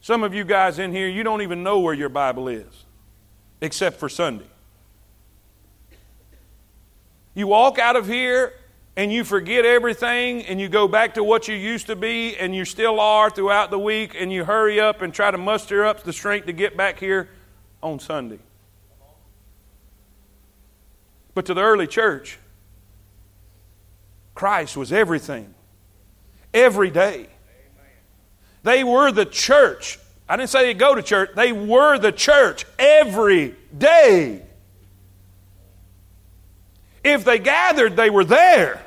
Some 0.00 0.24
of 0.24 0.34
you 0.34 0.44
guys 0.44 0.78
in 0.78 0.92
here, 0.92 1.08
you 1.08 1.22
don't 1.22 1.42
even 1.42 1.62
know 1.62 1.78
where 1.78 1.94
your 1.94 2.08
Bible 2.08 2.48
is, 2.48 2.84
except 3.60 4.00
for 4.00 4.08
Sunday. 4.08 4.46
You 7.34 7.46
walk 7.46 7.78
out 7.78 7.96
of 7.96 8.06
here 8.06 8.54
and 9.00 9.10
you 9.10 9.24
forget 9.24 9.64
everything 9.64 10.42
and 10.42 10.60
you 10.60 10.68
go 10.68 10.86
back 10.86 11.14
to 11.14 11.24
what 11.24 11.48
you 11.48 11.54
used 11.54 11.86
to 11.86 11.96
be 11.96 12.36
and 12.36 12.54
you 12.54 12.66
still 12.66 13.00
are 13.00 13.30
throughout 13.30 13.70
the 13.70 13.78
week 13.78 14.14
and 14.14 14.30
you 14.30 14.44
hurry 14.44 14.78
up 14.78 15.00
and 15.00 15.14
try 15.14 15.30
to 15.30 15.38
muster 15.38 15.86
up 15.86 16.02
the 16.02 16.12
strength 16.12 16.44
to 16.44 16.52
get 16.52 16.76
back 16.76 16.98
here 16.98 17.30
on 17.82 17.98
Sunday. 17.98 18.38
But 21.32 21.46
to 21.46 21.54
the 21.54 21.62
early 21.62 21.86
church, 21.86 22.38
Christ 24.34 24.76
was 24.76 24.92
everything, 24.92 25.54
every 26.52 26.90
day. 26.90 27.28
They 28.64 28.84
were 28.84 29.10
the 29.12 29.24
church. 29.24 29.98
I 30.28 30.36
didn't 30.36 30.50
say 30.50 30.66
they 30.66 30.74
go 30.74 30.94
to 30.94 31.02
church, 31.02 31.30
they 31.34 31.52
were 31.52 31.96
the 31.96 32.12
church 32.12 32.66
every 32.78 33.54
day. 33.78 34.42
If 37.02 37.24
they 37.24 37.38
gathered, 37.38 37.96
they 37.96 38.10
were 38.10 38.24
there. 38.24 38.84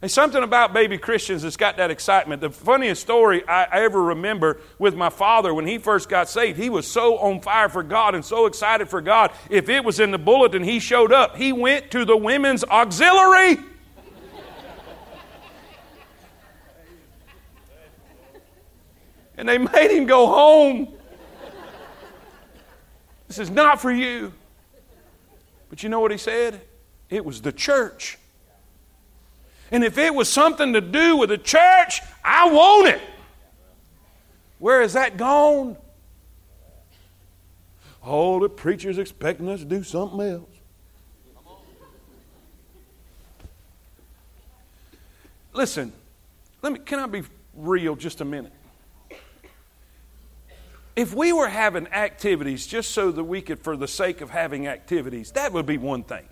There's 0.00 0.12
something 0.12 0.44
about 0.44 0.72
baby 0.72 0.96
Christians 0.96 1.42
that's 1.42 1.56
got 1.56 1.76
that 1.78 1.90
excitement. 1.90 2.40
The 2.40 2.50
funniest 2.50 3.02
story 3.02 3.46
I 3.48 3.64
ever 3.82 4.00
remember 4.00 4.60
with 4.78 4.94
my 4.94 5.10
father 5.10 5.52
when 5.52 5.66
he 5.66 5.78
first 5.78 6.08
got 6.08 6.28
saved, 6.28 6.56
he 6.56 6.70
was 6.70 6.86
so 6.86 7.18
on 7.18 7.40
fire 7.40 7.68
for 7.68 7.82
God 7.82 8.14
and 8.14 8.24
so 8.24 8.46
excited 8.46 8.88
for 8.88 9.00
God. 9.00 9.32
If 9.50 9.68
it 9.68 9.84
was 9.84 9.98
in 9.98 10.12
the 10.12 10.18
bulletin, 10.18 10.62
he 10.62 10.78
showed 10.78 11.12
up. 11.12 11.36
He 11.36 11.52
went 11.52 11.90
to 11.90 12.04
the 12.04 12.16
women's 12.16 12.62
auxiliary. 12.62 13.58
and 19.36 19.48
they 19.48 19.58
made 19.58 19.90
him 19.90 20.06
go 20.06 20.28
home. 20.28 20.94
This 23.26 23.40
is 23.40 23.50
not 23.50 23.80
for 23.80 23.90
you. 23.90 24.32
But 25.70 25.82
you 25.82 25.88
know 25.88 25.98
what 25.98 26.12
he 26.12 26.18
said? 26.18 26.60
It 27.10 27.24
was 27.24 27.42
the 27.42 27.52
church. 27.52 28.16
And 29.70 29.84
if 29.84 29.98
it 29.98 30.14
was 30.14 30.28
something 30.28 30.72
to 30.72 30.80
do 30.80 31.16
with 31.16 31.28
the 31.28 31.38
church, 31.38 32.00
I 32.24 32.50
want 32.50 32.88
it. 32.88 33.00
Where 34.58 34.82
is 34.82 34.94
that 34.94 35.16
gone? 35.16 35.76
Oh, 38.02 38.40
the 38.40 38.48
preacher's 38.48 38.98
expecting 38.98 39.48
us 39.48 39.60
to 39.60 39.66
do 39.66 39.82
something 39.82 40.20
else. 40.20 40.48
Listen, 45.52 45.92
let 46.62 46.72
me, 46.72 46.78
can 46.78 47.00
I 47.00 47.06
be 47.06 47.22
real 47.54 47.96
just 47.96 48.20
a 48.20 48.24
minute? 48.24 48.52
If 50.94 51.14
we 51.14 51.32
were 51.32 51.48
having 51.48 51.86
activities 51.88 52.66
just 52.66 52.92
so 52.92 53.10
that 53.12 53.24
we 53.24 53.42
could, 53.42 53.60
for 53.60 53.76
the 53.76 53.88
sake 53.88 54.20
of 54.20 54.30
having 54.30 54.66
activities, 54.66 55.32
that 55.32 55.52
would 55.52 55.66
be 55.66 55.78
one 55.78 56.02
thing. 56.02 56.28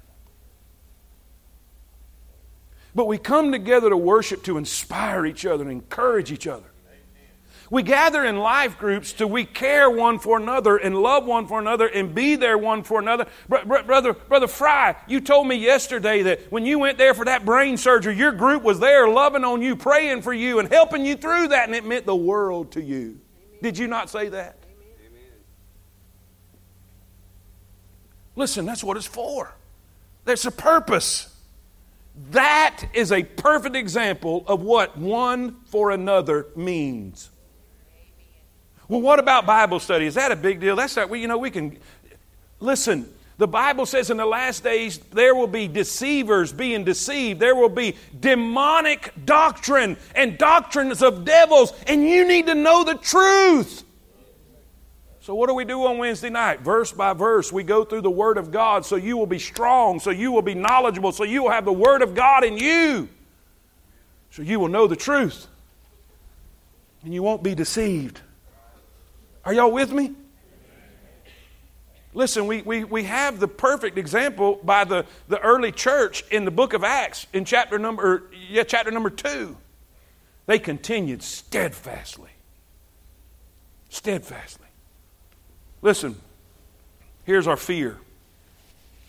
But 2.97 3.09
we 3.09 3.18
come 3.18 3.53
together 3.53 3.90
to 3.90 3.97
worship 3.97 4.42
to 4.44 4.57
inspire 4.57 5.26
each 5.26 5.44
other 5.44 5.62
and 5.62 5.70
encourage 5.70 6.32
each 6.32 6.47
other. 6.47 6.64
We 7.68 7.82
gather 7.82 8.24
in 8.24 8.38
life 8.38 8.78
groups 8.78 9.12
to 9.14 9.26
we 9.26 9.44
care 9.44 9.90
one 9.90 10.18
for 10.18 10.38
another 10.38 10.78
and 10.78 10.97
love 10.97 11.26
one 11.26 11.47
for 11.47 11.59
another 11.59 11.88
and 11.88 12.14
be 12.14 12.36
there 12.36 12.57
one 12.57 12.84
for 12.84 12.99
another. 12.99 13.26
brother, 13.49 14.14
brother 14.14 14.47
Fry, 14.47 14.97
you 15.07 15.20
told 15.20 15.47
me 15.47 15.57
yesterday 15.57 16.22
that 16.22 16.51
when 16.51 16.64
you 16.64 16.78
went 16.78 16.97
there 16.97 17.12
for 17.12 17.26
that 17.26 17.44
brain 17.44 17.76
surgery, 17.76 18.16
your 18.16 18.32
group 18.32 18.62
was 18.62 18.78
there 18.78 19.09
loving 19.09 19.44
on 19.44 19.61
you, 19.61 19.76
praying 19.76 20.22
for 20.22 20.32
you, 20.32 20.59
and 20.59 20.72
helping 20.72 21.05
you 21.05 21.16
through 21.16 21.49
that, 21.49 21.66
and 21.66 21.74
it 21.74 21.84
meant 21.84 22.07
the 22.07 22.16
world 22.16 22.72
to 22.72 22.82
you. 22.82 23.20
Did 23.61 23.76
you 23.76 23.88
not 23.88 24.09
say 24.09 24.28
that? 24.30 24.57
Amen. 24.64 25.32
Listen, 28.36 28.64
that's 28.64 28.82
what 28.84 28.97
it's 28.97 29.07
for. 29.07 29.55
There's 30.24 30.47
a 30.47 30.53
purpose. 30.53 31.36
That 32.31 32.85
is 32.95 33.12
a 33.12 33.23
perfect 33.23 33.77
example 33.77 34.45
of 34.47 34.62
what 34.62 34.97
one 34.97 35.57
for 35.67 35.91
another 35.91 36.47
means. 36.57 37.31
Well, 38.89 39.01
what 39.01 39.19
about 39.19 39.47
Bible 39.47 39.81
study? 39.81 40.07
Is 40.07 40.14
that 40.14 40.33
a 40.33 40.37
big 40.37 40.61
deal? 40.61 40.77
That's 40.77 40.97
not, 40.97 41.11
well, 41.11 41.21
you 41.21 41.29
know, 41.29 41.39
we 41.39 41.51
can. 41.51 41.79
Listen, 42.61 43.12
the 43.39 43.49
Bible 43.49 43.85
says 43.85 44.11
in 44.11 44.17
the 44.17 44.27
last 44.27 44.64
days 44.64 44.99
there 44.99 45.35
will 45.35 45.47
be 45.47 45.69
deceivers 45.69 46.53
being 46.53 46.85
deceived. 46.85 47.39
There 47.39 47.55
will 47.55 47.69
be 47.69 47.97
demonic 48.19 49.12
doctrine 49.27 49.97
and 50.14 50.39
doctrines 50.39 51.03
of 51.03 51.25
devils, 51.25 51.73
and 51.87 52.03
you 52.03 52.27
need 52.27 52.47
to 52.47 52.55
know 52.55 52.85
the 52.85 52.95
truth. 52.95 53.83
So, 55.27 55.35
what 55.35 55.49
do 55.49 55.55
we 55.55 55.64
do 55.64 55.85
on 55.87 55.99
Wednesday 55.99 56.31
night? 56.31 56.61
Verse 56.61 56.93
by 56.93 57.12
verse, 57.12 57.53
we 57.53 57.64
go 57.64 57.85
through 57.85 58.03
the 58.03 58.11
Word 58.12 58.39
of 58.39 58.53
God 58.53 58.87
so 58.87 58.95
you 58.95 59.16
will 59.16 59.27
be 59.27 59.41
strong, 59.41 59.99
so 59.99 60.11
you 60.11 60.31
will 60.31 60.41
be 60.41 60.55
knowledgeable, 60.55 61.11
so 61.11 61.24
you 61.24 61.43
will 61.43 61.51
have 61.51 61.64
the 61.64 61.72
Word 61.72 62.01
of 62.01 62.14
God 62.14 62.45
in 62.45 62.57
you, 62.57 63.09
so 64.31 64.43
you 64.43 64.61
will 64.61 64.68
know 64.68 64.87
the 64.87 64.95
truth, 64.95 65.49
and 67.03 67.12
you 67.12 67.24
won't 67.24 67.43
be 67.43 67.57
deceived. 67.57 68.20
Are 69.45 69.53
y'all 69.53 69.72
with 69.72 69.91
me? 69.91 70.14
Listen, 72.14 72.47
we, 72.47 72.62
we, 72.62 72.85
we 72.85 73.03
have 73.03 73.41
the 73.41 73.49
perfect 73.49 73.99
example 73.99 74.61
by 74.62 74.85
the, 74.85 75.07
the 75.27 75.41
early 75.41 75.72
church 75.72 76.22
in 76.31 76.45
the 76.45 76.53
book 76.53 76.72
of 76.72 76.85
Acts 76.85 77.27
in 77.33 77.45
chapter 77.45 77.81
number, 77.81 78.31
yeah, 78.49 78.62
chapter 78.62 78.93
number 78.93 79.11
two. 79.11 79.57
They 80.47 80.61
continued 80.61 81.24
steadfastly. 81.24 82.31
Steadfastly. 83.89 84.66
Listen, 85.87 86.16
here's 87.22 87.47
our 87.47 87.57
fear. 87.57 87.97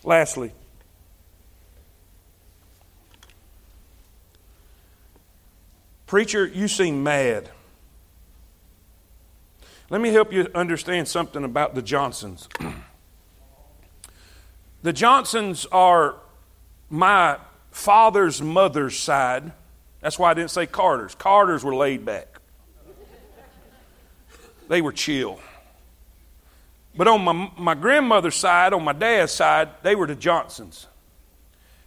Lastly, 0.04 0.52
Preacher, 6.06 6.46
you 6.46 6.68
seem 6.68 7.02
mad. 7.02 7.50
Let 9.90 10.00
me 10.00 10.10
help 10.10 10.32
you 10.32 10.46
understand 10.54 11.08
something 11.08 11.42
about 11.42 11.74
the 11.74 11.82
Johnsons. 11.82 12.48
The 14.80 14.92
Johnsons 14.92 15.66
are 15.72 16.14
my 16.88 17.38
father's 17.72 18.40
mother's 18.40 18.96
side. 18.96 19.50
That's 20.00 20.16
why 20.16 20.30
I 20.30 20.34
didn't 20.34 20.52
say 20.52 20.66
Carter's. 20.66 21.16
Carter's 21.16 21.64
were 21.64 21.74
laid 21.74 22.04
back, 22.04 22.38
they 24.68 24.80
were 24.80 24.92
chill. 24.92 25.40
But 26.98 27.06
on 27.06 27.22
my, 27.22 27.50
my 27.56 27.74
grandmother's 27.76 28.34
side, 28.34 28.72
on 28.72 28.82
my 28.82 28.92
dad's 28.92 29.30
side, 29.30 29.68
they 29.84 29.94
were 29.94 30.08
the 30.08 30.16
Johnsons. 30.16 30.88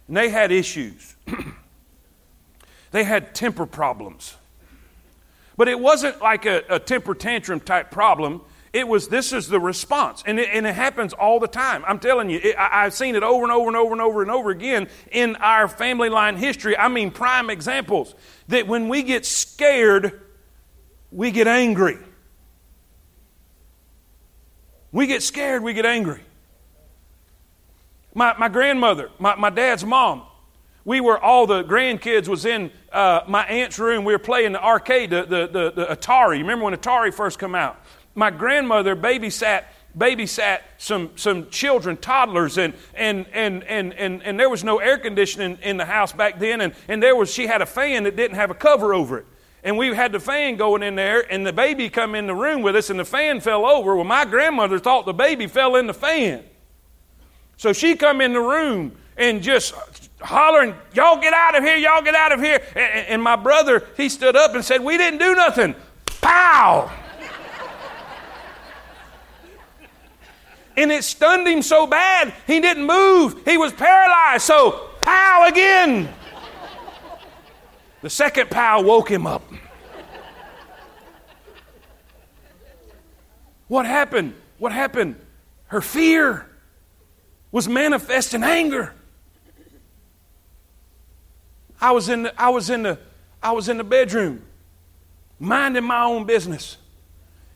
And 0.08 0.16
they 0.16 0.30
had 0.30 0.50
issues. 0.50 1.14
they 2.92 3.04
had 3.04 3.34
temper 3.34 3.66
problems. 3.66 4.34
But 5.58 5.68
it 5.68 5.78
wasn't 5.78 6.22
like 6.22 6.46
a, 6.46 6.62
a 6.70 6.78
temper 6.78 7.14
tantrum 7.14 7.60
type 7.60 7.90
problem 7.90 8.40
it 8.72 8.88
was 8.88 9.08
this 9.08 9.34
is 9.34 9.48
the 9.48 9.60
response 9.60 10.22
and 10.26 10.40
it, 10.40 10.48
and 10.50 10.66
it 10.66 10.74
happens 10.74 11.12
all 11.12 11.38
the 11.38 11.46
time 11.46 11.84
i'm 11.86 11.98
telling 11.98 12.30
you 12.30 12.40
it, 12.42 12.56
I, 12.58 12.86
i've 12.86 12.94
seen 12.94 13.16
it 13.16 13.22
over 13.22 13.42
and 13.42 13.52
over 13.52 13.68
and 13.68 13.76
over 13.76 13.92
and 13.92 14.00
over 14.00 14.22
and 14.22 14.30
over 14.30 14.48
again 14.48 14.88
in 15.10 15.36
our 15.36 15.68
family 15.68 16.08
line 16.08 16.38
history 16.38 16.74
i 16.78 16.88
mean 16.88 17.10
prime 17.10 17.50
examples 17.50 18.14
that 18.48 18.66
when 18.66 18.88
we 18.88 19.02
get 19.02 19.26
scared 19.26 20.22
we 21.10 21.32
get 21.32 21.46
angry 21.46 21.98
we 24.92 25.06
get 25.06 25.22
scared 25.22 25.62
we 25.62 25.72
get 25.72 25.86
angry. 25.86 26.20
My, 28.14 28.34
my 28.38 28.48
grandmother 28.48 29.10
my, 29.18 29.34
my 29.34 29.50
dad's 29.50 29.84
mom 29.84 30.22
we 30.84 31.00
were 31.00 31.18
all 31.18 31.46
the 31.46 31.62
grandkids 31.64 32.28
was 32.28 32.44
in 32.44 32.70
uh, 32.92 33.20
my 33.28 33.44
aunt's 33.44 33.78
room. 33.78 34.04
We 34.04 34.12
were 34.12 34.18
playing 34.18 34.52
the 34.52 34.62
arcade 34.62 35.10
the, 35.10 35.22
the, 35.22 35.46
the, 35.46 35.72
the 35.72 35.86
atari. 35.86 36.38
Remember 36.38 36.64
when 36.64 36.74
atari 36.74 37.14
first 37.14 37.38
come 37.38 37.54
out? 37.54 37.80
My 38.14 38.30
grandmother 38.30 38.96
babysat 38.96 39.64
babysat 39.96 40.60
some, 40.78 41.10
some 41.16 41.50
children, 41.50 41.96
toddlers, 41.96 42.58
and, 42.58 42.74
and, 42.94 43.26
and, 43.32 43.62
and, 43.64 43.92
and, 43.92 44.22
and 44.22 44.40
there 44.40 44.48
was 44.48 44.64
no 44.64 44.78
air 44.78 44.98
conditioning 44.98 45.58
in 45.62 45.76
the 45.76 45.84
house 45.84 46.12
back 46.12 46.38
then, 46.38 46.62
and, 46.62 46.74
and 46.88 47.02
there 47.02 47.14
was, 47.14 47.32
she 47.32 47.46
had 47.46 47.60
a 47.60 47.66
fan 47.66 48.04
that 48.04 48.16
didn't 48.16 48.36
have 48.36 48.50
a 48.50 48.54
cover 48.54 48.94
over 48.94 49.18
it. 49.18 49.26
And 49.64 49.78
we 49.78 49.94
had 49.94 50.10
the 50.10 50.20
fan 50.20 50.56
going 50.56 50.82
in 50.82 50.96
there, 50.96 51.20
and 51.32 51.46
the 51.46 51.52
baby 51.52 51.88
come 51.88 52.14
in 52.14 52.26
the 52.26 52.34
room 52.34 52.62
with 52.62 52.74
us, 52.74 52.90
and 52.90 52.98
the 52.98 53.04
fan 53.04 53.40
fell 53.40 53.64
over. 53.64 53.94
Well, 53.94 54.04
my 54.04 54.24
grandmother 54.24 54.78
thought 54.78 55.06
the 55.06 55.12
baby 55.12 55.46
fell 55.46 55.76
in 55.76 55.86
the 55.86 55.94
fan. 55.94 56.42
So 57.56 57.72
she 57.72 57.94
come 57.94 58.20
in 58.20 58.32
the 58.32 58.40
room 58.40 58.96
and 59.16 59.40
just 59.40 59.72
hollering, 60.20 60.74
Y'all 60.94 61.20
get 61.20 61.32
out 61.32 61.56
of 61.56 61.62
here, 61.62 61.76
y'all 61.76 62.02
get 62.02 62.16
out 62.16 62.32
of 62.32 62.40
here. 62.40 62.60
And, 62.74 63.06
and 63.06 63.22
my 63.22 63.36
brother, 63.36 63.86
he 63.96 64.08
stood 64.08 64.34
up 64.34 64.54
and 64.54 64.64
said, 64.64 64.82
We 64.82 64.98
didn't 64.98 65.20
do 65.20 65.34
nothing. 65.34 65.76
Pow! 66.20 66.90
and 70.76 70.90
it 70.90 71.04
stunned 71.04 71.46
him 71.46 71.62
so 71.62 71.86
bad, 71.86 72.32
he 72.46 72.60
didn't 72.60 72.86
move. 72.86 73.42
He 73.44 73.58
was 73.58 73.72
paralyzed. 73.72 74.42
So, 74.42 74.90
pow 75.02 75.46
again. 75.46 76.12
The 78.02 78.10
second 78.10 78.50
pow 78.50 78.82
woke 78.82 79.08
him 79.08 79.26
up. 79.26 79.42
What 83.68 83.86
happened? 83.86 84.34
What 84.58 84.72
happened? 84.72 85.16
Her 85.66 85.80
fear 85.80 86.46
was 87.52 87.68
manifest 87.68 88.34
in 88.34 88.42
anger. 88.42 88.92
I 91.80 91.92
was 91.92 92.08
in 92.08 92.24
the, 92.24 92.40
I 92.40 92.50
was 92.50 92.70
in 92.70 92.82
the, 92.82 92.98
I 93.42 93.52
was 93.52 93.68
in 93.68 93.78
the 93.78 93.84
bedroom, 93.84 94.42
minding 95.38 95.84
my 95.84 96.02
own 96.04 96.26
business. 96.26 96.76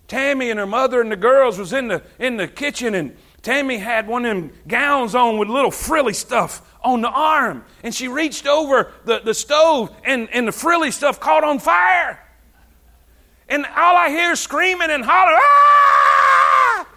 Tammy 0.09 0.51
and 0.51 0.59
her 0.59 0.67
mother 0.67 1.01
and 1.01 1.11
the 1.11 1.17
girls 1.17 1.59
was 1.59 1.73
in 1.73 1.89
the 1.89 2.03
in 2.19 2.37
the 2.37 2.47
kitchen, 2.47 2.95
and 2.95 3.17
Tammy 3.47 3.79
had 3.79 4.09
one 4.09 4.25
of 4.25 4.37
them 4.37 4.51
gowns 4.67 5.15
on 5.15 5.39
with 5.39 5.49
little 5.49 5.71
frilly 5.71 6.15
stuff 6.15 6.69
on 6.83 7.01
the 7.01 7.09
arm, 7.09 7.65
and 7.85 7.95
she 7.95 8.09
reached 8.09 8.45
over 8.45 8.91
the, 9.05 9.21
the 9.21 9.35
stove, 9.35 9.95
and, 10.03 10.29
and 10.33 10.49
the 10.49 10.53
frilly 10.53 10.91
stuff 10.91 11.21
caught 11.21 11.45
on 11.45 11.61
fire. 11.61 12.21
And 13.49 13.65
all 13.65 13.97
I 13.97 14.09
hear 14.09 14.33
is 14.33 14.41
screaming 14.41 14.91
and 14.91 15.05
hollering, 15.05 15.39
ah! 15.41 16.89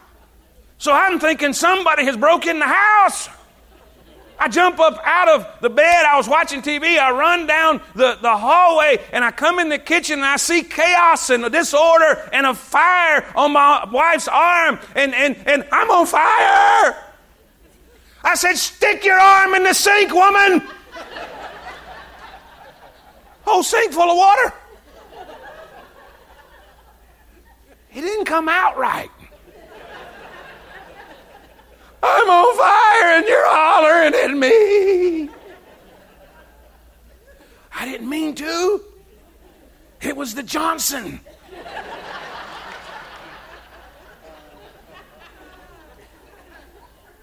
So 0.80 0.92
I'm 0.92 1.20
thinking 1.20 1.54
somebody 1.54 2.04
has 2.06 2.18
broken 2.18 2.58
the 2.58 2.66
house. 2.66 3.30
I 4.40 4.48
jump 4.48 4.80
up 4.80 5.00
out 5.04 5.28
of 5.28 5.46
the 5.60 5.70
bed. 5.70 6.06
I 6.06 6.16
was 6.16 6.28
watching 6.30 6.62
TV. 6.62 6.98
I 6.98 7.12
run 7.12 7.46
down 7.46 7.82
the, 7.94 8.18
the 8.22 8.38
hallway 8.38 9.04
and 9.12 9.24
I 9.26 9.32
come 9.32 9.60
in 9.60 9.68
the 9.68 9.78
kitchen 9.78 10.20
and 10.20 10.26
I 10.26 10.38
see 10.38 10.64
chaos 10.64 11.30
and 11.30 11.44
a 11.44 11.50
disorder 11.50 12.30
and 12.32 12.46
a 12.46 12.54
fire 12.54 13.30
on 13.36 13.52
my 13.52 13.86
wife's 13.92 14.30
arm 14.30 14.80
and, 14.96 15.14
and, 15.14 15.36
and 15.46 15.68
I'm 15.72 15.92
on 15.92 16.06
fire. 16.06 17.06
I 18.24 18.36
said, 18.36 18.54
Stick 18.54 19.04
your 19.04 19.20
arm 19.20 19.56
in 19.56 19.64
the 19.64 19.74
sink, 19.74 20.14
woman. 20.14 20.68
Whole 23.46 23.64
sink 23.64 23.92
full 23.92 24.10
of 24.10 24.18
water. 24.18 24.54
It 27.94 28.02
didn't 28.02 28.26
come 28.26 28.48
out 28.48 28.78
right. 28.78 29.10
I'm 32.02 32.30
on 32.30 32.58
fire 32.58 33.18
and 33.18 33.28
you're 33.28 33.48
hollering 33.48 34.14
at 34.14 34.38
me. 34.38 35.30
I 37.76 37.86
didn't 37.86 38.10
mean 38.10 38.36
to. 38.36 38.82
It 40.02 40.16
was 40.16 40.34
the 40.34 40.44
Johnson. 40.44 41.20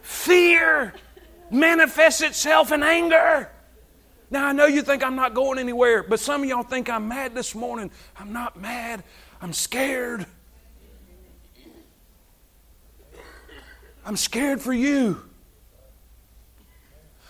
Fear 0.03 0.95
manifests 1.51 2.21
itself 2.23 2.73
in 2.73 2.83
anger. 2.83 3.51
Now, 4.31 4.47
I 4.47 4.53
know 4.53 4.67
you 4.67 4.83
think 4.83 5.05
I'm 5.05 5.15
not 5.15 5.35
going 5.35 5.59
anywhere, 5.59 6.03
but 6.03 6.19
some 6.19 6.43
of 6.43 6.49
y'all 6.49 6.65
think 6.65 6.91
I'm 6.91 7.07
mad 7.07 7.35
this 7.35 7.55
morning. 7.55 7.91
I'm 8.17 8.33
not 8.33 8.61
mad, 8.61 9.05
I'm 9.41 9.53
scared. 9.53 10.27
I'm 14.07 14.17
scared 14.17 14.61
for 14.63 14.73
you. 14.73 15.21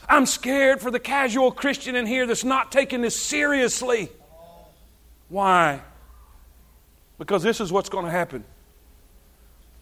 I'm 0.07 0.27
scared 0.27 0.83
for 0.83 0.91
the 0.91 1.01
casual 1.01 1.51
Christian 1.51 1.97
in 1.97 2.05
here 2.05 2.27
that's 2.27 2.45
not 2.45 2.71
taking 2.71 3.01
this 3.01 3.19
seriously. 3.19 4.11
Why? 5.31 5.81
Because 7.19 7.43
this 7.43 7.63
is 7.63 7.73
what's 7.73 7.89
going 7.89 8.05
to 8.05 8.11
happen. 8.11 8.45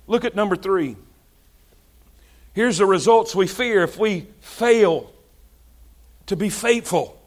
Look 0.06 0.24
at 0.24 0.36
number 0.36 0.54
three. 0.54 0.96
Here's 2.52 2.78
the 2.78 2.86
results 2.86 3.34
we 3.34 3.48
fear 3.48 3.82
if 3.82 3.98
we 3.98 4.28
fail 4.40 5.12
to 6.26 6.36
be 6.36 6.48
faithful, 6.48 7.20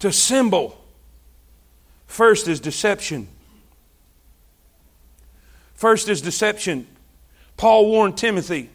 to 0.00 0.10
symbol. 0.10 0.84
First 2.08 2.48
is 2.48 2.58
deception. 2.58 3.28
First 5.74 6.08
is 6.08 6.20
deception. 6.20 6.88
Paul 7.58 7.90
warned 7.90 8.16
Timothy, 8.16 8.70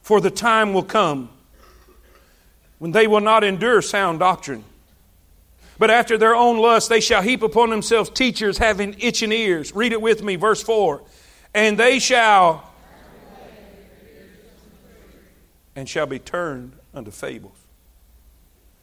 For 0.00 0.22
the 0.22 0.30
time 0.30 0.72
will 0.72 0.84
come 0.84 1.28
when 2.78 2.92
they 2.92 3.06
will 3.06 3.20
not 3.20 3.44
endure 3.44 3.82
sound 3.82 4.20
doctrine. 4.20 4.64
But 5.76 5.90
after 5.90 6.16
their 6.16 6.36
own 6.36 6.58
lust, 6.58 6.88
they 6.88 7.00
shall 7.00 7.20
heap 7.20 7.42
upon 7.42 7.68
themselves 7.70 8.08
teachers 8.08 8.58
having 8.58 8.94
itching 9.00 9.32
ears. 9.32 9.74
Read 9.74 9.92
it 9.92 10.00
with 10.00 10.22
me, 10.22 10.36
verse 10.36 10.62
4. 10.62 11.02
And 11.52 11.76
they 11.76 11.98
shall 11.98 12.72
and 15.76 15.88
shall 15.88 16.06
be 16.06 16.20
turned 16.20 16.74
unto 16.94 17.10
fables. 17.10 17.58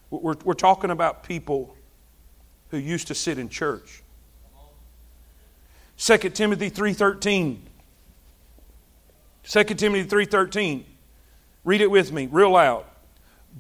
We're, 0.10 0.36
we're 0.44 0.54
talking 0.54 0.92
about 0.92 1.24
people 1.24 1.78
who 2.70 2.78
used 2.78 3.08
to 3.08 3.16
sit 3.16 3.40
in 3.40 3.48
church. 3.48 4.04
2 5.98 6.18
Timothy 6.18 6.70
3.13 6.70 7.60
2 9.44 9.64
Timothy 9.64 10.08
3:13. 10.08 10.86
Read 11.64 11.82
it 11.82 11.92
with 11.92 12.12
me, 12.12 12.28
real 12.32 12.52
loud. 12.52 12.86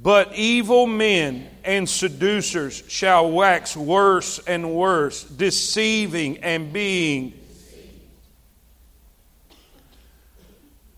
But 0.01 0.33
evil 0.35 0.87
men 0.87 1.49
and 1.63 1.87
seducers 1.87 2.83
shall 2.87 3.29
wax 3.29 3.75
worse 3.75 4.39
and 4.39 4.73
worse, 4.73 5.23
deceiving 5.23 6.37
and 6.39 6.71
being. 6.71 7.33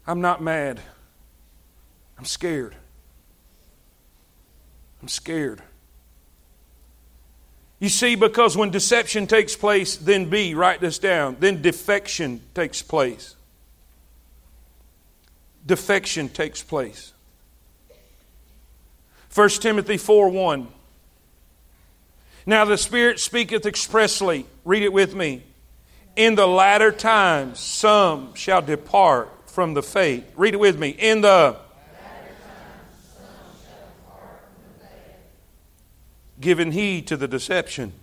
I'm 0.05 0.21
not 0.21 0.41
mad. 0.41 0.79
I'm 2.17 2.25
scared. 2.25 2.75
I'm 5.01 5.07
scared. 5.07 5.61
You 7.79 7.89
see, 7.89 8.15
because 8.15 8.55
when 8.55 8.69
deception 8.69 9.27
takes 9.27 9.55
place, 9.57 9.97
then 9.97 10.29
B, 10.29 10.53
write 10.53 10.79
this 10.79 10.99
down, 10.99 11.35
then 11.39 11.61
defection 11.61 12.41
takes 12.53 12.81
place 12.81 13.35
defection 15.65 16.29
takes 16.29 16.61
place. 16.61 17.13
1 19.33 19.49
Timothy 19.49 19.97
4 19.97 20.29
1. 20.29 20.67
Now 22.45 22.65
the 22.65 22.77
Spirit 22.77 23.19
speaketh 23.19 23.65
expressly, 23.65 24.45
read 24.65 24.83
it 24.83 24.93
with 24.93 25.15
me. 25.15 25.43
In 26.15 26.35
the 26.35 26.47
latter 26.47 26.91
times, 26.91 27.59
some 27.59 28.35
shall 28.35 28.61
depart 28.61 29.29
from 29.49 29.73
the 29.73 29.81
faith. 29.81 30.25
Read 30.35 30.53
it 30.53 30.59
with 30.59 30.77
me. 30.77 30.89
In 30.89 31.21
the 31.21 31.57
giving 36.39 36.73
heed 36.73 37.07
to 37.07 37.17
the 37.17 37.27
deception, 37.27 37.93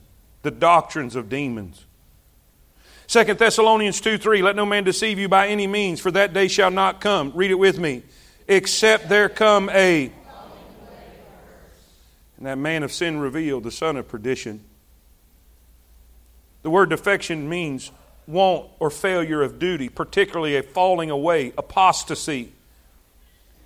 the 0.42 0.50
doctrines 0.50 1.14
of 1.14 1.28
demons. 1.28 1.84
Second 3.10 3.40
Thessalonians 3.40 4.00
2 4.00 4.18
3, 4.18 4.40
let 4.40 4.54
no 4.54 4.64
man 4.64 4.84
deceive 4.84 5.18
you 5.18 5.28
by 5.28 5.48
any 5.48 5.66
means, 5.66 5.98
for 5.98 6.12
that 6.12 6.32
day 6.32 6.46
shall 6.46 6.70
not 6.70 7.00
come. 7.00 7.32
Read 7.34 7.50
it 7.50 7.56
with 7.56 7.76
me. 7.76 8.04
Except 8.46 9.08
there 9.08 9.28
come 9.28 9.68
a. 9.70 10.12
And 12.36 12.46
that 12.46 12.56
man 12.56 12.84
of 12.84 12.92
sin 12.92 13.18
revealed, 13.18 13.64
the 13.64 13.72
son 13.72 13.96
of 13.96 14.06
perdition. 14.06 14.62
The 16.62 16.70
word 16.70 16.88
defection 16.88 17.48
means 17.48 17.90
want 18.28 18.68
or 18.78 18.90
failure 18.90 19.42
of 19.42 19.58
duty, 19.58 19.88
particularly 19.88 20.54
a 20.54 20.62
falling 20.62 21.10
away, 21.10 21.52
apostasy. 21.58 22.52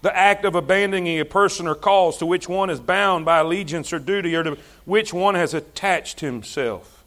The 0.00 0.16
act 0.16 0.46
of 0.46 0.54
abandoning 0.54 1.20
a 1.20 1.26
person 1.26 1.68
or 1.68 1.74
cause 1.74 2.16
to 2.16 2.24
which 2.24 2.48
one 2.48 2.70
is 2.70 2.80
bound 2.80 3.26
by 3.26 3.40
allegiance 3.40 3.92
or 3.92 3.98
duty, 3.98 4.34
or 4.36 4.42
to 4.42 4.56
which 4.86 5.12
one 5.12 5.34
has 5.34 5.52
attached 5.52 6.20
himself. 6.20 7.03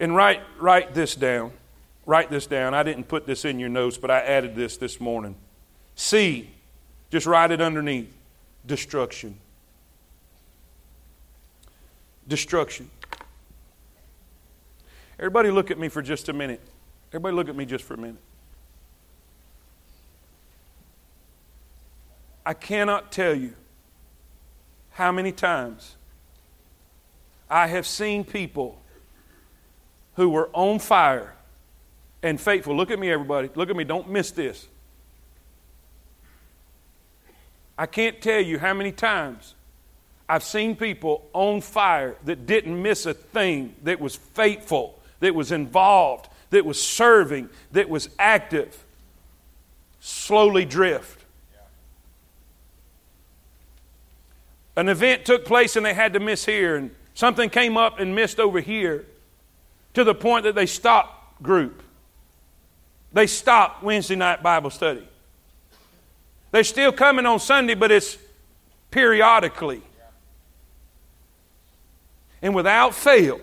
And 0.00 0.14
write, 0.14 0.42
write 0.58 0.94
this 0.94 1.14
down. 1.14 1.52
Write 2.06 2.30
this 2.30 2.46
down. 2.46 2.72
I 2.72 2.82
didn't 2.82 3.04
put 3.04 3.26
this 3.26 3.44
in 3.44 3.58
your 3.58 3.68
notes, 3.68 3.98
but 3.98 4.10
I 4.10 4.20
added 4.20 4.54
this 4.54 4.76
this 4.76 5.00
morning. 5.00 5.34
C, 5.94 6.50
just 7.10 7.26
write 7.26 7.50
it 7.50 7.60
underneath 7.60 8.14
destruction. 8.64 9.38
Destruction. 12.26 12.90
Everybody, 15.18 15.50
look 15.50 15.70
at 15.70 15.78
me 15.78 15.88
for 15.88 16.00
just 16.00 16.28
a 16.28 16.32
minute. 16.32 16.60
Everybody, 17.10 17.34
look 17.34 17.48
at 17.48 17.56
me 17.56 17.64
just 17.64 17.84
for 17.84 17.94
a 17.94 17.98
minute. 17.98 18.20
I 22.46 22.54
cannot 22.54 23.10
tell 23.10 23.34
you 23.34 23.54
how 24.92 25.12
many 25.12 25.32
times 25.32 25.96
I 27.50 27.66
have 27.66 27.86
seen 27.86 28.24
people 28.24 28.80
who 30.18 30.28
were 30.28 30.50
on 30.52 30.80
fire 30.80 31.32
and 32.24 32.40
faithful. 32.40 32.76
Look 32.76 32.90
at 32.90 32.98
me, 32.98 33.08
everybody. 33.08 33.50
Look 33.54 33.70
at 33.70 33.76
me. 33.76 33.84
Don't 33.84 34.10
miss 34.10 34.32
this. 34.32 34.66
I 37.78 37.86
can't 37.86 38.20
tell 38.20 38.40
you 38.40 38.58
how 38.58 38.74
many 38.74 38.90
times 38.90 39.54
I've 40.28 40.42
seen 40.42 40.74
people 40.74 41.24
on 41.32 41.60
fire 41.60 42.16
that 42.24 42.46
didn't 42.46 42.82
miss 42.82 43.06
a 43.06 43.14
thing, 43.14 43.76
that 43.84 44.00
was 44.00 44.16
faithful, 44.16 44.98
that 45.20 45.36
was 45.36 45.52
involved, 45.52 46.28
that 46.50 46.66
was 46.66 46.82
serving, 46.82 47.48
that 47.70 47.88
was 47.88 48.10
active, 48.18 48.76
slowly 50.00 50.64
drift. 50.64 51.24
An 54.74 54.88
event 54.88 55.24
took 55.24 55.44
place 55.44 55.76
and 55.76 55.86
they 55.86 55.94
had 55.94 56.12
to 56.14 56.20
miss 56.20 56.44
here, 56.44 56.74
and 56.74 56.90
something 57.14 57.48
came 57.50 57.76
up 57.76 58.00
and 58.00 58.16
missed 58.16 58.40
over 58.40 58.58
here 58.58 59.06
to 59.98 60.04
the 60.04 60.14
point 60.14 60.44
that 60.44 60.54
they 60.54 60.66
stopped 60.66 61.42
group. 61.42 61.82
They 63.12 63.26
stopped 63.26 63.82
Wednesday 63.82 64.14
night 64.14 64.44
Bible 64.44 64.70
study. 64.70 65.02
They're 66.52 66.62
still 66.62 66.92
coming 66.92 67.26
on 67.26 67.40
Sunday, 67.40 67.74
but 67.74 67.90
it's 67.90 68.16
periodically. 68.92 69.82
And 72.40 72.54
without 72.54 72.94
fail, 72.94 73.40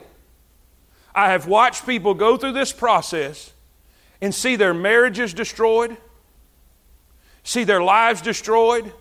I 1.14 1.32
have 1.32 1.46
watched 1.46 1.86
people 1.86 2.14
go 2.14 2.38
through 2.38 2.54
this 2.54 2.72
process 2.72 3.52
and 4.22 4.34
see 4.34 4.56
their 4.56 4.74
marriages 4.74 5.34
destroyed, 5.34 5.98
see 7.44 7.66
their 7.66 7.84
lives 7.84 8.22
destroyed, 8.22 8.94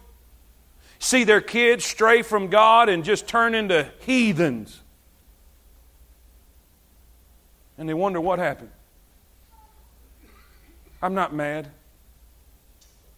see 0.99 1.23
their 1.23 1.41
kids 1.41 1.85
stray 1.85 2.23
from 2.23 2.49
God 2.49 2.89
and 2.89 3.05
just 3.05 3.29
turn 3.29 3.55
into 3.55 3.89
heathens. 4.01 4.81
And 7.77 7.89
they 7.89 7.95
wonder 7.95 8.21
what 8.21 8.39
happened. 8.39 8.71
I'm 11.03 11.15
not 11.15 11.35
mad. 11.35 11.71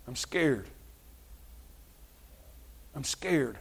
I'm 0.08 0.16
scared. 0.16 0.66
I'm 2.94 3.04
scared. 3.04 3.58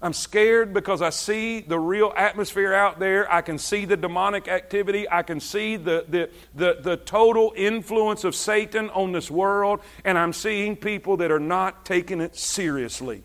I'm 0.00 0.12
scared 0.12 0.72
because 0.72 1.02
I 1.02 1.10
see 1.10 1.60
the 1.60 1.78
real 1.78 2.12
atmosphere 2.16 2.72
out 2.72 3.00
there. 3.00 3.30
I 3.32 3.42
can 3.42 3.58
see 3.58 3.84
the 3.84 3.96
demonic 3.96 4.46
activity. 4.46 5.10
I 5.10 5.22
can 5.22 5.40
see 5.40 5.76
the, 5.76 6.04
the, 6.08 6.30
the, 6.54 6.78
the, 6.80 6.96
total 6.96 7.52
influence 7.56 8.22
of 8.22 8.36
Satan 8.36 8.90
on 8.90 9.10
this 9.10 9.28
world. 9.28 9.80
And 10.04 10.16
I'm 10.16 10.32
seeing 10.32 10.76
people 10.76 11.16
that 11.16 11.32
are 11.32 11.40
not 11.40 11.84
taking 11.84 12.20
it 12.20 12.36
seriously. 12.36 13.24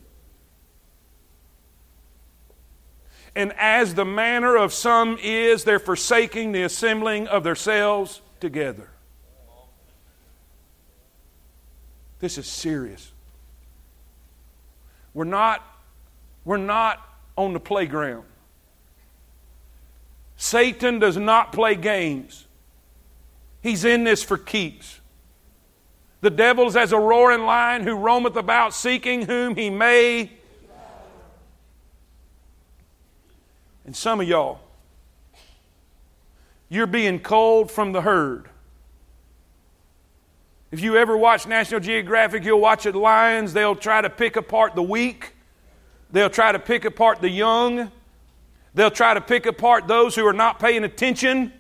And 3.36 3.54
as 3.58 3.96
the 3.96 4.06
manner 4.06 4.56
of 4.56 4.74
some 4.74 5.18
is, 5.22 5.64
they're 5.64 5.80
forsaking 5.80 6.52
the 6.52 6.64
assembling 6.64 7.28
of 7.28 7.44
themselves 7.44 8.22
together. 8.40 8.90
This 12.20 12.38
is 12.38 12.48
serious. 12.48 13.12
We're 15.14 15.26
not 15.26 15.62
we're 16.46 16.58
not 16.58 17.02
on 17.38 17.54
the 17.54 17.60
playground. 17.60 18.26
Satan 20.36 21.00
does 21.00 21.18
not 21.18 21.54
play 21.54 21.76
games. 21.76 22.48
He's 23.62 23.86
in 23.86 24.04
this 24.04 24.24
for 24.24 24.38
keeps. 24.38 25.00
The 26.22 26.30
devil's 26.30 26.76
as 26.76 26.92
a 26.92 27.00
roaring 27.00 27.42
lion 27.42 27.84
who 27.84 27.96
roameth 27.96 28.36
about 28.36 28.74
seeking 28.74 29.26
whom 29.26 29.56
he 29.56 29.70
may. 29.70 30.32
And 33.86 33.96
some 33.96 34.22
of 34.22 34.28
y'all, 34.28 34.60
you're 36.70 36.88
being 36.88 37.20
culled 37.20 37.70
from 37.70 37.92
the 37.92 38.02
herd. 38.02 38.50
If 40.72 40.82
you 40.82 40.98
ever 40.98 41.16
watch 41.16 41.46
National 41.46 41.80
Geographic, 41.80 42.44
you'll 42.44 42.60
watch 42.60 42.86
it 42.86 42.96
lions, 42.96 43.54
they'll 43.54 43.76
try 43.76 44.02
to 44.02 44.10
pick 44.10 44.36
apart 44.38 44.74
the 44.74 44.82
weak. 44.82 45.34
They'll 46.12 46.30
try 46.30 46.52
to 46.52 46.60
pick 46.60 46.86
apart 46.86 47.22
the 47.22 47.30
young. 47.30 47.92
They'll 48.76 48.92
try 48.92 49.14
to 49.14 49.22
pick 49.22 49.46
apart 49.46 49.88
those 49.88 50.16
who 50.16 50.26
are 50.26 50.34
not 50.34 50.60
paying 50.60 50.84
attention. 50.84 51.52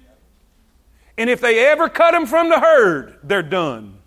And 1.17 1.29
if 1.29 1.41
they 1.41 1.67
ever 1.67 1.89
cut 1.89 2.11
them 2.11 2.25
from 2.25 2.49
the 2.49 2.59
herd, 2.59 3.19
they're 3.23 3.43
done. 3.43 3.99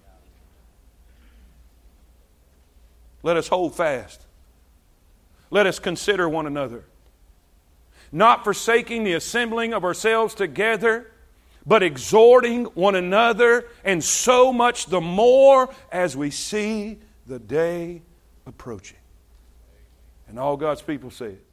Let 3.22 3.36
us 3.36 3.48
hold 3.48 3.74
fast. 3.74 4.24
Let 5.50 5.66
us 5.66 5.78
consider 5.78 6.28
one 6.28 6.46
another. 6.46 6.84
Not 8.16 8.44
forsaking 8.44 9.04
the 9.04 9.12
assembling 9.12 9.74
of 9.74 9.84
ourselves 9.84 10.34
together, 10.34 11.12
but 11.66 11.82
exhorting 11.82 12.64
one 12.64 12.94
another, 12.94 13.68
and 13.84 14.02
so 14.02 14.54
much 14.54 14.86
the 14.86 15.02
more 15.02 15.68
as 15.92 16.16
we 16.16 16.30
see 16.30 16.98
the 17.26 17.38
day 17.38 18.00
approaching. 18.46 18.96
And 20.28 20.38
all 20.38 20.56
God's 20.56 20.80
people 20.80 21.10
say 21.10 21.26
it. 21.26 21.45